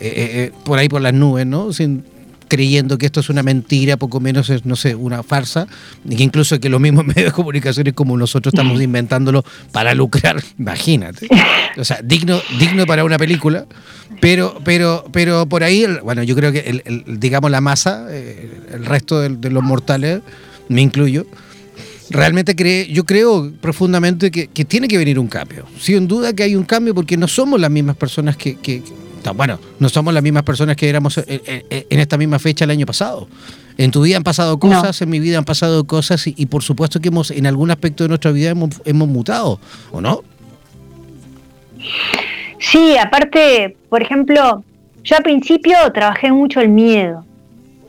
Eh, 0.00 0.52
por 0.64 0.78
ahí 0.78 0.88
por 0.88 1.00
las 1.00 1.14
nubes, 1.14 1.46
¿no? 1.46 1.72
Sin, 1.72 2.04
creyendo 2.48 2.98
que 2.98 3.06
esto 3.06 3.20
es 3.20 3.30
una 3.30 3.42
mentira, 3.42 3.96
poco 3.96 4.20
menos 4.20 4.50
es, 4.50 4.64
no 4.64 4.76
sé, 4.76 4.94
una 4.94 5.22
farsa, 5.22 5.66
y 6.08 6.16
que 6.16 6.22
incluso 6.22 6.58
que 6.60 6.68
los 6.68 6.80
mismos 6.80 7.04
medios 7.06 7.26
de 7.26 7.32
comunicación 7.32 7.84
como 7.94 8.16
nosotros 8.16 8.54
estamos 8.54 8.80
inventándolo 8.80 9.44
para 9.72 9.94
lucrar, 9.94 10.42
imagínate. 10.58 11.28
O 11.76 11.84
sea, 11.84 11.98
digno, 12.04 12.40
digno 12.60 12.86
para 12.86 13.02
una 13.02 13.18
película, 13.18 13.66
pero, 14.20 14.60
pero, 14.64 15.04
pero 15.12 15.46
por 15.46 15.64
ahí, 15.64 15.84
bueno, 16.04 16.22
yo 16.22 16.36
creo 16.36 16.52
que, 16.52 16.82
el, 16.84 17.18
digamos, 17.18 17.50
la 17.50 17.60
masa, 17.60 18.06
eh, 18.10 18.48
el 18.72 18.86
resto 18.86 19.20
de, 19.20 19.50
los 19.50 19.62
mortales, 19.62 20.20
me 20.68 20.82
incluyo, 20.82 21.26
realmente 22.10 22.54
cree, 22.54 22.86
yo 22.92 23.04
creo 23.04 23.52
profundamente 23.60 24.30
que, 24.30 24.46
tiene 24.64 24.86
que 24.86 24.98
venir 24.98 25.18
un 25.18 25.26
cambio. 25.26 25.66
Sin 25.80 26.06
duda 26.06 26.32
que 26.32 26.44
hay 26.44 26.54
un 26.54 26.64
cambio 26.64 26.94
porque 26.94 27.16
no 27.16 27.26
somos 27.26 27.60
las 27.60 27.72
mismas 27.72 27.96
personas 27.96 28.36
que, 28.36 28.82
bueno, 29.32 29.58
no 29.78 29.88
somos 29.88 30.12
las 30.12 30.22
mismas 30.22 30.42
personas 30.42 30.76
que 30.76 30.88
éramos 30.88 31.18
eh, 31.18 31.24
eh, 31.28 31.64
eh, 31.70 31.86
en 31.88 32.00
esta 32.00 32.18
misma 32.18 32.38
fecha 32.38 32.64
el 32.64 32.70
año 32.70 32.86
pasado. 32.86 33.28
En 33.76 33.90
tu 33.90 34.02
vida 34.02 34.16
han 34.16 34.22
pasado 34.22 34.58
cosas, 34.58 35.00
en 35.02 35.10
mi 35.10 35.18
vida 35.18 35.38
han 35.38 35.44
pasado 35.44 35.84
cosas 35.84 36.26
y, 36.26 36.46
por 36.46 36.62
supuesto 36.62 37.00
que 37.00 37.08
hemos 37.08 37.30
en 37.30 37.46
algún 37.46 37.70
aspecto 37.70 38.04
de 38.04 38.08
nuestra 38.08 38.30
vida 38.30 38.50
hemos, 38.50 38.80
hemos 38.84 39.08
mutado, 39.08 39.58
¿o 39.90 40.00
no? 40.00 40.22
Sí, 42.60 42.96
aparte, 42.96 43.76
por 43.88 44.00
ejemplo, 44.00 44.62
yo 45.02 45.16
al 45.16 45.22
principio 45.22 45.76
trabajé 45.92 46.30
mucho 46.30 46.60
el 46.60 46.68
miedo. 46.68 47.24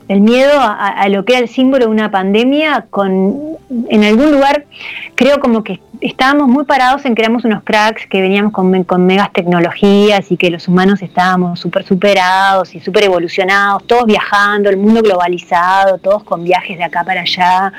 el 0.08 0.20
miedo 0.20 0.52
a, 0.58 1.08
lo 1.08 1.24
que 1.24 1.34
era 1.34 1.42
el 1.42 1.48
símbolo 1.48 1.86
de 1.86 1.90
una 1.90 2.10
pandemia, 2.10 2.86
con 2.90 3.56
en 3.88 4.04
algún 4.04 4.32
lugar 4.32 4.66
creo 5.14 5.40
como 5.40 5.64
que 5.64 5.80
estábamos 6.00 6.48
muy 6.48 6.64
parados 6.64 7.04
en 7.04 7.14
que 7.14 7.22
éramos 7.22 7.44
unos 7.44 7.62
cracks 7.62 8.06
que 8.06 8.20
veníamos 8.20 8.52
con, 8.52 8.84
con 8.84 9.06
megas 9.06 9.32
tecnologías 9.32 10.30
y 10.30 10.36
que 10.36 10.50
los 10.50 10.68
humanos 10.68 11.02
estábamos 11.02 11.60
súper 11.60 11.84
superados 11.84 12.74
y 12.74 12.80
súper 12.80 13.04
evolucionados, 13.04 13.86
todos 13.86 14.06
viajando, 14.06 14.70
el 14.70 14.76
mundo 14.76 15.02
globalizado, 15.02 15.98
todos 15.98 16.24
con 16.24 16.44
viajes 16.44 16.78
de 16.78 16.84
acá 16.84 17.04
para 17.04 17.22
allá. 17.22 17.72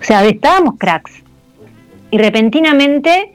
O 0.00 0.04
sea, 0.04 0.24
estábamos 0.24 0.74
cracks. 0.78 1.12
Y 2.10 2.18
repentinamente 2.18 3.32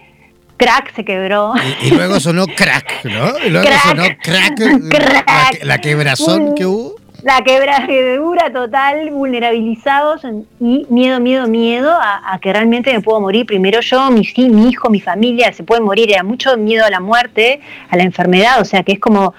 crack 0.57 0.93
se 0.95 1.05
quebró. 1.05 1.53
Y, 1.81 1.91
luego 1.91 2.19
sonó 2.19 2.47
crack, 2.47 3.05
¿no? 3.05 3.37
Y 3.45 3.49
luego 3.49 3.69
sonó 3.83 4.03
crack, 4.21 4.59
crack. 4.89 5.63
La, 5.63 5.79
quebrazón 5.79 6.55
que 6.55 6.65
hubo 6.65 6.95
la 7.25 7.43
quebradura 7.43 8.53
total, 8.53 9.09
vulnerabilizados 9.09 10.21
y 10.59 10.85
miedo, 10.91 11.19
miedo, 11.19 11.47
miedo 11.47 11.91
a, 11.91 12.37
que 12.39 12.53
realmente 12.53 12.93
me 12.93 13.01
puedo 13.01 13.19
morir. 13.19 13.47
Primero 13.47 13.81
yo, 13.81 14.11
mi, 14.11 14.21
mi 14.37 14.69
hijo, 14.69 14.91
mi 14.91 15.01
familia 15.01 15.51
se 15.51 15.63
puede 15.63 15.81
morir. 15.81 16.11
Era 16.11 16.21
mucho 16.21 16.55
miedo 16.55 16.85
a 16.85 16.91
la 16.91 16.99
muerte, 16.99 17.61
a 17.89 17.97
la 17.97 18.03
enfermedad, 18.03 18.61
o 18.61 18.65
sea 18.65 18.83
que 18.83 18.91
es 18.91 18.99
como 18.99 19.33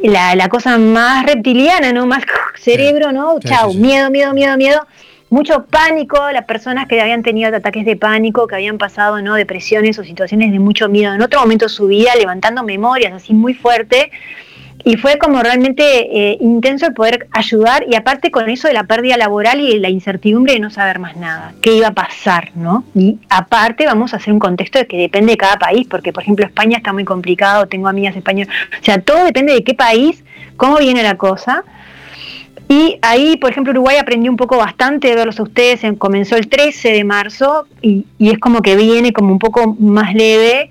la, 0.00 0.48
cosa 0.48 0.78
más 0.78 1.26
reptiliana, 1.26 1.92
¿no? 1.92 2.06
Más 2.06 2.22
cerebro, 2.54 3.10
¿no? 3.10 3.40
Chau, 3.40 3.74
miedo, 3.74 4.12
miedo, 4.12 4.32
miedo, 4.32 4.56
miedo. 4.56 4.86
Mucho 5.28 5.66
pánico, 5.66 6.30
las 6.30 6.44
personas 6.44 6.86
que 6.86 7.00
habían 7.00 7.24
tenido 7.24 7.54
ataques 7.54 7.84
de 7.84 7.96
pánico, 7.96 8.46
que 8.46 8.54
habían 8.54 8.78
pasado, 8.78 9.20
¿no? 9.22 9.34
Depresiones 9.34 9.98
o 9.98 10.04
situaciones 10.04 10.52
de 10.52 10.60
mucho 10.60 10.88
miedo 10.88 11.12
en 11.12 11.20
otro 11.20 11.40
momento 11.40 11.64
de 11.64 11.70
su 11.70 11.88
vida, 11.88 12.12
levantando 12.16 12.62
memorias 12.62 13.12
así 13.12 13.34
muy 13.34 13.54
fuerte 13.54 14.12
y 14.88 14.96
fue 14.96 15.18
como 15.18 15.42
realmente 15.42 15.82
eh, 16.30 16.38
intenso 16.40 16.86
el 16.86 16.94
poder 16.94 17.28
ayudar 17.32 17.84
y 17.86 17.94
aparte 17.94 18.30
con 18.30 18.48
eso 18.48 18.68
de 18.68 18.72
la 18.72 18.84
pérdida 18.84 19.18
laboral 19.18 19.60
y 19.60 19.78
la 19.78 19.90
incertidumbre 19.90 20.54
de 20.54 20.60
no 20.60 20.70
saber 20.70 20.98
más 20.98 21.14
nada, 21.14 21.52
qué 21.60 21.76
iba 21.76 21.88
a 21.88 21.92
pasar, 21.92 22.52
¿no? 22.54 22.84
Y 22.94 23.18
aparte 23.28 23.84
vamos 23.84 24.14
a 24.14 24.16
hacer 24.16 24.32
un 24.32 24.38
contexto 24.38 24.78
de 24.78 24.86
que 24.86 24.96
depende 24.96 25.32
de 25.32 25.36
cada 25.36 25.58
país, 25.58 25.86
porque 25.86 26.10
por 26.10 26.22
ejemplo 26.22 26.46
España 26.46 26.78
está 26.78 26.94
muy 26.94 27.04
complicado, 27.04 27.66
tengo 27.66 27.86
amigas 27.86 28.16
españolas, 28.16 28.48
o 28.80 28.82
sea, 28.82 28.98
todo 28.98 29.24
depende 29.24 29.52
de 29.52 29.62
qué 29.62 29.74
país, 29.74 30.24
cómo 30.56 30.78
viene 30.78 31.02
la 31.02 31.18
cosa. 31.18 31.64
Y 32.70 32.98
ahí, 33.02 33.36
por 33.36 33.50
ejemplo, 33.50 33.72
Uruguay 33.72 33.98
aprendió 33.98 34.30
un 34.30 34.38
poco 34.38 34.56
bastante 34.56 35.08
de 35.08 35.16
verlos 35.16 35.38
a 35.38 35.42
ustedes, 35.42 35.82
comenzó 35.98 36.36
el 36.36 36.48
13 36.48 36.92
de 36.92 37.04
marzo 37.04 37.66
y, 37.82 38.06
y 38.18 38.30
es 38.30 38.38
como 38.38 38.62
que 38.62 38.74
viene 38.74 39.12
como 39.12 39.32
un 39.32 39.38
poco 39.38 39.76
más 39.78 40.14
leve 40.14 40.70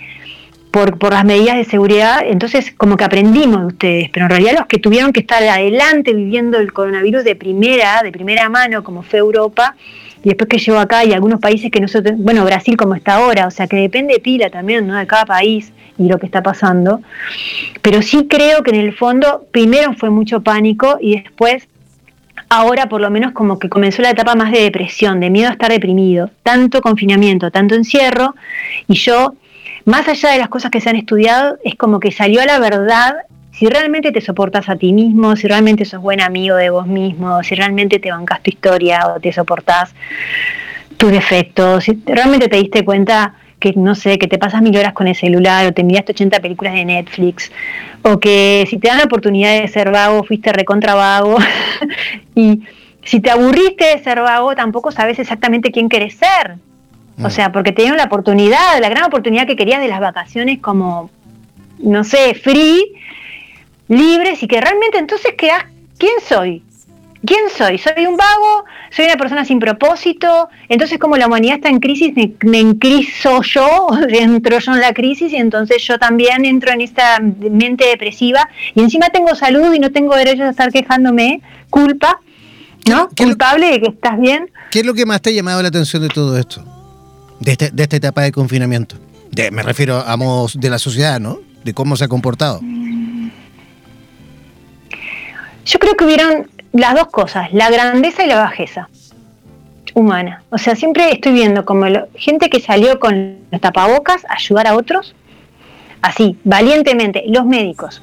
por, 0.86 1.12
las 1.12 1.26
medidas 1.26 1.58
de 1.58 1.66
seguridad, 1.66 2.22
entonces 2.24 2.74
como 2.76 2.98
que 2.98 3.04
aprendimos 3.04 3.62
de 3.62 3.68
ustedes, 3.68 4.10
pero 4.12 4.26
en 4.26 4.30
realidad 4.30 4.54
los 4.58 4.68
que 4.68 4.78
tuvieron 4.78 5.12
que 5.12 5.22
estar 5.22 5.42
adelante 5.44 6.14
viviendo 6.14 6.58
el 6.60 6.72
coronavirus 6.72 7.24
de 7.24 7.36
primera, 7.36 8.02
de 8.04 8.12
primera 8.12 8.50
mano, 8.50 8.84
como 8.84 9.02
fue 9.02 9.20
Europa, 9.20 9.76
y 10.24 10.30
después 10.30 10.48
que 10.50 10.58
llegó 10.58 10.78
acá 10.78 11.04
y 11.04 11.14
algunos 11.14 11.40
países 11.40 11.72
que 11.72 11.80
nosotros, 11.80 12.16
bueno, 12.18 12.46
Brasil 12.46 12.78
como 12.78 12.96
está 12.96 13.16
ahora, 13.16 13.48
o 13.48 13.52
sea 13.52 13.68
que 13.68 13.78
depende 13.78 14.20
pila 14.20 14.50
también, 14.50 14.86
¿no? 14.86 14.96
De 14.96 15.08
cada 15.08 15.26
país 15.26 15.72
y 15.98 16.08
lo 16.08 16.20
que 16.20 16.26
está 16.26 16.44
pasando. 16.44 17.02
Pero 17.82 18.02
sí 18.02 18.28
creo 18.28 18.62
que 18.62 18.72
en 18.72 18.78
el 18.78 18.94
fondo, 18.94 19.46
primero 19.52 19.94
fue 19.94 20.10
mucho 20.10 20.42
pánico 20.42 20.98
y 21.00 21.22
después 21.22 21.68
ahora 22.50 22.88
por 22.88 23.02
lo 23.02 23.10
menos 23.10 23.32
como 23.34 23.58
que 23.60 23.70
comenzó 23.70 24.02
la 24.02 24.12
etapa 24.12 24.36
más 24.36 24.52
de 24.52 24.62
depresión, 24.62 25.20
de 25.20 25.30
miedo 25.30 25.50
a 25.50 25.54
estar 25.54 25.72
deprimido, 25.72 26.30
tanto 26.44 26.82
confinamiento, 26.82 27.52
tanto 27.52 27.76
encierro, 27.76 28.36
y 28.88 28.96
yo 28.96 29.34
más 29.88 30.06
allá 30.10 30.32
de 30.32 30.38
las 30.38 30.50
cosas 30.50 30.70
que 30.70 30.82
se 30.82 30.90
han 30.90 30.98
estudiado, 30.98 31.58
es 31.64 31.76
como 31.76 32.02
que 32.02 32.12
salió 32.12 32.42
a 32.42 32.46
la 32.46 32.60
verdad 32.60 33.16
si 33.54 33.68
realmente 33.68 34.12
te 34.12 34.20
soportas 34.20 34.68
a 34.68 34.76
ti 34.76 34.92
mismo, 34.92 35.38
si 35.38 35.48
realmente 35.48 35.86
sos 35.86 36.02
buen 36.02 36.20
amigo 36.20 36.58
de 36.58 36.70
vos 36.70 36.86
mismo, 36.86 37.42
si 37.42 37.56
realmente 37.56 37.98
te 37.98 38.12
bancas 38.12 38.44
tu 38.44 38.50
historia 38.50 39.08
o 39.08 39.22
te 39.22 39.32
soportás 39.32 39.96
tus 40.98 41.10
defectos, 41.10 41.86
si 41.86 41.98
realmente 42.06 42.50
te 42.50 42.58
diste 42.58 42.84
cuenta 42.84 43.36
que 43.60 43.72
no 43.78 43.96
sé, 43.96 44.20
que 44.20 44.28
te 44.28 44.38
pasas 44.38 44.62
mil 44.62 44.76
horas 44.76 44.92
con 44.92 45.08
el 45.08 45.16
celular 45.16 45.66
o 45.66 45.72
te 45.72 45.86
miraste 45.86 46.12
80 46.12 46.42
películas 46.42 46.74
de 46.74 46.84
Netflix, 46.84 47.50
o 48.04 48.20
que 48.20 48.68
si 48.70 48.80
te 48.80 48.90
dan 48.90 48.98
la 48.98 49.06
oportunidad 49.06 49.58
de 49.58 49.70
ser 49.70 49.90
vago, 49.90 50.22
fuiste 50.26 50.52
recontra 50.52 50.96
vago, 50.96 51.38
y 52.36 52.62
si 53.06 53.22
te 53.22 53.32
aburriste 53.32 53.86
de 53.86 54.04
ser 54.04 54.20
vago, 54.20 54.54
tampoco 54.54 54.92
sabes 54.92 55.18
exactamente 55.18 55.72
quién 55.72 55.88
querés 55.88 56.16
ser. 56.16 56.58
O 57.20 57.28
mm. 57.28 57.32
sea, 57.32 57.52
porque 57.52 57.72
te 57.72 57.90
la 57.90 58.04
oportunidad, 58.04 58.80
la 58.80 58.90
gran 58.90 59.04
oportunidad 59.06 59.48
que 59.48 59.56
querías 59.56 59.82
de 59.82 59.88
las 59.88 60.00
vacaciones 60.00 60.60
como, 60.60 61.10
no 61.80 62.04
sé, 62.04 62.36
free, 62.36 62.94
libres 63.88 64.44
y 64.44 64.48
que 64.48 64.62
realmente 64.62 64.98
entonces 64.98 65.34
quedas, 65.38 65.66
¿quién 65.98 66.14
soy? 66.28 66.64
¿Quién 67.26 67.50
soy? 67.50 67.80
¿Soy 67.80 68.06
un 68.06 68.16
vago? 68.16 68.66
¿Soy 68.92 69.06
una 69.06 69.16
persona 69.18 69.44
sin 69.44 69.60
propósito? 69.60 70.50
Entonces 70.70 71.00
como 71.00 71.18
la 71.18 71.26
humanidad 71.26 71.56
está 71.56 71.70
en 71.70 71.80
crisis, 71.80 72.14
me, 72.16 72.34
me 72.42 72.60
encriso 72.60 73.42
yo, 73.42 73.90
entro 74.10 74.60
yo 74.60 74.74
en 74.74 74.82
la 74.82 74.94
crisis 74.94 75.34
y 75.34 75.38
entonces 75.38 75.84
yo 75.84 75.98
también 75.98 76.46
entro 76.46 76.72
en 76.72 76.82
esta 76.82 77.20
mente 77.20 77.88
depresiva 77.88 78.48
y 78.76 78.82
encima 78.82 79.10
tengo 79.10 79.34
salud 79.34 79.74
y 79.74 79.80
no 79.80 79.92
tengo 79.92 80.16
derecho 80.16 80.44
a 80.44 80.52
estar 80.52 80.72
quejándome, 80.72 81.42
culpa, 81.72 82.20
¿no? 82.88 83.10
Culpable 83.10 83.72
de 83.72 83.82
que 83.82 83.90
estás 83.90 84.20
bien. 84.20 84.52
¿Qué 84.70 84.82
es 84.82 84.86
lo 84.86 84.94
que 84.94 85.06
más 85.06 85.22
te 85.22 85.32
ha 85.32 85.34
llamado 85.34 85.62
la 85.62 85.70
atención 85.70 86.04
de 86.04 86.10
todo 86.10 86.38
esto? 86.38 86.77
Este, 87.46 87.72
de, 87.72 87.84
esta 87.84 87.96
etapa 87.96 88.22
de 88.22 88.32
confinamiento? 88.32 88.96
De, 89.32 89.52
me 89.52 89.64
refiero 89.64 89.98
a 90.00 90.18
modos 90.18 90.60
de 90.60 90.70
la 90.70 90.80
sociedad, 90.80 91.20
¿no? 91.20 91.40
De 91.64 91.74
cómo 91.74 91.96
se 91.96 92.06
ha 92.06 92.08
comportado. 92.08 92.62
Yo 95.66 95.80
creo 95.80 95.96
que 95.96 96.06
hubieron 96.06 96.50
las 96.72 96.96
dos 96.96 97.08
cosas, 97.08 97.52
la 97.54 97.70
grandeza 97.70 98.24
y 98.24 98.28
la 98.28 98.38
bajeza 98.38 98.90
humana. 99.94 100.44
O 100.50 100.58
sea, 100.58 100.76
siempre 100.76 101.12
estoy 101.12 101.34
viendo 101.34 101.66
como 101.66 101.86
gente 102.16 102.50
que 102.50 102.60
salió 102.60 103.00
con 103.00 103.40
los 103.52 103.62
tapabocas 103.62 104.24
a 104.26 104.36
ayudar 104.36 104.68
a 104.68 104.76
otros, 104.76 105.16
así, 106.02 106.38
valientemente, 106.44 107.24
los 107.28 107.46
médicos. 107.46 108.02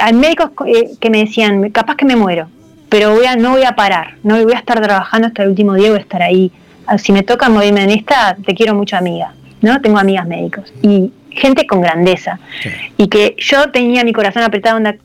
Hay 0.00 0.12
médicos 0.12 0.50
eh, 0.66 0.92
que 0.98 1.10
me 1.10 1.18
decían, 1.18 1.70
capaz 1.70 1.96
que 1.96 2.04
me 2.04 2.16
muero, 2.16 2.48
pero 2.88 3.14
voy 3.14 3.26
a, 3.26 3.36
no 3.36 3.50
voy 3.50 3.64
a 3.64 3.74
parar, 3.74 4.16
no 4.22 4.42
voy 4.42 4.54
a 4.54 4.58
estar 4.58 4.80
trabajando 4.80 5.28
hasta 5.28 5.42
el 5.42 5.50
último 5.50 5.74
día, 5.74 5.90
voy 5.90 5.98
a 5.98 6.02
estar 6.02 6.22
ahí 6.22 6.52
Ah, 6.52 6.61
si 6.98 7.12
me 7.12 7.22
toca 7.22 7.48
morirme 7.48 7.84
en 7.84 7.90
esta, 7.90 8.36
te 8.44 8.54
quiero 8.54 8.74
mucho 8.74 8.96
amiga, 8.96 9.34
¿no? 9.60 9.80
Tengo 9.80 9.98
amigas 9.98 10.26
médicos 10.26 10.72
y 10.82 11.12
gente 11.30 11.66
con 11.66 11.80
grandeza. 11.80 12.38
Y 12.96 13.08
que 13.08 13.34
yo 13.38 13.70
tenía 13.70 14.04
mi 14.04 14.12
corazón 14.12 14.42
apretado, 14.42 14.76
onda, 14.76 14.96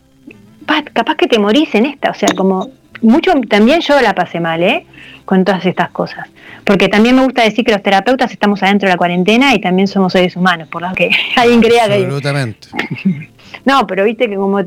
capaz 0.94 1.16
que 1.16 1.28
te 1.28 1.40
morís 1.40 1.74
en 1.76 1.86
esta, 1.86 2.12
o 2.12 2.14
sea, 2.14 2.30
como 2.36 2.70
mucho, 3.02 3.34
también 3.48 3.82
yo 3.82 4.00
la 4.02 4.14
pasé 4.16 4.40
mal, 4.40 4.64
¿eh? 4.64 4.86
Con 5.26 5.44
todas 5.44 5.66
estas 5.66 5.90
cosas. 5.90 6.28
Porque 6.64 6.88
también 6.90 7.16
me 7.16 7.24
gusta 7.24 7.44
decir 7.44 7.64
que 7.64 7.72
los 7.72 7.84
terapeutas 7.84 8.32
estamos 8.32 8.62
adentro 8.64 8.88
de 8.88 8.94
la 8.94 8.98
cuarentena 8.98 9.54
y 9.54 9.60
también 9.60 9.88
somos 9.88 10.14
seres 10.14 10.36
humanos, 10.36 10.68
por 10.68 10.82
lo 10.82 10.94
que 10.94 11.10
alguien 11.36 11.62
crea 11.62 11.88
que... 11.88 11.96
Absolutamente. 11.96 12.68
No, 13.66 13.86
pero 13.86 14.06
viste 14.06 14.30
que 14.30 14.36
como 14.36 14.62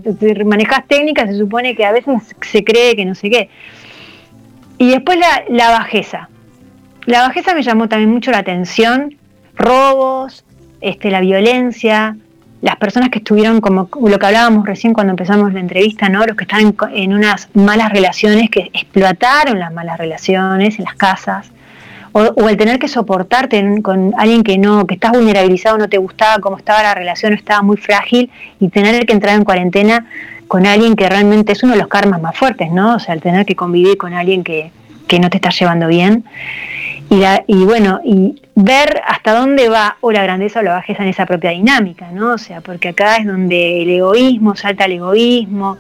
manejas 0.45 0.87
técnicas 0.87 1.31
se 1.31 1.39
supone 1.39 1.75
que 1.75 1.87
a 1.87 1.93
veces 1.93 2.15
se 2.43 2.63
cree 2.63 2.95
que 2.95 3.07
no 3.07 3.15
sé 3.15 3.31
qué. 3.31 3.49
Y 4.77 4.91
después 4.91 5.19
la, 5.19 5.45
la 5.49 5.71
bajeza. 5.71 6.30
La 7.07 7.23
bajeza 7.23 7.55
me 7.55 7.63
llamó 7.63 7.89
también 7.89 8.11
mucho 8.11 8.31
la 8.31 8.39
atención, 8.39 9.17
robos, 9.55 10.45
este, 10.81 11.11
la 11.11 11.21
violencia, 11.21 12.17
las 12.63 12.77
personas 12.77 13.09
que 13.09 13.19
estuvieron, 13.19 13.61
como 13.61 13.89
lo 14.07 14.19
que 14.19 14.27
hablábamos 14.27 14.67
recién 14.67 14.93
cuando 14.93 15.13
empezamos 15.13 15.53
la 15.53 15.61
entrevista, 15.61 16.09
¿no? 16.09 16.25
los 16.27 16.37
que 16.37 16.45
están 16.45 16.75
en, 16.93 17.15
unas 17.15 17.49
malas 17.55 17.91
relaciones, 17.91 18.51
que 18.51 18.71
explotaron 18.75 19.59
las 19.59 19.73
malas 19.73 19.99
relaciones 19.99 20.79
en 20.79 20.85
las 20.85 20.95
casas, 20.95 21.51
o, 22.13 22.49
el 22.49 22.57
tener 22.57 22.79
que 22.79 22.89
soportarte 22.89 23.81
con 23.83 24.13
alguien 24.19 24.43
que 24.43 24.59
no, 24.59 24.87
que 24.87 24.95
estás 24.95 25.13
vulnerabilizado, 25.13 25.79
no 25.79 25.89
te 25.89 25.97
gustaba 25.97 26.41
cómo 26.41 26.57
estaba 26.57 26.83
la 26.83 26.95
relación, 26.95 27.33
estaba 27.33 27.63
muy 27.63 27.77
frágil, 27.77 28.31
y 28.59 28.69
tener 28.69 29.07
que 29.07 29.13
entrar 29.13 29.37
en 29.37 29.45
cuarentena 29.45 30.07
con 30.49 30.67
alguien 30.67 30.97
que 30.97 31.09
realmente 31.09 31.53
es 31.53 31.63
uno 31.63 31.75
de 31.75 31.79
los 31.79 31.89
karmas 31.89 32.21
más 32.21 32.37
fuertes, 32.37 32.73
¿no? 32.73 32.97
O 32.97 32.99
sea, 32.99 33.15
el 33.15 33.21
tener 33.21 33.47
que 33.47 33.55
convivir 33.55 33.97
con 33.97 34.13
alguien 34.13 34.43
que, 34.43 34.73
que 35.11 35.19
no 35.19 35.29
te 35.29 35.39
está 35.39 35.51
llevando 35.51 35.89
bien 35.89 36.25
y, 37.49 37.65
bueno, 37.65 38.01
y 38.05 38.41
ver 38.55 39.03
hasta 39.05 39.35
dónde 39.35 39.69
va 39.69 39.97
o 40.01 40.13
la 40.13 40.23
grandeza 40.23 40.61
o 40.61 40.63
la 40.63 40.75
bajeza 40.75 41.03
en 41.03 41.09
esa 41.09 41.27
propia 41.27 41.51
dinámica, 41.51 42.09
¿no? 42.13 42.35
O 42.35 42.39
sea, 42.39 42.61
porque 42.61 42.91
acá 42.91 43.17
es 43.17 43.27
donde 43.27 43.83
el 43.83 43.91
egoísmo, 43.91 44.55
salta 44.55 44.85
el 44.85 44.93
egoísmo, 44.93 45.79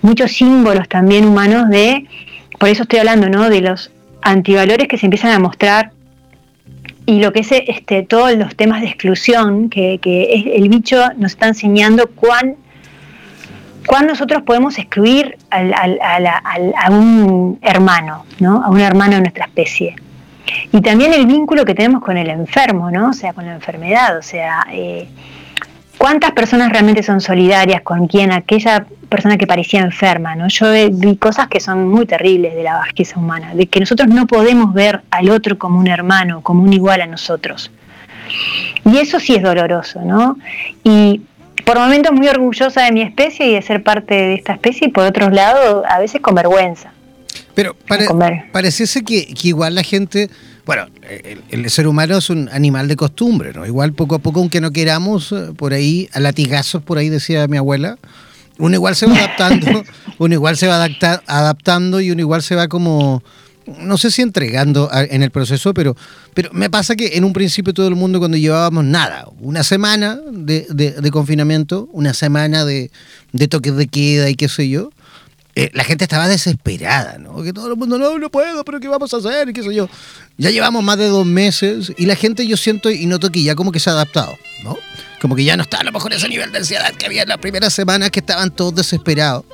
muchos 0.00 0.32
símbolos 0.32 0.88
también 0.88 1.26
humanos 1.26 1.68
de, 1.68 2.06
por 2.58 2.70
eso 2.70 2.84
estoy 2.84 3.00
hablando, 3.00 3.28
¿no? 3.28 3.50
De 3.50 3.60
los 3.60 3.92
antivalores 4.22 4.88
que 4.88 4.96
se 4.96 5.04
empiezan 5.04 5.32
a 5.32 5.38
mostrar 5.38 5.90
y 7.04 7.20
lo 7.20 7.34
que 7.34 7.40
es 7.40 7.52
este, 7.52 8.02
todos 8.02 8.34
los 8.36 8.56
temas 8.56 8.80
de 8.80 8.86
exclusión, 8.86 9.68
que, 9.68 10.00
el 10.54 10.68
bicho 10.70 11.02
nos 11.18 11.32
está 11.32 11.48
enseñando 11.48 12.06
cuán, 12.06 12.56
cuán 13.86 14.06
nosotros 14.06 14.42
podemos 14.42 14.78
excluir 14.78 15.36
a 15.50 16.90
un 16.90 17.58
hermano, 17.62 18.24
¿no? 18.40 18.62
A 18.64 18.70
un 18.70 18.80
hermano 18.80 19.14
de 19.16 19.20
nuestra 19.22 19.46
especie. 19.46 19.96
Y 20.72 20.80
también 20.80 21.14
el 21.14 21.26
vínculo 21.26 21.64
que 21.64 21.74
tenemos 21.74 22.02
con 22.02 22.16
el 22.16 22.28
enfermo, 22.28 22.90
¿no? 22.90 23.10
O 23.10 23.12
sea, 23.12 23.32
con 23.32 23.46
la 23.46 23.54
enfermedad. 23.54 24.18
O 24.18 24.22
sea, 24.22 24.66
eh, 24.70 25.08
¿Cuántas 26.02 26.32
personas 26.32 26.70
realmente 26.70 27.00
son 27.04 27.20
solidarias 27.20 27.82
con 27.82 28.08
quien 28.08 28.32
aquella 28.32 28.86
persona 29.08 29.38
que 29.38 29.46
parecía 29.46 29.82
enferma? 29.82 30.34
¿no? 30.34 30.48
Yo 30.48 30.66
vi 30.90 31.16
cosas 31.16 31.46
que 31.46 31.60
son 31.60 31.88
muy 31.88 32.06
terribles 32.06 32.56
de 32.56 32.64
la 32.64 32.74
bajeza 32.74 33.20
humana, 33.20 33.54
de 33.54 33.68
que 33.68 33.78
nosotros 33.78 34.08
no 34.08 34.26
podemos 34.26 34.74
ver 34.74 35.02
al 35.12 35.30
otro 35.30 35.58
como 35.58 35.78
un 35.78 35.86
hermano, 35.86 36.40
como 36.40 36.64
un 36.64 36.72
igual 36.72 37.02
a 37.02 37.06
nosotros. 37.06 37.70
Y 38.84 38.98
eso 38.98 39.20
sí 39.20 39.36
es 39.36 39.44
doloroso, 39.44 40.00
¿no? 40.00 40.38
Y 40.82 41.22
por 41.64 41.78
momentos 41.78 42.12
muy 42.12 42.28
orgullosa 42.28 42.82
de 42.82 42.92
mi 42.92 43.02
especie 43.02 43.46
y 43.46 43.54
de 43.54 43.62
ser 43.62 43.82
parte 43.82 44.14
de 44.14 44.34
esta 44.34 44.54
especie, 44.54 44.88
y 44.88 44.90
por 44.90 45.04
otro 45.04 45.30
lado, 45.30 45.84
a 45.88 45.98
veces 45.98 46.20
con 46.20 46.34
vergüenza. 46.34 46.92
Pero 47.54 47.76
pareciese 48.52 49.04
que, 49.04 49.26
que 49.26 49.48
igual 49.48 49.74
la 49.74 49.82
gente 49.82 50.30
bueno, 50.64 50.86
el, 51.50 51.68
ser 51.70 51.88
humano 51.88 52.18
es 52.18 52.30
un 52.30 52.48
animal 52.52 52.86
de 52.86 52.94
costumbre, 52.94 53.52
¿no? 53.52 53.66
Igual 53.66 53.94
poco 53.94 54.14
a 54.14 54.18
poco, 54.20 54.38
aunque 54.38 54.60
no 54.60 54.70
queramos, 54.70 55.32
eh, 55.32 55.52
por 55.56 55.72
ahí, 55.72 56.08
a 56.12 56.20
latigazos, 56.20 56.82
por 56.82 56.98
ahí 56.98 57.08
decía 57.08 57.48
mi 57.48 57.56
abuela, 57.56 57.98
uno 58.58 58.74
igual 58.74 58.94
se 58.94 59.06
va 59.06 59.16
adaptando, 59.16 59.82
uno 60.18 60.34
igual 60.34 60.56
se 60.56 60.68
va 60.68 60.84
adaptando 61.26 62.00
y 62.00 62.12
uno 62.12 62.20
igual 62.20 62.42
se 62.42 62.54
va 62.54 62.68
como, 62.68 63.24
no 63.78 63.98
sé 63.98 64.10
si 64.10 64.22
entregando 64.22 64.90
en 64.92 65.22
el 65.22 65.30
proceso, 65.30 65.74
pero, 65.74 65.96
pero 66.34 66.50
me 66.52 66.70
pasa 66.70 66.96
que 66.96 67.16
en 67.16 67.24
un 67.24 67.32
principio 67.32 67.74
todo 67.74 67.88
el 67.88 67.94
mundo 67.94 68.18
cuando 68.18 68.36
llevábamos 68.36 68.84
nada, 68.84 69.28
una 69.40 69.62
semana 69.62 70.18
de, 70.30 70.66
de, 70.70 71.10
confinamiento, 71.10 71.88
una 71.92 72.14
semana 72.14 72.64
de, 72.64 72.90
de 73.32 73.48
toques 73.48 73.76
de 73.76 73.86
queda 73.86 74.30
y 74.30 74.34
qué 74.34 74.48
sé 74.48 74.68
yo, 74.68 74.90
eh, 75.54 75.70
la 75.74 75.84
gente 75.84 76.04
estaba 76.04 76.28
desesperada, 76.28 77.18
¿no? 77.18 77.42
Que 77.42 77.52
todo 77.52 77.68
el 77.68 77.76
mundo, 77.76 77.98
no, 77.98 78.18
no 78.18 78.30
puedo, 78.30 78.64
pero 78.64 78.80
¿qué 78.80 78.88
vamos 78.88 79.12
a 79.12 79.18
hacer? 79.18 79.50
Y 79.50 79.52
qué 79.52 79.62
sé 79.62 79.74
yo. 79.74 79.88
Ya 80.38 80.50
llevamos 80.50 80.82
más 80.82 80.96
de 80.96 81.08
dos 81.08 81.26
meses 81.26 81.92
y 81.98 82.06
la 82.06 82.16
gente 82.16 82.46
yo 82.46 82.56
siento 82.56 82.90
y 82.90 83.04
noto 83.04 83.30
que 83.30 83.42
ya 83.42 83.54
como 83.54 83.70
que 83.70 83.78
se 83.78 83.90
ha 83.90 83.92
adaptado, 83.92 84.34
¿no? 84.64 84.78
Como 85.20 85.36
que 85.36 85.44
ya 85.44 85.56
no 85.56 85.64
está 85.64 85.78
a 85.78 85.84
lo 85.84 85.92
mejor 85.92 86.12
ese 86.14 86.28
nivel 86.28 86.50
de 86.52 86.58
ansiedad 86.58 86.90
que 86.94 87.04
había 87.04 87.22
en 87.22 87.28
las 87.28 87.38
primeras 87.38 87.74
semanas 87.74 88.10
que 88.10 88.20
estaban 88.20 88.50
todos 88.50 88.74
desesperados. 88.74 89.44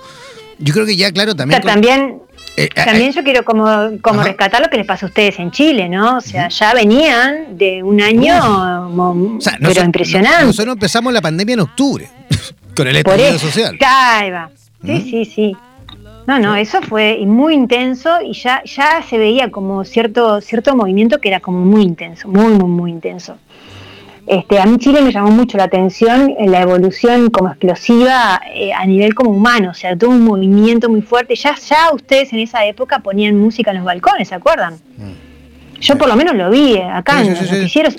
Yo 0.60 0.72
creo 0.72 0.86
que 0.86 0.96
ya, 0.96 1.10
claro, 1.12 1.34
también... 1.34 1.62
también... 1.62 2.22
Eh, 2.58 2.64
eh, 2.64 2.84
también 2.84 3.12
yo 3.12 3.22
quiero 3.22 3.44
como, 3.44 3.66
como 4.02 4.20
rescatar 4.24 4.60
lo 4.60 4.68
que 4.68 4.78
les 4.78 4.86
pasó 4.86 5.06
a 5.06 5.08
ustedes 5.08 5.38
en 5.38 5.52
Chile, 5.52 5.88
¿no? 5.88 6.16
O 6.16 6.20
sea, 6.20 6.48
ya 6.48 6.74
venían 6.74 7.56
de 7.56 7.84
un 7.84 8.00
año, 8.00 8.90
pero 9.60 9.84
impresionante. 9.84 10.44
Nosotros 10.44 10.72
empezamos 10.74 11.12
la 11.12 11.20
pandemia 11.20 11.52
en 11.52 11.60
octubre, 11.60 12.08
con 12.76 12.88
el 12.88 12.96
estallido 12.96 13.38
social. 13.38 13.78
Ahí 13.80 14.30
va. 14.32 14.50
Sí, 14.84 15.08
sí, 15.08 15.24
sí. 15.24 15.56
No, 16.26 16.38
no, 16.40 16.56
eso 16.56 16.82
fue 16.82 17.18
muy 17.24 17.54
intenso 17.54 18.20
y 18.20 18.34
ya, 18.34 18.62
ya 18.64 19.02
se 19.08 19.16
veía 19.16 19.50
como 19.50 19.84
cierto, 19.84 20.40
cierto 20.40 20.74
movimiento 20.74 21.20
que 21.20 21.28
era 21.28 21.40
como 21.40 21.64
muy 21.64 21.82
intenso, 21.82 22.28
muy, 22.28 22.52
muy, 22.52 22.68
muy 22.68 22.90
intenso. 22.90 23.38
Este, 24.28 24.60
a 24.60 24.66
mí 24.66 24.76
Chile 24.78 25.00
me 25.00 25.10
llamó 25.10 25.30
mucho 25.30 25.56
la 25.56 25.64
atención 25.64 26.34
en 26.38 26.50
la 26.50 26.60
evolución 26.60 27.30
como 27.30 27.48
explosiva 27.48 28.40
eh, 28.54 28.74
a 28.74 28.84
nivel 28.84 29.14
como 29.14 29.30
humano, 29.30 29.70
o 29.70 29.74
sea, 29.74 29.96
todo 29.96 30.10
un 30.10 30.22
movimiento 30.22 30.90
muy 30.90 31.00
fuerte. 31.00 31.34
Ya, 31.34 31.56
ya 31.56 31.92
ustedes 31.94 32.32
en 32.34 32.40
esa 32.40 32.66
época 32.66 32.98
ponían 32.98 33.36
música 33.36 33.70
en 33.70 33.78
los 33.78 33.86
balcones, 33.86 34.28
¿se 34.28 34.34
acuerdan? 34.34 34.74
Mm. 34.98 35.80
Yo 35.80 35.96
por 35.96 36.08
lo 36.08 36.16
menos 36.16 36.34
lo 36.34 36.50
vi 36.50 36.74
eh, 36.74 36.82
acá 36.82 37.22
en 37.22 37.30
los 37.30 37.50
noticieros. 37.50 37.94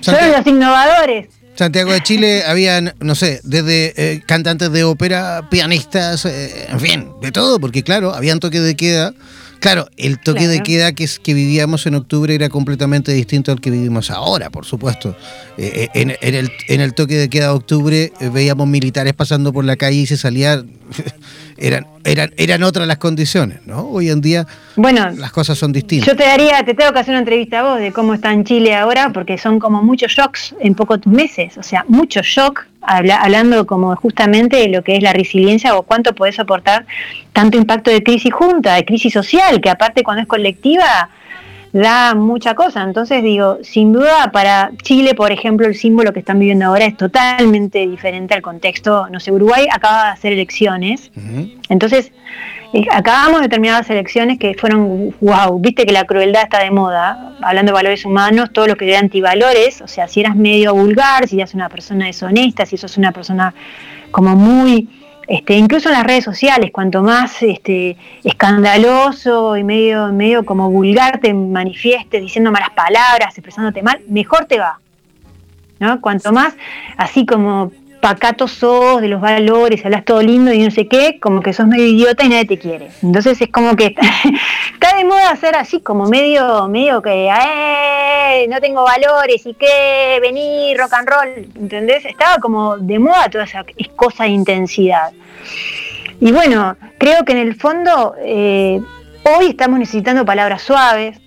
Son 0.00 0.14
los 0.32 0.46
innovadores. 0.46 1.28
Santiago 1.54 1.92
de 1.92 2.00
Chile 2.02 2.44
habían, 2.46 2.94
no 3.00 3.16
sé, 3.16 3.40
desde 3.42 3.92
eh, 3.96 4.22
cantantes 4.24 4.70
de 4.70 4.84
ópera, 4.84 5.48
pianistas, 5.50 6.24
eh, 6.24 6.68
en 6.68 6.78
fin, 6.78 7.10
de 7.20 7.32
todo, 7.32 7.58
porque 7.58 7.82
claro, 7.82 8.14
habían 8.14 8.38
toque 8.38 8.60
de 8.60 8.76
queda 8.76 9.12
Claro, 9.60 9.88
el 9.96 10.20
toque 10.20 10.46
de 10.46 10.62
queda 10.62 10.92
que, 10.92 11.04
es, 11.04 11.18
que 11.18 11.34
vivíamos 11.34 11.86
en 11.86 11.96
octubre 11.96 12.32
era 12.32 12.48
completamente 12.48 13.12
distinto 13.12 13.50
al 13.50 13.60
que 13.60 13.70
vivimos 13.70 14.10
ahora, 14.10 14.50
por 14.50 14.64
supuesto. 14.64 15.16
Eh, 15.56 15.88
eh, 15.94 16.00
en, 16.00 16.10
el, 16.10 16.50
en, 16.68 16.80
el, 16.80 16.94
toque 16.94 17.16
de 17.16 17.28
queda 17.28 17.46
de 17.46 17.54
octubre 17.54 18.12
eh, 18.20 18.28
veíamos 18.28 18.68
militares 18.68 19.14
pasando 19.14 19.52
por 19.52 19.64
la 19.64 19.76
calle 19.76 19.98
y 19.98 20.06
se 20.06 20.16
salían, 20.16 20.70
eran, 21.56 21.86
eran, 22.04 22.32
eran 22.36 22.62
otras 22.62 22.86
las 22.86 22.98
condiciones, 22.98 23.66
¿no? 23.66 23.88
Hoy 23.88 24.10
en 24.10 24.20
día 24.20 24.46
bueno, 24.76 25.10
las 25.10 25.32
cosas 25.32 25.58
son 25.58 25.72
distintas. 25.72 26.06
Yo 26.06 26.16
te 26.16 26.24
daría, 26.24 26.62
te 26.64 26.74
tengo 26.74 26.92
que 26.92 27.00
hacer 27.00 27.12
una 27.12 27.20
entrevista 27.20 27.60
a 27.60 27.62
vos 27.64 27.80
de 27.80 27.92
cómo 27.92 28.14
está 28.14 28.32
en 28.32 28.44
Chile 28.44 28.74
ahora, 28.74 29.10
porque 29.12 29.38
son 29.38 29.58
como 29.58 29.82
muchos 29.82 30.12
shocks 30.12 30.54
en 30.60 30.74
pocos 30.74 31.06
meses, 31.06 31.58
o 31.58 31.62
sea, 31.62 31.84
mucho 31.88 32.20
shock 32.22 32.66
hablando 32.80 33.66
como 33.66 33.94
justamente 33.96 34.56
de 34.56 34.68
lo 34.68 34.82
que 34.82 34.96
es 34.96 35.02
la 35.02 35.12
resiliencia 35.12 35.76
o 35.76 35.82
cuánto 35.82 36.14
puede 36.14 36.32
soportar 36.32 36.86
tanto 37.32 37.58
impacto 37.58 37.90
de 37.90 38.02
crisis 38.02 38.32
junta, 38.32 38.76
de 38.76 38.84
crisis 38.84 39.12
social, 39.12 39.60
que 39.60 39.68
aparte 39.68 40.02
cuando 40.02 40.22
es 40.22 40.28
colectiva 40.28 41.10
da 41.72 42.14
mucha 42.14 42.54
cosa. 42.54 42.82
Entonces 42.82 43.22
digo, 43.22 43.58
sin 43.62 43.92
duda 43.92 44.30
para 44.32 44.70
Chile, 44.82 45.14
por 45.14 45.32
ejemplo, 45.32 45.66
el 45.66 45.74
símbolo 45.74 46.12
que 46.12 46.20
están 46.20 46.38
viviendo 46.38 46.66
ahora 46.66 46.86
es 46.86 46.96
totalmente 46.96 47.86
diferente 47.86 48.34
al 48.34 48.42
contexto. 48.42 49.08
No 49.10 49.20
sé, 49.20 49.32
Uruguay 49.32 49.66
acaba 49.70 50.04
de 50.04 50.10
hacer 50.10 50.32
elecciones, 50.32 51.10
entonces 51.68 52.12
eh, 52.72 52.84
acabamos 52.92 53.40
de 53.40 53.48
terminar 53.48 53.78
las 53.78 53.90
elecciones 53.90 54.38
que 54.38 54.54
fueron, 54.54 55.14
wow, 55.20 55.58
viste 55.58 55.86
que 55.86 55.92
la 55.92 56.04
crueldad 56.04 56.42
está 56.42 56.62
de 56.62 56.70
moda, 56.70 57.34
hablando 57.40 57.72
de 57.72 57.74
valores 57.74 58.04
humanos, 58.04 58.50
todo 58.52 58.66
lo 58.66 58.76
que 58.76 58.84
de 58.84 58.96
antivalores, 58.96 59.80
o 59.80 59.88
sea, 59.88 60.06
si 60.06 60.20
eras 60.20 60.36
medio 60.36 60.74
vulgar, 60.74 61.26
si 61.26 61.36
eras 61.36 61.54
una 61.54 61.68
persona 61.68 62.06
deshonesta, 62.06 62.66
si 62.66 62.76
sos 62.76 62.98
una 62.98 63.12
persona 63.12 63.54
como 64.10 64.36
muy, 64.36 64.88
este, 65.28 65.54
incluso 65.54 65.90
en 65.90 65.94
las 65.94 66.04
redes 66.04 66.24
sociales, 66.24 66.70
cuanto 66.72 67.02
más 67.02 67.42
este, 67.42 67.98
escandaloso 68.24 69.58
y 69.58 69.62
medio, 69.62 70.10
medio 70.10 70.44
como 70.46 70.70
vulgar 70.70 71.20
te 71.20 71.34
manifiestes, 71.34 72.22
diciendo 72.22 72.50
malas 72.50 72.70
palabras, 72.70 73.36
expresándote 73.36 73.82
mal, 73.82 74.00
mejor 74.08 74.46
te 74.46 74.58
va. 74.58 74.80
¿no? 75.80 76.00
Cuanto 76.00 76.32
más 76.32 76.54
así 76.96 77.26
como 77.26 77.70
pacato 78.00 78.48
sos, 78.48 79.00
de 79.00 79.08
los 79.08 79.20
valores, 79.20 79.84
hablas 79.84 80.04
todo 80.04 80.22
lindo 80.22 80.52
y 80.52 80.62
no 80.62 80.70
sé 80.70 80.86
qué, 80.88 81.18
como 81.20 81.40
que 81.40 81.52
sos 81.52 81.66
medio 81.66 81.86
idiota 81.86 82.24
y 82.24 82.28
nadie 82.28 82.46
te 82.46 82.58
quiere. 82.58 82.90
Entonces 83.02 83.40
es 83.40 83.48
como 83.48 83.76
que 83.76 83.86
está, 84.72 84.96
de 84.96 85.04
moda 85.04 85.34
ser 85.36 85.56
así, 85.56 85.80
como 85.80 86.08
medio, 86.08 86.68
medio 86.68 87.02
que, 87.02 87.28
eh, 87.28 88.46
no 88.48 88.60
tengo 88.60 88.84
valores 88.84 89.44
y 89.46 89.54
qué, 89.54 90.18
vení, 90.20 90.74
rock 90.76 90.92
and 90.94 91.08
roll, 91.08 91.28
¿entendés? 91.56 92.04
Estaba 92.04 92.38
como 92.38 92.78
de 92.78 92.98
moda 92.98 93.28
toda 93.30 93.44
esa 93.44 93.64
cosa 93.96 94.24
de 94.24 94.30
intensidad. 94.30 95.12
Y 96.20 96.32
bueno, 96.32 96.76
creo 96.98 97.24
que 97.24 97.32
en 97.32 97.38
el 97.38 97.54
fondo 97.54 98.14
eh, 98.20 98.80
hoy 99.24 99.46
estamos 99.46 99.78
necesitando 99.78 100.24
palabras 100.24 100.62
suaves, 100.62 101.18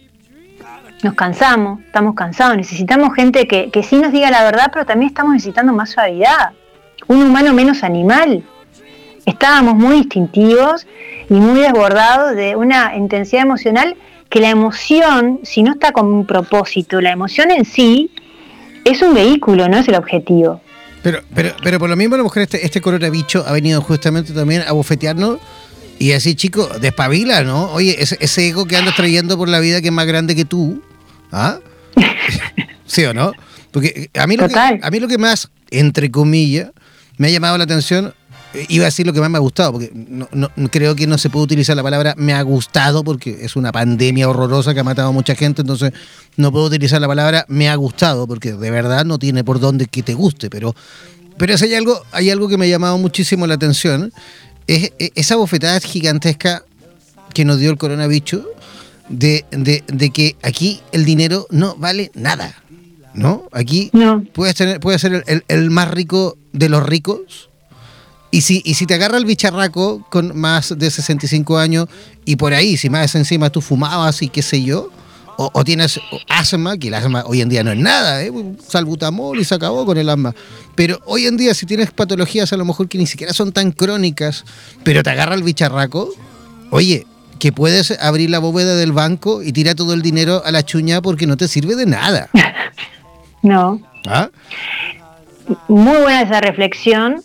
nos 1.04 1.16
cansamos, 1.16 1.82
estamos 1.82 2.14
cansados, 2.14 2.58
necesitamos 2.58 3.16
gente 3.16 3.48
que, 3.48 3.72
que 3.72 3.84
sí 3.84 3.98
nos 3.98 4.12
diga 4.12 4.30
la 4.30 4.44
verdad, 4.44 4.70
pero 4.72 4.86
también 4.86 5.10
estamos 5.10 5.34
necesitando 5.34 5.74
más 5.74 5.90
suavidad 5.90 6.52
un 7.12 7.24
humano 7.24 7.54
menos 7.54 7.84
animal. 7.84 8.44
Estábamos 9.26 9.76
muy 9.76 9.98
instintivos 9.98 10.88
y 11.30 11.34
muy 11.34 11.62
desbordados 11.62 12.36
de 12.36 12.56
una 12.56 12.96
intensidad 12.96 13.44
emocional 13.44 13.96
que 14.30 14.40
la 14.40 14.50
emoción, 14.50 15.42
si 15.44 15.62
no 15.62 15.74
está 15.74 15.92
con 15.92 16.08
un 16.08 16.26
propósito, 16.26 17.02
la 17.02 17.12
emoción 17.12 17.52
en 17.52 17.66
sí 17.66 18.12
es 18.86 19.02
un 19.02 19.14
vehículo, 19.14 19.68
no 19.68 19.78
es 19.78 19.88
el 19.88 19.96
objetivo. 19.96 20.62
Pero, 21.04 21.22
pero, 21.36 21.54
pero 21.62 21.80
por 21.80 21.90
lo 21.90 21.96
mismo, 21.96 22.16
a 22.16 22.20
lo 22.20 22.24
mejor 22.24 22.44
este, 22.44 22.66
este 22.66 22.80
coronavirus 22.80 23.44
ha 23.46 23.52
venido 23.52 23.82
justamente 23.82 24.34
también 24.34 24.64
a 24.68 24.72
bofetearnos 24.72 25.40
y 26.00 26.14
así, 26.14 26.34
chico, 26.36 26.68
despabila, 26.80 27.44
¿no? 27.44 27.72
Oye, 27.74 27.96
ese, 28.00 28.48
ego 28.48 28.66
que 28.66 28.78
andas 28.78 28.96
trayendo 28.96 29.38
por 29.38 29.50
la 29.50 29.60
vida 29.60 29.82
que 29.82 29.88
es 29.88 29.94
más 29.94 30.08
grande 30.08 30.36
que 30.36 30.46
tú, 30.46 30.82
¿ah? 31.32 31.60
¿Sí 32.88 33.04
o 33.06 33.14
no? 33.14 33.34
Porque 33.72 34.10
a 34.16 34.26
mí, 34.26 34.36
lo 34.38 34.48
que, 34.48 34.56
a 34.56 34.90
mí 34.92 35.00
lo 35.00 35.08
que 35.08 35.18
más, 35.18 35.52
entre 35.70 36.10
comillas, 36.10 36.72
me 37.22 37.28
ha 37.28 37.30
llamado 37.30 37.56
la 37.60 37.66
atención. 37.66 38.16
Eh, 38.56 38.66
iba 38.70 38.86
a 38.86 38.88
decir 38.88 39.06
lo 39.06 39.14
que 39.14 39.20
más 39.20 39.30
me 39.30 39.38
ha 39.38 39.42
gustado, 39.42 39.74
porque 39.74 39.92
no, 39.94 40.50
creo 40.72 40.96
que 40.96 41.06
no 41.06 41.20
se 41.20 41.30
puede 41.30 41.44
utilizar 41.44 41.76
la 41.76 41.84
palabra 41.84 42.16
me 42.18 42.34
ha 42.34 42.42
gustado, 42.42 43.04
porque 43.04 43.46
es 43.46 43.56
una 43.56 43.72
pandemia 43.72 44.28
horrorosa 44.28 44.74
que 44.74 44.80
ha 44.80 44.84
matado 44.84 45.10
a 45.10 45.12
mucha 45.12 45.36
gente, 45.36 45.62
entonces 45.62 45.94
no 46.36 46.52
puedo 46.52 46.66
utilizar 46.66 47.00
la 47.00 47.08
palabra 47.08 47.46
me 47.48 47.70
ha 47.70 47.76
gustado, 47.76 48.26
porque 48.26 48.54
de 48.54 48.72
verdad 48.72 49.06
no 49.06 49.20
tiene 49.20 49.44
por 49.44 49.60
dónde 49.60 49.86
que 49.86 50.02
te 50.02 50.16
guste, 50.16 50.50
pero, 50.50 50.76
pero 51.38 51.54
hay, 51.62 51.76
algo, 51.76 52.02
hay 52.12 52.32
algo 52.32 52.48
que 52.50 52.58
me 52.58 52.66
ha 52.66 52.70
llamado 52.70 52.98
muchísimo 52.98 53.46
la 53.46 53.54
atención, 53.54 54.12
es, 54.66 54.92
esa 54.98 55.36
bofetada 55.36 55.80
gigantesca 55.80 56.64
que 57.36 57.46
nos 57.46 57.60
dio 57.60 57.70
el 57.70 57.78
coronavirus 57.78 58.42
de, 59.10 59.46
de, 59.52 60.10
que 60.10 60.38
aquí 60.42 60.82
el 60.92 61.06
dinero 61.06 61.46
no 61.52 61.76
vale 61.76 62.10
nada. 62.16 62.56
¿No? 63.14 63.44
Aquí 63.52 63.90
no. 63.94 64.24
puedes 64.34 64.56
tener, 64.56 64.80
puedes 64.80 65.02
ser 65.02 65.24
el, 65.48 65.70
más 65.72 65.92
rico 65.92 66.38
de 66.54 66.70
los 66.70 66.84
ricos. 66.84 67.50
Y 68.32 68.42
si, 68.42 68.62
y 68.64 68.76
si 68.76 68.86
te 68.86 68.94
agarra 68.94 69.18
el 69.18 69.26
bicharraco 69.26 70.06
con 70.10 70.40
más 70.40 70.78
de 70.78 70.90
65 70.90 71.58
años 71.58 71.88
y 72.24 72.38
por 72.38 72.54
ahí, 72.54 72.78
si 72.78 72.90
más 72.90 73.14
encima 73.16 73.50
tú 73.50 73.62
fumabas 73.62 74.22
y 74.22 74.30
qué 74.30 74.42
sé 74.42 74.64
yo, 74.64 74.90
o, 75.38 75.64
tienes 75.64 76.00
asma, 76.30 76.78
que 76.78 76.90
el 76.90 76.94
asma 76.94 77.24
hoy 77.26 77.42
en 77.42 77.50
día 77.50 77.64
no 77.64 77.72
es 77.72 77.78
nada, 77.80 78.24
¿eh? 78.24 78.32
salbutamol 78.68 79.40
y 79.40 79.44
se 79.44 79.56
acabó 79.56 79.86
con 79.86 79.98
el 79.98 80.08
asma. 80.10 80.36
Pero 80.76 81.00
hoy 81.06 81.26
en 81.26 81.38
día 81.38 81.54
si 81.54 81.66
tienes 81.66 81.92
patologías 81.92 82.54
a 82.54 82.58
lo 82.58 82.66
mejor 82.66 82.88
que 82.88 82.98
ni 82.98 83.08
siquiera 83.08 83.34
son 83.34 83.52
tan 83.52 83.72
crónicas, 83.72 84.46
pero 84.84 85.02
te 85.02 85.10
agarra 85.10 85.36
el 85.36 85.44
bicharraco, 85.44 86.14
oye, 86.70 87.08
que 87.40 87.52
puedes 87.52 87.92
abrir 88.00 88.30
la 88.30 88.40
bóveda 88.40 88.76
del 88.76 88.92
banco 88.92 89.42
y 89.42 89.52
tirar 89.52 89.76
todo 89.76 89.94
el 89.94 90.04
dinero 90.04 90.44
a 90.46 90.52
la 90.52 90.64
chuña 90.64 91.02
porque 91.02 91.26
no 91.26 91.38
te 91.38 91.48
sirve 91.48 91.76
de 91.76 91.88
nada. 91.88 92.30
No. 93.42 93.80
¿Ah? 94.08 94.30
muy 95.68 95.98
buena 95.98 96.22
esa 96.22 96.42
reflexión, 96.42 97.22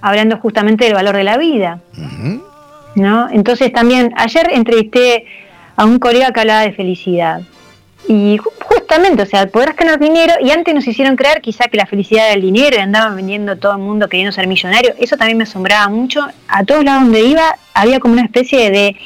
hablando 0.00 0.38
justamente 0.38 0.84
del 0.84 0.94
valor 0.94 1.16
de 1.16 1.24
la 1.24 1.36
vida. 1.36 1.80
¿no? 2.94 3.28
Entonces 3.30 3.72
también, 3.72 4.12
ayer 4.16 4.48
entrevisté 4.52 5.26
a 5.76 5.84
un 5.84 5.98
colega 5.98 6.32
que 6.32 6.40
hablaba 6.40 6.62
de 6.62 6.72
felicidad. 6.72 7.42
Y 8.06 8.38
justamente, 8.38 9.22
o 9.22 9.26
sea, 9.26 9.46
podrás 9.48 9.76
ganar 9.76 9.98
dinero 9.98 10.34
y 10.40 10.50
antes 10.50 10.74
nos 10.74 10.86
hicieron 10.86 11.16
creer 11.16 11.40
quizá 11.42 11.64
que 11.68 11.76
la 11.76 11.84
felicidad 11.84 12.26
era 12.26 12.34
el 12.34 12.40
dinero 12.40 12.76
y 12.76 12.80
andaban 12.80 13.16
vendiendo 13.16 13.56
todo 13.56 13.72
el 13.72 13.78
mundo 13.78 14.08
queriendo 14.08 14.32
ser 14.32 14.46
millonario. 14.46 14.94
Eso 14.98 15.16
también 15.16 15.36
me 15.36 15.44
asombraba 15.44 15.88
mucho. 15.88 16.26
A 16.46 16.64
todos 16.64 16.84
lados 16.84 17.02
donde 17.02 17.20
iba 17.20 17.56
había 17.74 18.00
como 18.00 18.14
una 18.14 18.24
especie 18.24 18.70
de 18.70 18.96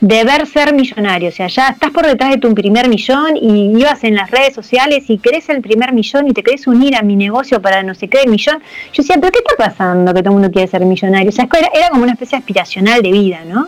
deber 0.00 0.46
ser 0.46 0.72
millonario. 0.74 1.28
O 1.28 1.32
sea, 1.32 1.48
ya 1.48 1.68
estás 1.70 1.90
por 1.90 2.06
detrás 2.06 2.30
de 2.30 2.38
tu 2.38 2.54
primer 2.54 2.88
millón 2.88 3.36
y 3.36 3.78
ibas 3.78 4.04
en 4.04 4.14
las 4.14 4.30
redes 4.30 4.54
sociales 4.54 5.04
y 5.08 5.18
querés 5.18 5.48
el 5.48 5.60
primer 5.60 5.92
millón 5.92 6.28
y 6.28 6.32
te 6.32 6.42
querés 6.42 6.66
unir 6.66 6.96
a 6.96 7.02
mi 7.02 7.16
negocio 7.16 7.60
para 7.60 7.82
no 7.82 7.94
sé 7.94 8.08
qué 8.08 8.26
millón. 8.26 8.62
Yo 8.92 9.02
decía, 9.02 9.16
pero 9.20 9.32
¿qué 9.32 9.38
está 9.38 9.56
pasando 9.56 10.14
que 10.14 10.20
todo 10.20 10.30
el 10.30 10.40
mundo 10.40 10.50
quiere 10.52 10.68
ser 10.68 10.84
millonario? 10.84 11.28
O 11.28 11.32
sea, 11.32 11.48
era, 11.58 11.68
era 11.74 11.88
como 11.90 12.04
una 12.04 12.12
especie 12.12 12.38
aspiracional 12.38 13.02
de 13.02 13.10
vida, 13.10 13.40
¿no? 13.44 13.66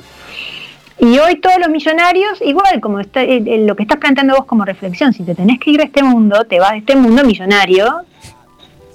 Y 0.99 1.19
hoy 1.19 1.37
todos 1.37 1.59
los 1.59 1.69
millonarios, 1.69 2.41
igual 2.41 2.81
como 2.81 3.01
está, 3.01 3.23
eh, 3.23 3.43
eh, 3.45 3.65
lo 3.67 3.75
que 3.75 3.83
estás 3.83 3.99
planteando 3.99 4.37
vos 4.37 4.45
como 4.45 4.65
reflexión, 4.65 5.13
si 5.13 5.25
te 5.25 5.35
tenés 5.35 5.59
que 5.59 5.71
ir 5.71 5.81
a 5.81 5.85
este 5.85 6.03
mundo, 6.03 6.45
te 6.45 6.61
vas 6.61 6.73
a 6.73 6.77
este 6.77 6.95
mundo 6.95 7.25
millonario 7.25 8.03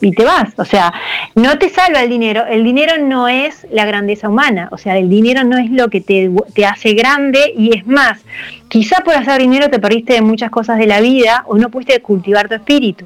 y 0.01 0.11
te 0.11 0.23
vas. 0.23 0.53
O 0.57 0.65
sea, 0.65 0.93
no 1.35 1.57
te 1.57 1.69
salva 1.69 2.01
el 2.01 2.09
dinero. 2.09 2.45
El 2.45 2.63
dinero 2.63 2.93
no 2.99 3.27
es 3.27 3.67
la 3.71 3.85
grandeza 3.85 4.29
humana. 4.29 4.69
O 4.71 4.77
sea, 4.77 4.97
el 4.97 5.09
dinero 5.09 5.43
no 5.43 5.57
es 5.57 5.69
lo 5.71 5.89
que 5.89 5.99
te, 5.99 6.31
te 6.53 6.65
hace 6.65 6.93
grande 6.93 7.53
y 7.55 7.75
es 7.77 7.85
más, 7.85 8.21
quizá 8.69 9.01
por 9.03 9.15
hacer 9.15 9.41
dinero 9.41 9.69
te 9.69 9.79
perdiste 9.79 10.13
de 10.13 10.21
muchas 10.21 10.51
cosas 10.51 10.77
de 10.77 10.87
la 10.87 11.01
vida 11.01 11.43
o 11.47 11.57
no 11.57 11.69
pudiste 11.69 11.99
cultivar 12.01 12.47
tu 12.47 12.55
espíritu 12.55 13.05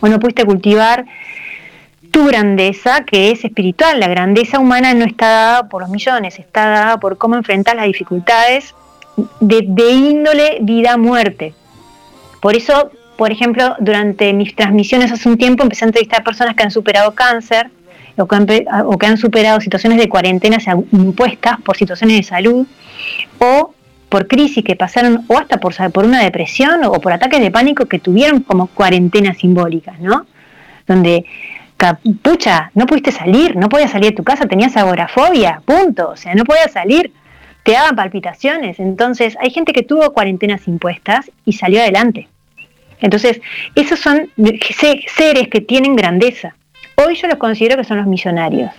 o 0.00 0.08
no 0.08 0.18
pudiste 0.18 0.44
cultivar 0.44 1.04
tu 2.10 2.26
grandeza, 2.26 3.04
que 3.04 3.30
es 3.30 3.44
espiritual. 3.44 4.00
La 4.00 4.08
grandeza 4.08 4.58
humana 4.58 4.94
no 4.94 5.04
está 5.04 5.28
dada 5.28 5.68
por 5.68 5.82
los 5.82 5.90
millones, 5.90 6.38
está 6.38 6.68
dada 6.68 7.00
por 7.00 7.18
cómo 7.18 7.36
enfrentar 7.36 7.76
las 7.76 7.86
dificultades 7.86 8.74
de, 9.40 9.90
índole 9.90 10.58
vida-muerte. 10.62 11.54
Por 12.40 12.56
eso, 12.56 12.90
por 13.16 13.30
ejemplo, 13.32 13.76
durante 13.80 14.32
mis 14.32 14.54
transmisiones 14.54 15.12
hace 15.12 15.28
un 15.28 15.36
tiempo 15.36 15.62
empecé 15.62 15.84
a 15.84 15.88
entrevistar 15.88 16.24
personas 16.24 16.54
que 16.54 16.62
han 16.62 16.70
superado 16.70 17.14
cáncer 17.14 17.70
o 18.16 18.26
que 18.26 18.36
han, 18.36 18.46
o 18.86 18.98
que 18.98 19.06
han 19.06 19.16
superado 19.16 19.60
situaciones 19.60 19.98
de 19.98 20.08
cuarentena 20.08 20.58
impuestas 20.92 21.60
por 21.60 21.76
situaciones 21.76 22.16
de 22.16 22.22
salud 22.22 22.66
o 23.38 23.74
por 24.08 24.26
crisis 24.26 24.64
que 24.64 24.74
pasaron 24.74 25.24
o 25.28 25.38
hasta 25.38 25.58
por, 25.58 25.74
por 25.92 26.04
una 26.04 26.22
depresión 26.22 26.84
o 26.84 26.92
por 27.00 27.12
ataques 27.12 27.40
de 27.40 27.50
pánico 27.50 27.86
que 27.86 27.98
tuvieron 27.98 28.40
como 28.40 28.66
cuarentenas 28.66 29.38
simbólicas, 29.38 30.00
¿no? 30.00 30.26
Donde 30.86 31.24
pucha, 32.22 32.70
no 32.74 32.86
pudiste 32.86 33.12
salir, 33.12 33.56
no 33.56 33.68
podías 33.68 33.90
salir 33.90 34.10
de 34.10 34.16
tu 34.16 34.24
casa, 34.24 34.46
tenías 34.46 34.76
agorafobia, 34.76 35.62
punto, 35.64 36.10
o 36.10 36.16
sea, 36.16 36.34
no 36.34 36.44
podías 36.44 36.72
salir, 36.72 37.12
te 37.62 37.72
daban 37.72 37.96
palpitaciones. 37.96 38.78
Entonces, 38.78 39.36
hay 39.40 39.50
gente 39.50 39.72
que 39.72 39.82
tuvo 39.82 40.12
cuarentenas 40.12 40.68
impuestas 40.68 41.30
y 41.44 41.52
salió 41.54 41.80
adelante. 41.80 42.28
Entonces, 43.00 43.40
esos 43.74 43.98
son 43.98 44.30
seres 45.16 45.48
que 45.48 45.60
tienen 45.60 45.96
grandeza. 45.96 46.54
Hoy 46.96 47.14
yo 47.14 47.28
los 47.28 47.38
considero 47.38 47.76
que 47.76 47.84
son 47.84 47.96
los 47.96 48.06
millonarios, 48.06 48.70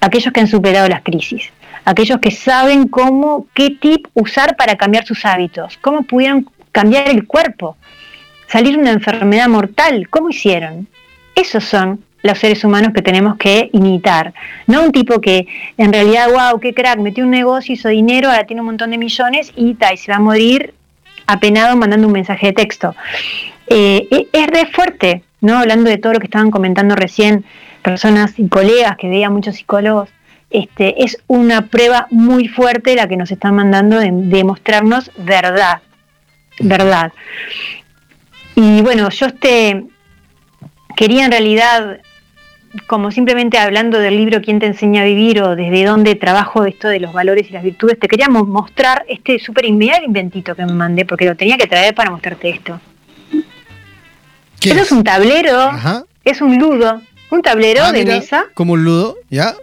aquellos 0.00 0.32
que 0.32 0.40
han 0.40 0.48
superado 0.48 0.88
las 0.88 1.02
crisis, 1.02 1.52
aquellos 1.84 2.18
que 2.18 2.32
saben 2.32 2.88
cómo, 2.88 3.46
qué 3.54 3.70
tip 3.70 4.08
usar 4.14 4.56
para 4.56 4.76
cambiar 4.76 5.06
sus 5.06 5.24
hábitos, 5.24 5.78
cómo 5.78 6.02
pudieron 6.02 6.48
cambiar 6.72 7.08
el 7.08 7.26
cuerpo, 7.26 7.76
salir 8.48 8.74
de 8.74 8.80
una 8.80 8.90
enfermedad 8.90 9.48
mortal, 9.48 10.08
¿cómo 10.08 10.30
hicieron? 10.30 10.88
Esos 11.36 11.64
son 11.64 12.04
los 12.22 12.38
seres 12.38 12.64
humanos 12.64 12.92
que 12.94 13.02
tenemos 13.02 13.36
que 13.36 13.68
imitar. 13.72 14.32
No 14.66 14.82
un 14.82 14.92
tipo 14.92 15.20
que 15.20 15.46
en 15.76 15.92
realidad, 15.92 16.28
wow, 16.28 16.60
qué 16.60 16.72
crack, 16.72 16.98
metió 16.98 17.24
un 17.24 17.30
negocio, 17.30 17.74
hizo 17.74 17.88
dinero, 17.88 18.28
ahora 18.30 18.44
tiene 18.44 18.60
un 18.60 18.66
montón 18.66 18.90
de 18.90 18.98
millones 18.98 19.52
y, 19.56 19.76
y 19.92 19.96
se 19.96 20.12
va 20.12 20.16
a 20.16 20.20
morir 20.20 20.74
apenado 21.26 21.76
mandando 21.76 22.06
un 22.06 22.12
mensaje 22.12 22.48
de 22.48 22.52
texto. 22.52 22.94
Eh, 23.66 24.06
e, 24.10 24.28
es 24.32 24.46
re 24.46 24.66
fuerte, 24.66 25.22
¿no? 25.40 25.58
Hablando 25.58 25.90
de 25.90 25.98
todo 25.98 26.14
lo 26.14 26.18
que 26.18 26.26
estaban 26.26 26.50
comentando 26.50 26.94
recién 26.94 27.44
personas 27.82 28.38
y 28.38 28.48
colegas 28.48 28.96
que 28.96 29.08
veían 29.08 29.32
muchos 29.32 29.56
psicólogos, 29.56 30.08
este, 30.50 31.02
es 31.02 31.18
una 31.26 31.66
prueba 31.66 32.06
muy 32.10 32.46
fuerte 32.46 32.94
la 32.94 33.08
que 33.08 33.16
nos 33.16 33.30
están 33.30 33.54
mandando 33.54 33.98
de, 33.98 34.10
de 34.12 34.44
mostrarnos 34.44 35.10
verdad, 35.16 35.80
verdad. 36.60 37.12
Y 38.54 38.82
bueno, 38.82 39.08
yo 39.08 39.26
este, 39.26 39.84
quería 40.96 41.24
en 41.24 41.30
realidad 41.30 42.00
como 42.86 43.10
simplemente 43.10 43.58
hablando 43.58 43.98
del 43.98 44.16
libro 44.16 44.40
¿Quién 44.40 44.58
te 44.58 44.66
enseña 44.66 45.02
a 45.02 45.04
vivir? 45.04 45.42
o 45.42 45.56
desde 45.56 45.84
dónde 45.84 46.14
trabajo 46.14 46.64
esto 46.64 46.88
de 46.88 47.00
los 47.00 47.12
valores 47.12 47.48
y 47.50 47.52
las 47.52 47.62
virtudes, 47.62 47.98
te 47.98 48.08
queríamos 48.08 48.48
mostrar 48.48 49.04
este 49.08 49.38
súper 49.38 49.64
inventito 49.66 50.54
que 50.54 50.64
me 50.64 50.72
mandé, 50.72 51.04
porque 51.04 51.26
lo 51.26 51.36
tenía 51.36 51.56
que 51.56 51.66
traer 51.66 51.94
para 51.94 52.10
mostrarte 52.10 52.48
esto. 52.48 52.80
Eso 54.60 54.80
es? 54.80 54.92
un 54.92 55.04
tablero, 55.04 55.70
es 56.24 56.40
un 56.40 56.58
ludo, 56.58 57.02
un 57.30 57.42
tablero 57.42 57.82
ah, 57.84 57.92
de 57.92 58.04
mesa. 58.04 58.44
Como 58.54 58.74
un 58.74 58.84
ludo, 58.84 59.16
¿ya? 59.28 59.54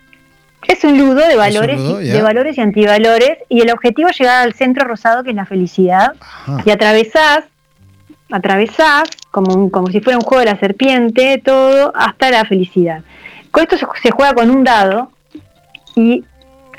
Es 0.68 0.84
un 0.84 0.97
ludo 0.97 1.26
de 1.26 1.36
valores, 1.36 1.82
de 1.99 2.22
valores 2.22 2.57
y 2.57 2.62
antivalores, 2.62 3.38
y 3.47 3.62
el 3.62 3.72
objetivo 3.72 4.10
es 4.10 4.20
llegar 4.20 4.43
al 4.43 4.53
centro 4.53 4.86
rosado 4.86 5.24
que 5.24 5.30
es 5.30 5.36
la 5.36 5.45
felicidad, 5.45 6.14
y 6.66 6.70
atravesás 6.70 7.45
atravesás, 8.32 9.09
como, 9.32 9.69
como 9.71 9.88
si 9.88 10.01
fuera 10.01 10.17
un 10.17 10.23
juego 10.23 10.39
de 10.39 10.51
la 10.51 10.59
serpiente, 10.59 11.41
todo, 11.43 11.91
hasta 11.95 12.30
la 12.30 12.45
felicidad. 12.45 13.03
Con 13.51 13.63
esto 13.63 13.77
se, 14.01 14.11
juega 14.11 14.34
con 14.34 14.49
un 14.49 14.63
dado 14.63 15.11
y 15.95 16.23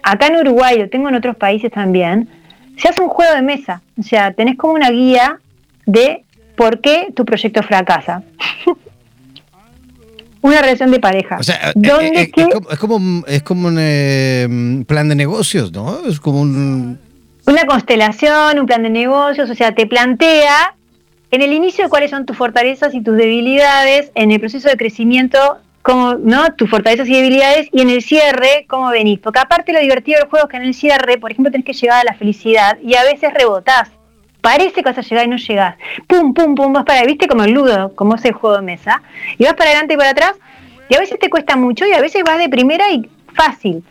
acá 0.03 0.29
en 0.29 0.37
Uruguay, 0.37 0.79
lo 0.79 0.89
tengo 0.89 1.09
en 1.09 1.17
otros 1.17 1.37
países 1.37 1.71
también, 1.71 2.29
se 2.77 2.89
hace 2.89 3.03
un 3.03 3.09
juego 3.09 3.35
de 3.35 3.43
mesa. 3.43 3.83
O 3.99 4.03
sea, 4.03 4.33
tenés 4.33 4.57
como 4.57 4.75
una 4.75 4.91
guía 4.91 5.39
de 5.87 6.25
por 6.57 6.81
qué 6.81 7.09
tu 7.15 7.25
proyecto 7.25 7.63
fracasa. 7.63 8.23
una 10.43 10.63
relación 10.63 10.91
de 10.91 11.01
pareja. 11.01 11.37
O 11.39 11.43
sea, 11.43 11.57
eh, 11.57 11.73
eh, 11.75 12.31
es, 12.71 12.79
como, 12.79 13.27
es 13.27 13.43
como 13.43 13.69
un 13.69 13.77
eh, 13.79 14.85
plan 14.87 15.09
de 15.09 15.15
negocios, 15.15 15.73
¿no? 15.73 16.07
Es 16.07 16.21
como 16.21 16.41
un... 16.41 16.99
Una 17.47 17.65
constelación, 17.67 18.61
un 18.61 18.67
plan 18.67 18.83
de 18.83 18.91
negocios, 18.91 19.51
o 19.51 19.55
sea, 19.55 19.75
te 19.75 19.87
plantea 19.87 20.75
en 21.31 21.43
el 21.43 21.53
inicio 21.53 21.89
cuáles 21.89 22.11
son 22.11 22.27
tus 22.27 22.37
fortalezas 22.37 22.95
y 22.95 23.03
tus 23.03 23.17
debilidades, 23.17 24.11
en 24.15 24.33
el 24.33 24.41
proceso 24.41 24.69
de 24.69 24.77
crecimiento, 24.77 25.59
¿no? 25.87 26.53
tus 26.55 26.69
fortalezas 26.69 27.09
y 27.09 27.15
debilidades, 27.15 27.69
y 27.73 27.83
en 27.83 27.91
el 27.91 28.03
cierre, 28.03 28.67
cómo 28.69 28.91
venís. 28.91 29.19
Porque 29.21 29.39
aparte 29.39 29.73
lo 29.73 29.81
divertido 29.81 30.19
del 30.19 30.29
juego 30.29 30.47
es 30.47 30.51
que 30.51 30.57
en 30.57 30.65
el 30.65 30.75
cierre, 30.75 31.19
por 31.19 31.31
ejemplo, 31.31 31.51
tenés 31.51 31.65
que 31.65 31.73
llegar 31.73 32.01
a 32.01 32.05
la 32.05 32.15
felicidad 32.15 32.79
y 32.83 32.95
a 32.95 33.05
veces 33.05 33.33
rebotás. 33.33 33.91
Parece 34.41 34.73
que 34.73 34.83
vas 34.83 34.99
a 34.99 35.03
llegar 35.03 35.27
y 35.27 35.29
no 35.29 35.37
llegás. 35.37 35.77
Pum, 36.07 36.33
pum, 36.33 36.55
pum, 36.55 36.73
vas 36.73 36.85
para, 36.85 37.05
viste 37.05 37.29
como 37.29 37.45
el 37.45 37.53
ludo, 37.53 37.95
como 37.95 38.15
es 38.15 38.25
el 38.25 38.33
juego 38.33 38.57
de 38.57 38.63
mesa. 38.63 39.03
Y 39.39 39.45
vas 39.45 39.55
para 39.55 39.71
adelante 39.71 39.95
y 39.95 39.97
para 39.97 40.11
atrás, 40.11 40.33
y 40.89 40.95
a 40.95 40.99
veces 40.99 41.19
te 41.19 41.31
cuesta 41.31 41.57
mucho 41.57 41.87
y 41.87 41.93
a 41.93 42.01
veces 42.01 42.23
vas 42.25 42.39
de 42.39 42.49
primera 42.49 42.91
y 42.91 43.09
fácil. 43.35 43.85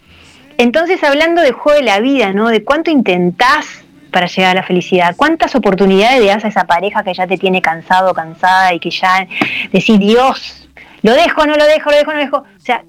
Entonces, 0.57 1.01
hablando 1.03 1.41
del 1.41 1.53
juego 1.53 1.79
de 1.79 1.85
la 1.85 2.01
vida, 2.01 2.33
¿no? 2.33 2.49
De 2.49 2.65
cuánto 2.65 2.91
intentás 2.91 3.78
para 4.09 4.27
llegar 4.27 4.51
a 4.51 4.61
la 4.61 4.63
felicidad? 4.63 5.15
¿Cuántas 5.15 5.55
oportunidades 5.55 6.19
le 6.19 6.27
das 6.27 6.45
a 6.45 6.49
esa 6.49 6.65
pareja 6.65 7.03
que 7.03 7.13
ya 7.13 7.27
te 7.27 7.37
tiene 7.37 7.61
cansado, 7.61 8.13
cansada 8.13 8.73
y 8.73 8.79
que 8.79 8.91
ya 8.91 9.27
decís, 9.71 9.99
Dios, 9.99 10.67
lo 11.01 11.13
dejo, 11.13 11.45
no 11.45 11.55
lo 11.55 11.65
dejo, 11.65 11.89
lo 11.89 11.97
dejo, 11.97 12.11
no 12.11 12.17
lo 12.17 12.23
dejo? 12.23 12.37
O 12.37 12.61
sea, 12.61 12.83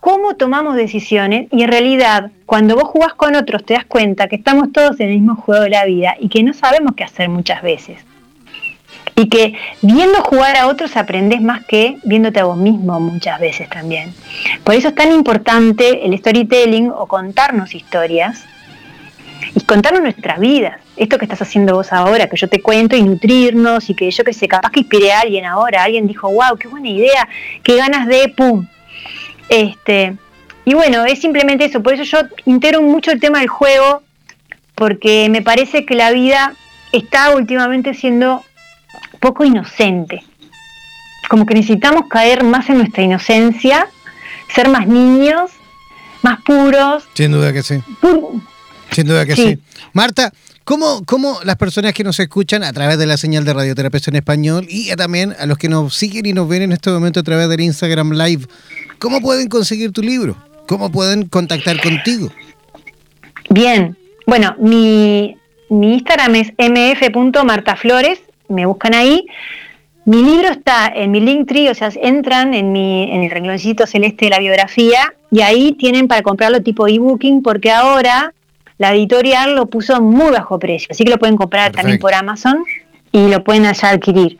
¿cómo 0.00 0.34
tomamos 0.36 0.76
decisiones? 0.76 1.48
Y 1.50 1.62
en 1.62 1.70
realidad, 1.70 2.30
cuando 2.46 2.74
vos 2.74 2.84
jugás 2.84 3.14
con 3.14 3.36
otros, 3.36 3.64
te 3.64 3.74
das 3.74 3.84
cuenta 3.84 4.28
que 4.28 4.36
estamos 4.36 4.72
todos 4.72 4.98
en 5.00 5.08
el 5.08 5.14
mismo 5.14 5.36
juego 5.36 5.62
de 5.62 5.70
la 5.70 5.84
vida 5.84 6.16
y 6.18 6.28
que 6.28 6.42
no 6.42 6.52
sabemos 6.52 6.92
qué 6.96 7.04
hacer 7.04 7.28
muchas 7.28 7.62
veces. 7.62 7.98
Y 9.16 9.28
que 9.28 9.54
viendo 9.82 10.22
jugar 10.22 10.56
a 10.56 10.66
otros 10.68 10.96
aprendes 10.96 11.42
más 11.42 11.64
que 11.66 11.98
viéndote 12.04 12.40
a 12.40 12.44
vos 12.44 12.56
mismo 12.56 12.98
muchas 13.00 13.38
veces 13.38 13.68
también. 13.68 14.14
Por 14.64 14.74
eso 14.74 14.88
es 14.88 14.94
tan 14.94 15.12
importante 15.12 16.06
el 16.06 16.16
storytelling 16.16 16.90
o 16.90 17.06
contarnos 17.06 17.74
historias 17.74 18.44
y 19.54 19.60
contarnos 19.64 20.02
nuestras 20.02 20.38
vidas. 20.38 20.80
Esto 20.96 21.18
que 21.18 21.24
estás 21.24 21.42
haciendo 21.42 21.74
vos 21.74 21.92
ahora, 21.92 22.28
que 22.28 22.36
yo 22.36 22.48
te 22.48 22.60
cuento 22.60 22.96
y 22.96 23.02
nutrirnos 23.02 23.90
y 23.90 23.94
que 23.94 24.10
yo 24.10 24.24
que 24.24 24.32
sé, 24.32 24.48
capaz 24.48 24.70
que 24.70 24.80
inspire 24.80 25.12
a 25.12 25.20
alguien 25.20 25.44
ahora. 25.44 25.82
Alguien 25.82 26.06
dijo, 26.06 26.30
wow, 26.30 26.56
qué 26.58 26.68
buena 26.68 26.88
idea, 26.88 27.28
qué 27.62 27.76
ganas 27.76 28.06
de 28.06 28.28
pum. 28.36 28.66
Este, 29.48 30.16
y 30.64 30.74
bueno, 30.74 31.04
es 31.04 31.20
simplemente 31.20 31.64
eso. 31.64 31.82
Por 31.82 31.94
eso 31.94 32.04
yo 32.04 32.18
integro 32.44 32.82
mucho 32.82 33.10
el 33.10 33.20
tema 33.20 33.40
del 33.40 33.48
juego, 33.48 34.02
porque 34.74 35.28
me 35.30 35.42
parece 35.42 35.84
que 35.84 35.94
la 35.94 36.12
vida 36.12 36.54
está 36.92 37.34
últimamente 37.34 37.94
siendo 37.94 38.44
poco 39.20 39.44
inocente. 39.44 40.22
Como 41.28 41.46
que 41.46 41.54
necesitamos 41.54 42.08
caer 42.08 42.44
más 42.44 42.68
en 42.70 42.78
nuestra 42.78 43.02
inocencia, 43.02 43.88
ser 44.54 44.68
más 44.68 44.86
niños, 44.86 45.50
más 46.22 46.40
puros. 46.42 47.08
Sin 47.14 47.32
duda 47.32 47.52
que 47.52 47.62
sí. 47.62 47.80
Sin 48.92 49.06
duda 49.06 49.26
que 49.26 49.36
sí. 49.36 49.58
Marta, 49.92 50.32
¿Cómo, 50.70 51.04
¿Cómo 51.04 51.40
las 51.42 51.56
personas 51.56 51.92
que 51.94 52.04
nos 52.04 52.20
escuchan 52.20 52.62
a 52.62 52.72
través 52.72 52.96
de 52.96 53.04
la 53.04 53.16
señal 53.16 53.44
de 53.44 53.52
radioterapia 53.54 53.98
en 54.06 54.14
español 54.14 54.66
y 54.68 54.94
también 54.94 55.34
a 55.40 55.46
los 55.46 55.58
que 55.58 55.68
nos 55.68 55.96
siguen 55.96 56.26
y 56.26 56.32
nos 56.32 56.48
ven 56.48 56.62
en 56.62 56.70
este 56.70 56.90
momento 56.90 57.18
a 57.18 57.22
través 57.24 57.48
del 57.48 57.60
Instagram 57.60 58.12
Live, 58.12 58.44
cómo 59.00 59.20
pueden 59.20 59.48
conseguir 59.48 59.90
tu 59.90 60.00
libro? 60.00 60.36
¿Cómo 60.68 60.92
pueden 60.92 61.26
contactar 61.26 61.80
contigo? 61.80 62.30
Bien, 63.48 63.96
bueno, 64.28 64.54
mi, 64.60 65.36
mi 65.70 65.94
Instagram 65.94 66.36
es 66.36 66.52
mf.martaflores, 66.56 68.20
me 68.48 68.64
buscan 68.64 68.94
ahí. 68.94 69.26
Mi 70.04 70.22
libro 70.22 70.50
está 70.50 70.86
en 70.94 71.10
mi 71.10 71.18
Linktree, 71.18 71.68
o 71.68 71.74
sea, 71.74 71.90
entran 72.00 72.54
en, 72.54 72.70
mi, 72.70 73.10
en 73.10 73.24
el 73.24 73.30
rengloncito 73.32 73.88
celeste 73.88 74.26
de 74.26 74.30
la 74.30 74.38
biografía 74.38 75.14
y 75.32 75.40
ahí 75.40 75.72
tienen 75.72 76.06
para 76.06 76.22
comprarlo 76.22 76.62
tipo 76.62 76.86
ebooking 76.86 77.42
porque 77.42 77.72
ahora 77.72 78.32
la 78.80 78.94
editorial 78.94 79.56
lo 79.56 79.66
puso 79.66 80.00
muy 80.00 80.30
bajo 80.32 80.58
precio, 80.58 80.88
así 80.90 81.04
que 81.04 81.10
lo 81.10 81.18
pueden 81.18 81.36
comprar 81.36 81.70
también 81.70 81.98
por 81.98 82.14
Amazon 82.14 82.64
y 83.12 83.28
lo 83.28 83.44
pueden 83.44 83.66
allá 83.66 83.90
adquirir. 83.90 84.38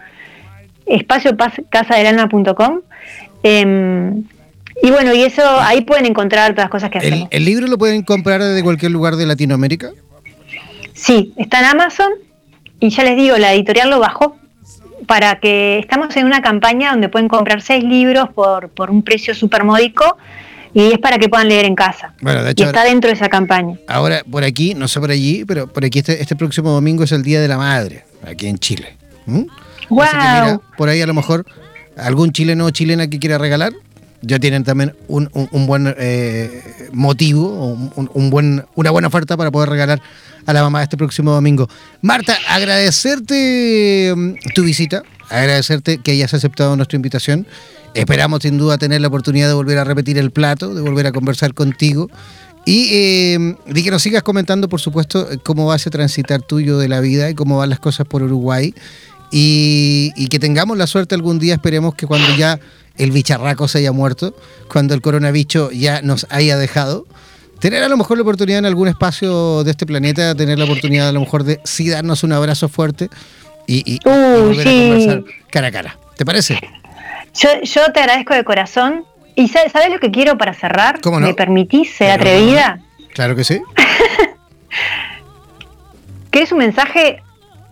espaciocasadelalma.com 0.87 2.81
em, 3.45 4.24
y 4.82 4.90
bueno, 4.90 5.14
y 5.14 5.22
eso 5.22 5.42
ahí 5.61 5.82
pueden 5.82 6.07
encontrar 6.07 6.53
todas 6.53 6.64
las 6.64 6.70
cosas 6.70 6.90
que 6.90 6.99
hacemos. 6.99 7.28
¿El, 7.30 7.45
libro 7.45 7.66
lo 7.66 7.78
pueden 7.78 8.03
comprar 8.03 8.42
desde 8.42 8.62
cualquier 8.62 8.90
lugar 8.90 9.16
de 9.16 9.26
Latinoamérica? 9.26 9.90
Sí, 10.92 11.32
está 11.36 11.61
en 11.61 11.66
Amazon 11.66 12.11
y 12.80 12.90
ya 12.90 13.05
les 13.05 13.16
digo, 13.16 13.36
la 13.38 13.53
editorial 13.53 13.90
lo 13.90 14.01
bajó 14.01 14.36
para 15.07 15.38
que 15.38 15.78
estamos 15.78 16.16
en 16.16 16.26
una 16.26 16.42
campaña 16.42 16.90
donde 16.90 17.09
pueden 17.09 17.28
comprar 17.28 17.62
seis 17.62 17.84
libros 17.84 18.30
por, 18.34 18.70
por 18.70 18.90
un 18.90 19.03
precio 19.03 19.34
súper 19.34 19.64
módico 19.64 20.16
y 20.74 20.92
es 20.92 20.99
para 20.99 21.18
que 21.18 21.28
puedan 21.28 21.49
leer 21.49 21.66
en 21.66 21.76
casa. 21.76 22.14
Bueno, 22.20 22.42
de 22.42 22.51
hecho, 22.51 22.64
y 22.64 22.66
está 22.66 22.84
dentro 22.84 23.09
de 23.09 23.14
esa 23.14 23.28
campaña. 23.28 23.78
Ahora, 23.86 24.22
por 24.28 24.42
aquí, 24.42 24.74
no 24.74 24.88
sé 24.88 24.99
por 24.99 25.11
allí, 25.11 25.45
pero 25.45 25.68
por 25.68 25.84
aquí 25.84 26.01
este, 26.01 26.20
este 26.20 26.34
próximo 26.34 26.70
domingo 26.70 27.05
es 27.05 27.12
el 27.12 27.22
Día 27.22 27.40
de 27.40 27.49
la 27.49 27.57
Madre, 27.57 28.05
aquí 28.26 28.49
en 28.49 28.59
Chile. 28.59 28.97
Wow. 29.88 30.61
por 30.76 30.88
ahí 30.88 31.01
a 31.01 31.07
lo 31.07 31.14
mejor 31.14 31.47
algún 31.97 32.32
chileno 32.32 32.66
o 32.66 32.70
chilena 32.70 33.09
que 33.09 33.18
quiera 33.18 33.38
regalar, 33.38 33.72
ya 34.26 34.38
tienen 34.38 34.64
también 34.64 34.95
un, 35.09 35.28
buen 35.66 35.95
eh, 35.99 36.62
motivo, 36.92 37.90
un, 37.95 38.30
buen, 38.30 38.64
una 38.74 38.90
buena 38.90 39.09
oferta 39.09 39.36
para 39.36 39.51
poder 39.51 39.68
regalar 39.68 40.01
a 40.47 40.53
la 40.53 40.62
mamá 40.62 40.82
este 40.82 40.97
próximo 40.97 41.32
domingo. 41.32 41.68
Marta, 42.01 42.36
agradecerte 42.49 44.12
mm, 44.16 44.34
tu 44.55 44.62
visita, 44.62 45.03
agradecerte 45.28 45.99
que 45.99 46.12
hayas 46.12 46.34
aceptado 46.34 46.74
nuestra 46.76 46.97
invitación. 46.97 47.47
Esperamos 47.95 48.40
sin 48.42 48.59
duda 48.59 48.78
tener 48.78 49.01
la 49.01 49.09
oportunidad 49.09 49.49
de 49.49 49.55
volver 49.55 49.78
a 49.78 49.84
repetir 49.84 50.18
el 50.18 50.30
plato, 50.30 50.74
de 50.74 50.80
volver 50.80 51.07
a 51.07 51.12
conversar 51.12 51.55
contigo. 51.55 52.11
Y 52.66 52.88
eh, 52.92 53.57
de 53.66 53.82
que 53.82 53.90
nos 53.90 54.03
sigas 54.03 54.22
comentando, 54.22 54.70
por 54.70 54.80
supuesto, 54.80 55.28
cómo 55.42 55.66
va 55.66 55.74
a 55.74 55.78
transitar 55.78 56.40
tuyo 56.40 56.78
de 56.78 56.88
la 56.88 57.01
vida 57.01 57.28
y 57.28 57.34
cómo 57.34 57.59
van 57.59 57.68
las 57.68 57.78
cosas 57.78 58.07
por 58.07 58.22
Uruguay. 58.22 58.74
Y, 59.37 60.12
y, 60.14 60.28
que 60.28 60.39
tengamos 60.39 60.78
la 60.78 60.87
suerte 60.87 61.16
algún 61.16 61.41
día, 61.41 61.55
esperemos 61.55 61.97
que 61.97 62.07
cuando 62.07 62.37
ya 62.37 62.61
el 62.97 63.11
bicharraco 63.11 63.66
se 63.66 63.78
haya 63.78 63.91
muerto, 63.91 64.37
cuando 64.68 64.95
el 64.95 65.01
coronavirus 65.01 65.72
ya 65.72 66.03
nos 66.03 66.28
haya 66.30 66.57
dejado, 66.57 67.05
tener 67.59 67.82
a 67.82 67.89
lo 67.89 67.97
mejor 67.97 68.16
la 68.16 68.22
oportunidad 68.22 68.61
en 68.61 68.66
algún 68.66 68.87
espacio 68.87 69.64
de 69.64 69.72
este 69.72 69.87
planeta, 69.87 70.37
tener 70.37 70.57
la 70.57 70.66
oportunidad 70.66 71.09
a 71.09 71.12
lo 71.12 71.18
mejor 71.18 71.43
de 71.43 71.59
sí 71.64 71.91
darnos 71.91 72.22
un 72.22 72.32
abrazo 72.32 72.68
fuerte 72.68 73.09
y, 73.66 73.99
volver 74.05 74.68
a 74.68 74.70
conversar 74.70 75.24
cara 75.51 75.66
a 75.66 75.72
cara. 75.72 75.99
¿Te 76.16 76.24
parece? 76.24 76.61
Yo, 77.35 77.93
te 77.93 78.01
agradezco 78.01 78.35
de 78.35 78.45
corazón. 78.45 79.05
¿Y 79.35 79.49
sabes, 79.49 79.72
lo 79.91 79.99
que 79.99 80.12
quiero 80.12 80.39
para 80.39 80.55
cerrar? 80.55 81.01
¿Cómo 81.01 81.18
no? 81.18 81.26
¿Me 81.26 81.35
permitís 81.35 81.93
ser 81.93 82.12
atrevida? 82.12 82.78
Claro 83.14 83.35
que 83.35 83.43
sí. 83.43 83.61
¿Querés 86.30 86.53
un 86.53 86.59
mensaje? 86.59 87.24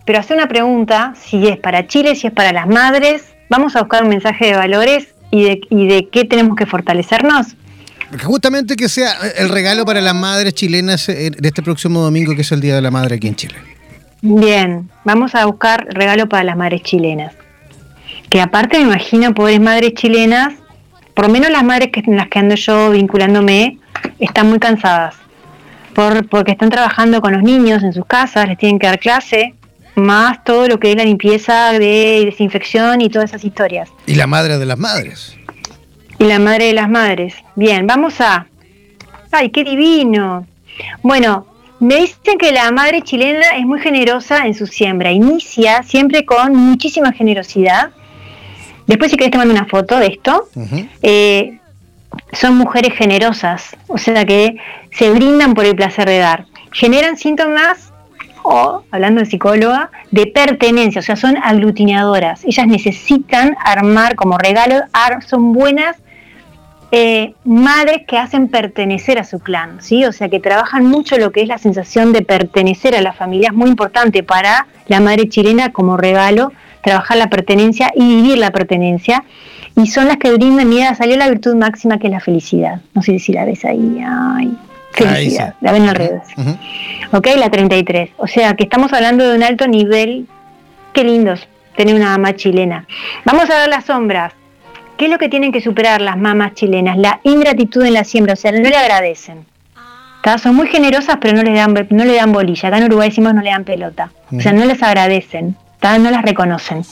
Pero 0.05 0.19
hace 0.19 0.33
una 0.33 0.47
pregunta, 0.47 1.13
si 1.19 1.47
es 1.47 1.57
para 1.57 1.87
Chile, 1.87 2.15
si 2.15 2.27
es 2.27 2.33
para 2.33 2.51
las 2.51 2.67
madres. 2.67 3.23
Vamos 3.49 3.75
a 3.75 3.81
buscar 3.81 4.03
un 4.03 4.09
mensaje 4.09 4.47
de 4.47 4.53
valores 4.53 5.13
y 5.31 5.43
de, 5.43 5.61
y 5.69 5.87
de 5.87 6.09
qué 6.09 6.25
tenemos 6.25 6.55
que 6.55 6.65
fortalecernos. 6.65 7.55
Justamente 8.21 8.75
que 8.75 8.89
sea 8.89 9.13
el 9.37 9.49
regalo 9.49 9.85
para 9.85 10.01
las 10.01 10.13
madres 10.13 10.53
chilenas 10.53 11.07
de 11.07 11.35
este 11.41 11.63
próximo 11.63 12.01
domingo, 12.01 12.35
que 12.35 12.41
es 12.41 12.51
el 12.51 12.61
Día 12.61 12.75
de 12.75 12.81
la 12.81 12.91
Madre 12.91 13.15
aquí 13.15 13.27
en 13.27 13.35
Chile. 13.35 13.55
Bien, 14.21 14.89
vamos 15.03 15.35
a 15.35 15.45
buscar 15.45 15.87
regalo 15.89 16.29
para 16.29 16.43
las 16.43 16.55
madres 16.55 16.83
chilenas. 16.83 17.33
Que 18.29 18.41
aparte 18.41 18.77
me 18.77 18.85
imagino, 18.85 19.33
pobres 19.33 19.59
madres 19.59 19.93
chilenas, 19.95 20.53
por 21.13 21.27
lo 21.27 21.33
menos 21.33 21.49
las 21.49 21.63
madres 21.63 21.89
que, 21.91 22.01
en 22.01 22.15
las 22.15 22.27
que 22.27 22.39
ando 22.39 22.55
yo 22.55 22.91
vinculándome, 22.91 23.79
están 24.19 24.49
muy 24.49 24.59
cansadas. 24.59 25.15
Por, 25.93 26.27
porque 26.29 26.51
están 26.51 26.69
trabajando 26.69 27.21
con 27.21 27.33
los 27.33 27.43
niños 27.43 27.83
en 27.83 27.93
sus 27.93 28.05
casas, 28.05 28.47
les 28.47 28.57
tienen 28.57 28.79
que 28.79 28.87
dar 28.87 28.99
clase, 28.99 29.55
más 29.95 30.43
todo 30.43 30.67
lo 30.67 30.79
que 30.79 30.91
es 30.91 30.97
la 30.97 31.05
limpieza 31.05 31.71
de 31.73 32.23
desinfección 32.25 33.01
y 33.01 33.09
todas 33.09 33.29
esas 33.29 33.43
historias. 33.43 33.89
Y 34.05 34.15
la 34.15 34.27
madre 34.27 34.57
de 34.57 34.65
las 34.65 34.77
madres. 34.77 35.37
Y 36.19 36.25
la 36.25 36.39
madre 36.39 36.65
de 36.65 36.73
las 36.73 36.89
madres. 36.89 37.35
Bien, 37.55 37.85
vamos 37.87 38.19
a... 38.21 38.47
¡Ay, 39.31 39.49
qué 39.49 39.63
divino! 39.63 40.45
Bueno, 41.01 41.47
me 41.79 41.95
dicen 41.97 42.37
que 42.37 42.51
la 42.51 42.71
madre 42.71 43.01
chilena 43.01 43.57
es 43.57 43.65
muy 43.65 43.79
generosa 43.79 44.45
en 44.45 44.53
su 44.53 44.67
siembra. 44.67 45.11
Inicia 45.11 45.83
siempre 45.83 46.25
con 46.25 46.55
muchísima 46.55 47.11
generosidad. 47.11 47.91
Después, 48.87 49.11
si 49.11 49.17
querés, 49.17 49.31
te 49.31 49.37
mando 49.37 49.53
una 49.53 49.65
foto 49.65 49.97
de 49.97 50.07
esto. 50.07 50.49
Eh, 51.01 51.59
son 52.31 52.55
mujeres 52.55 52.93
generosas, 52.93 53.75
o 53.87 53.97
sea 53.97 54.25
que 54.25 54.57
se 54.91 55.09
brindan 55.11 55.53
por 55.53 55.65
el 55.65 55.75
placer 55.75 56.07
de 56.07 56.19
dar. 56.19 56.45
Generan 56.71 57.17
síntomas, 57.17 57.92
o, 58.43 58.83
hablando 58.91 59.21
de 59.21 59.25
psicóloga, 59.25 59.89
de 60.11 60.27
pertenencia, 60.27 60.99
o 60.99 61.03
sea, 61.03 61.15
son 61.15 61.37
aglutinadoras. 61.41 62.43
Ellas 62.45 62.67
necesitan 62.67 63.55
armar 63.63 64.15
como 64.15 64.37
regalo, 64.37 64.75
son 65.25 65.53
buenas 65.53 65.97
eh, 66.91 67.33
madres 67.43 68.03
que 68.07 68.19
hacen 68.19 68.49
pertenecer 68.49 69.17
a 69.17 69.23
su 69.23 69.39
clan, 69.39 69.81
¿sí? 69.81 70.05
O 70.05 70.11
sea, 70.11 70.29
que 70.29 70.39
trabajan 70.39 70.85
mucho 70.85 71.17
lo 71.17 71.31
que 71.31 71.41
es 71.41 71.47
la 71.47 71.57
sensación 71.57 72.13
de 72.13 72.21
pertenecer 72.21 72.95
a 72.95 73.01
la 73.01 73.13
familia. 73.13 73.47
Es 73.47 73.55
muy 73.55 73.69
importante 73.69 74.21
para 74.21 74.67
la 74.87 74.99
madre 74.99 75.27
chilena 75.27 75.71
como 75.71 75.97
regalo, 75.97 76.51
trabajar 76.83 77.17
la 77.17 77.31
pertenencia 77.31 77.91
y 77.95 78.17
vivir 78.17 78.37
la 78.37 78.51
pertenencia. 78.51 79.23
Y 79.75 79.87
son 79.87 80.07
las 80.07 80.17
que 80.17 80.31
brindan, 80.33 80.69
mira, 80.69 80.93
salió 80.93 81.17
la 81.17 81.29
virtud 81.29 81.55
máxima 81.55 81.97
que 81.97 82.07
es 82.07 82.13
la 82.13 82.19
felicidad. 82.19 82.81
No 82.93 83.01
sé 83.01 83.17
si 83.17 83.33
la 83.33 83.45
ves 83.45 83.65
ahí. 83.65 84.55
Felicidad. 84.93 85.55
La 85.61 85.71
ven 85.71 85.87
alrededor. 85.87 86.21
Ok, 87.11 87.27
la 87.35 87.49
33. 87.49 88.11
O 88.17 88.27
sea, 88.27 88.55
que 88.55 88.63
estamos 88.63 88.93
hablando 88.93 89.27
de 89.27 89.35
un 89.35 89.43
alto 89.43 89.67
nivel. 89.67 90.27
Qué 90.93 91.03
lindos 91.03 91.47
tener 91.75 91.95
una 91.95 92.11
mamá 92.11 92.35
chilena. 92.35 92.85
Vamos 93.25 93.49
a 93.49 93.61
ver 93.61 93.69
las 93.69 93.85
sombras. 93.85 94.33
¿Qué 94.97 95.05
es 95.05 95.11
lo 95.11 95.17
que 95.17 95.27
tienen 95.27 95.51
que 95.51 95.59
superar 95.59 96.01
las 96.01 96.17
mamás 96.17 96.53
chilenas? 96.53 96.97
La 96.97 97.19
ingratitud 97.23 97.83
en 97.83 97.93
la 97.93 98.03
siembra, 98.03 98.33
o 98.33 98.35
sea, 98.35 98.51
no 98.51 98.59
le 98.59 98.75
agradecen. 98.75 99.45
Son 100.41 100.55
muy 100.55 100.67
generosas, 100.67 101.17
pero 101.19 101.35
no 101.35 101.43
le 101.43 101.51
dan, 101.51 101.73
no 101.89 102.05
le 102.05 102.15
dan 102.15 102.31
bolilla. 102.31 102.69
Acá 102.69 102.77
en 102.77 102.85
Uruguay 102.85 103.09
decimos 103.09 103.33
no 103.33 103.41
le 103.41 103.49
dan 103.49 103.63
pelota. 103.63 104.11
O 104.31 104.39
sea, 104.39 104.53
no 104.53 104.63
les 104.65 104.81
agradecen, 104.81 105.57
no 105.81 106.11
las 106.11 106.21
reconocen. 106.21 106.83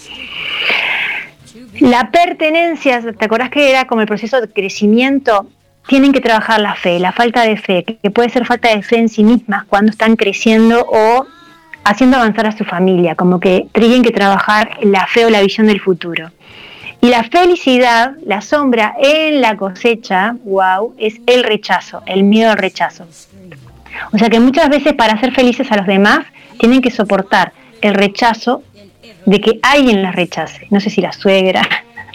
La 1.80 2.12
pertenencia, 2.12 3.02
¿te 3.02 3.26
acordás 3.26 3.50
que 3.50 3.70
era 3.70 3.86
como 3.86 4.02
el 4.02 4.08
proceso 4.08 4.42
de 4.42 4.50
crecimiento? 4.50 5.48
Tienen 5.88 6.14
que 6.14 6.22
trabajar 6.22 6.62
la 6.62 6.76
fe, 6.76 7.00
la 7.00 7.12
falta 7.12 7.42
de 7.42 7.58
fe, 7.58 7.84
que 7.84 8.12
puede 8.12 8.30
ser 8.30 8.46
falta 8.46 8.70
de 8.70 8.82
fe 8.82 8.98
en 8.98 9.10
sí 9.10 9.24
mismas 9.24 9.66
cuando 9.66 9.92
están 9.92 10.16
creciendo 10.16 10.86
o 10.88 11.26
haciendo 11.84 12.18
avanzar 12.18 12.48
a 12.48 12.52
su 12.52 12.64
familia, 12.64 13.16
como 13.16 13.40
que 13.40 13.68
tienen 13.74 14.04
que 14.04 14.12
trabajar 14.12 14.78
la 14.84 15.08
fe 15.08 15.26
o 15.26 15.30
la 15.30 15.42
visión 15.42 15.68
del 15.68 15.82
futuro. 15.82 16.32
Y 17.02 17.08
la 17.08 17.24
felicidad, 17.24 18.14
la 18.24 18.42
sombra 18.42 18.94
en 19.02 19.42
la 19.42 19.58
cosecha, 19.58 20.36
wow, 20.44 20.94
es 21.00 21.20
el 21.26 21.44
rechazo, 21.44 22.04
el 22.06 22.24
miedo 22.24 22.52
al 22.52 22.58
rechazo. 22.58 23.08
O 24.14 24.18
sea 24.18 24.30
que 24.30 24.40
muchas 24.40 24.70
veces 24.70 24.94
para 24.94 25.20
ser 25.20 25.34
felices 25.34 25.72
a 25.72 25.78
los 25.78 25.88
demás 25.88 26.20
tienen 26.60 26.82
que 26.82 26.92
soportar 26.92 27.54
el 27.82 27.96
rechazo 27.96 28.62
de 29.26 29.42
que 29.42 29.60
alguien 29.64 30.04
las 30.04 30.16
rechace. 30.16 30.68
No 30.70 30.80
sé 30.80 30.92
si 30.92 31.02
la 31.02 31.12
suegra, 31.12 31.68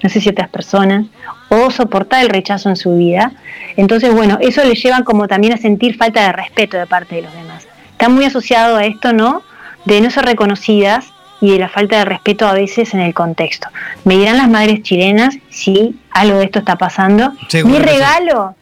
no 0.03 0.09
sé 0.09 0.21
si 0.21 0.29
otras 0.29 0.49
personas, 0.49 1.07
o 1.49 1.71
soportar 1.71 2.23
el 2.23 2.31
rechazo 2.31 2.69
en 2.69 2.77
su 2.77 2.97
vida. 2.97 3.33
Entonces, 3.77 4.13
bueno, 4.13 4.39
eso 4.41 4.65
le 4.65 4.75
lleva 4.75 5.03
como 5.05 5.29
también 5.29 5.53
a 5.53 5.57
sentir 5.57 5.97
falta 5.97 6.23
de 6.23 6.33
respeto 6.33 6.77
de 6.77 6.87
parte 6.87 7.17
de 7.17 7.23
los 7.23 7.33
demás. 7.33 7.67
Está 7.93 8.09
muy 8.09 8.25
asociado 8.25 8.77
a 8.77 8.85
esto, 8.85 9.13
¿no? 9.13 9.43
De 9.85 10.01
no 10.01 10.11
ser 10.11 10.25
reconocidas 10.25 11.07
y 11.41 11.53
de 11.53 11.59
la 11.59 11.69
falta 11.69 11.99
de 11.99 12.05
respeto 12.05 12.47
a 12.47 12.53
veces 12.53 12.95
en 12.95 13.01
el 13.01 13.15
contexto. 13.15 13.69
Me 14.05 14.17
dirán 14.17 14.39
las 14.39 14.49
madres 14.49 14.83
chilenas 14.83 15.37
si 15.51 15.99
algo 16.11 16.39
de 16.39 16.45
esto 16.45 16.59
está 16.59 16.77
pasando. 16.77 17.33
mi 17.65 17.79
regalo, 17.79 18.55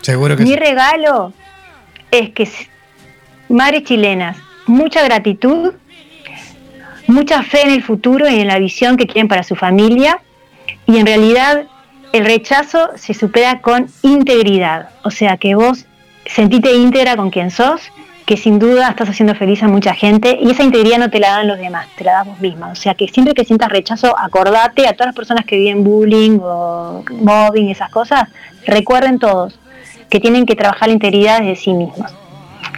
Seguro 0.00 0.36
que 0.36 0.44
mi 0.44 0.56
regalo 0.56 1.32
es 2.10 2.30
que 2.30 2.48
madres 3.48 3.84
chilenas, 3.84 4.36
mucha 4.66 5.02
gratitud, 5.02 5.72
mucha 7.06 7.42
fe 7.42 7.62
en 7.62 7.70
el 7.70 7.82
futuro 7.82 8.28
y 8.28 8.40
en 8.40 8.46
la 8.46 8.58
visión 8.58 8.96
que 8.96 9.06
quieren 9.06 9.28
para 9.28 9.42
su 9.42 9.56
familia 9.56 10.20
y 10.86 10.98
en 10.98 11.06
realidad 11.06 11.64
el 12.12 12.24
rechazo 12.24 12.90
se 12.96 13.14
supera 13.14 13.60
con 13.60 13.88
integridad, 14.02 14.90
o 15.04 15.10
sea 15.10 15.36
que 15.36 15.54
vos 15.54 15.86
sentite 16.26 16.74
íntegra 16.74 17.16
con 17.16 17.30
quien 17.30 17.50
sos, 17.50 17.90
que 18.28 18.36
sin 18.36 18.58
duda 18.58 18.90
estás 18.90 19.08
haciendo 19.08 19.34
feliz 19.34 19.62
a 19.62 19.68
mucha 19.68 19.94
gente 19.94 20.38
y 20.40 20.50
esa 20.50 20.62
integridad 20.62 20.98
no 20.98 21.08
te 21.08 21.18
la 21.18 21.30
dan 21.30 21.48
los 21.48 21.58
demás, 21.58 21.86
te 21.96 22.04
la 22.04 22.12
das 22.12 22.26
vos 22.26 22.38
misma. 22.40 22.68
O 22.68 22.74
sea 22.74 22.94
que 22.94 23.08
siempre 23.08 23.32
que 23.32 23.44
sientas 23.44 23.70
rechazo, 23.70 24.14
acordate 24.18 24.86
a 24.86 24.92
todas 24.92 25.06
las 25.06 25.14
personas 25.14 25.46
que 25.46 25.56
viven 25.56 25.82
bullying 25.82 26.38
o 26.42 27.02
mobbing, 27.10 27.70
esas 27.70 27.88
cosas, 27.88 28.28
recuerden 28.66 29.18
todos 29.18 29.58
que 30.10 30.20
tienen 30.20 30.44
que 30.44 30.56
trabajar 30.56 30.88
la 30.88 30.94
integridad 30.94 31.40
desde 31.40 31.56
sí 31.56 31.72
mismos. 31.72 32.12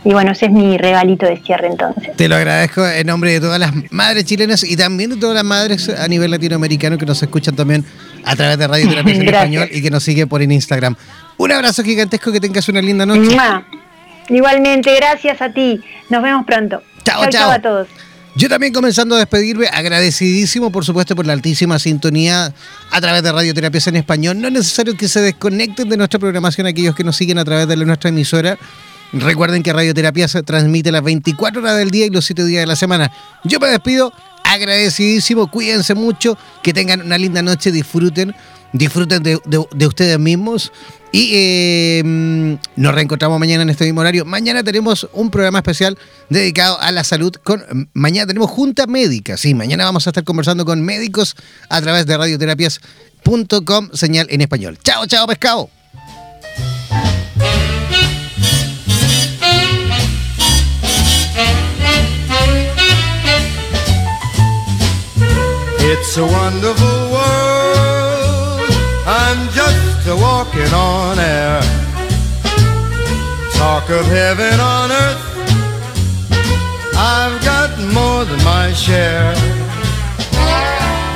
Y 0.04 0.12
bueno, 0.12 0.32
ese 0.32 0.46
es 0.46 0.52
mi 0.52 0.78
regalito 0.78 1.26
de 1.26 1.36
cierre 1.38 1.66
entonces. 1.66 2.16
Te 2.16 2.28
lo 2.28 2.36
agradezco 2.36 2.86
en 2.86 3.06
nombre 3.06 3.32
de 3.32 3.40
todas 3.40 3.58
las 3.58 3.72
madres 3.90 4.24
chilenas 4.24 4.64
y 4.64 4.76
también 4.76 5.10
de 5.10 5.16
todas 5.16 5.34
las 5.34 5.44
madres 5.44 5.88
a 5.88 6.08
nivel 6.08 6.30
latinoamericano 6.30 6.96
que 6.96 7.06
nos 7.06 7.22
escuchan 7.22 7.54
también 7.54 7.84
a 8.24 8.34
través 8.36 8.58
de 8.58 8.66
Radio 8.66 8.88
Terapia 8.88 9.14
en 9.14 9.22
Español 9.28 9.68
y 9.70 9.82
que 9.82 9.90
nos 9.90 10.02
sigue 10.02 10.26
por 10.26 10.42
en 10.42 10.52
Instagram. 10.52 10.96
Un 11.36 11.52
abrazo 11.52 11.82
gigantesco, 11.82 12.32
que 12.32 12.40
tengas 12.40 12.68
una 12.68 12.80
linda 12.80 13.04
noche. 13.04 13.36
Igualmente, 14.28 14.94
gracias 14.96 15.42
a 15.42 15.52
ti. 15.52 15.80
Nos 16.08 16.22
vemos 16.22 16.46
pronto. 16.46 16.82
Chao, 17.04 17.28
chao. 17.28 17.50
a 17.50 17.58
todos. 17.58 17.88
Yo 18.36 18.48
también 18.48 18.72
comenzando 18.72 19.16
a 19.16 19.18
despedirme, 19.18 19.66
agradecidísimo 19.66 20.70
por 20.70 20.84
supuesto 20.84 21.16
por 21.16 21.26
la 21.26 21.32
altísima 21.32 21.78
sintonía 21.78 22.54
a 22.90 23.00
través 23.00 23.22
de 23.24 23.32
Radioterapias 23.32 23.88
en 23.88 23.96
Español. 23.96 24.40
No 24.40 24.46
es 24.46 24.54
necesario 24.54 24.96
que 24.96 25.08
se 25.08 25.20
desconecten 25.20 25.88
de 25.88 25.96
nuestra 25.96 26.20
programación 26.20 26.66
aquellos 26.66 26.94
que 26.94 27.02
nos 27.02 27.16
siguen 27.16 27.38
a 27.38 27.44
través 27.44 27.66
de 27.66 27.76
nuestra 27.76 28.10
emisora. 28.10 28.56
Recuerden 29.12 29.62
que 29.62 29.72
Radioterapia 29.72 30.28
se 30.28 30.42
transmite 30.42 30.92
las 30.92 31.02
24 31.02 31.60
horas 31.60 31.76
del 31.76 31.90
día 31.90 32.06
y 32.06 32.10
los 32.10 32.24
7 32.26 32.44
días 32.44 32.62
de 32.62 32.66
la 32.66 32.76
semana. 32.76 33.10
Yo 33.44 33.58
me 33.58 33.68
despido, 33.68 34.12
agradecidísimo, 34.44 35.50
cuídense 35.50 35.94
mucho, 35.94 36.38
que 36.62 36.72
tengan 36.72 37.02
una 37.02 37.18
linda 37.18 37.42
noche, 37.42 37.72
disfruten, 37.72 38.34
disfruten 38.72 39.22
de, 39.22 39.86
ustedes 39.86 40.18
mismos. 40.18 40.72
Y 41.12 41.32
eh, 41.34 42.02
nos 42.76 42.94
reencontramos 42.94 43.40
mañana 43.40 43.64
en 43.64 43.70
este 43.70 43.84
mismo 43.84 44.00
horario. 44.00 44.24
Mañana 44.24 44.62
tenemos 44.62 45.08
un 45.12 45.28
programa 45.28 45.58
especial 45.58 45.98
dedicado 46.28 46.80
a 46.80 46.92
la 46.92 47.02
salud. 47.02 47.34
Mañana 47.94 48.28
tenemos 48.28 48.48
junta 48.48 48.86
médica. 48.86 49.36
Sí, 49.36 49.52
mañana 49.52 49.84
vamos 49.84 50.06
a 50.06 50.10
estar 50.10 50.22
conversando 50.22 50.64
con 50.64 50.82
médicos 50.82 51.34
a 51.68 51.80
través 51.82 52.06
de 52.06 52.16
radioterapias.com, 52.16 53.90
señal 53.92 54.28
en 54.30 54.40
español. 54.40 54.78
Chao, 54.84 55.04
chao, 55.06 55.26
pescado. 55.26 55.79
It's 66.00 66.16
a 66.16 66.24
wonderful 66.24 66.98
world. 67.12 68.60
I'm 69.06 69.48
just 69.50 70.08
a 70.08 70.16
walking 70.16 70.72
on 70.72 71.18
air. 71.18 71.60
Talk 73.52 73.90
of 73.90 74.06
heaven 74.06 74.58
on 74.58 74.90
earth. 74.90 75.22
I've 76.96 77.38
got 77.44 77.70
more 77.92 78.24
than 78.24 78.42
my 78.44 78.72
share. 78.72 79.34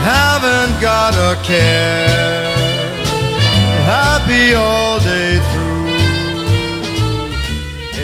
Haven't 0.05 0.78
got 0.80 1.14
a 1.14 1.43
care. 1.43 2.55
Happy 3.87 4.55
all 4.55 5.01
day 5.01 5.41
through. 5.51 5.87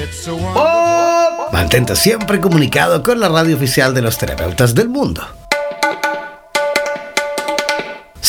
It's 0.02 0.26
a 0.26 0.34
wonderful... 0.34 1.52
Mantente 1.52 1.94
siempre 1.94 2.40
comunicado 2.40 3.02
con 3.02 3.20
la 3.20 3.28
radio 3.28 3.54
oficial 3.56 3.92
de 3.92 4.00
los 4.00 4.16
terapeutas 4.16 4.74
del 4.74 4.88
mundo. 4.88 5.39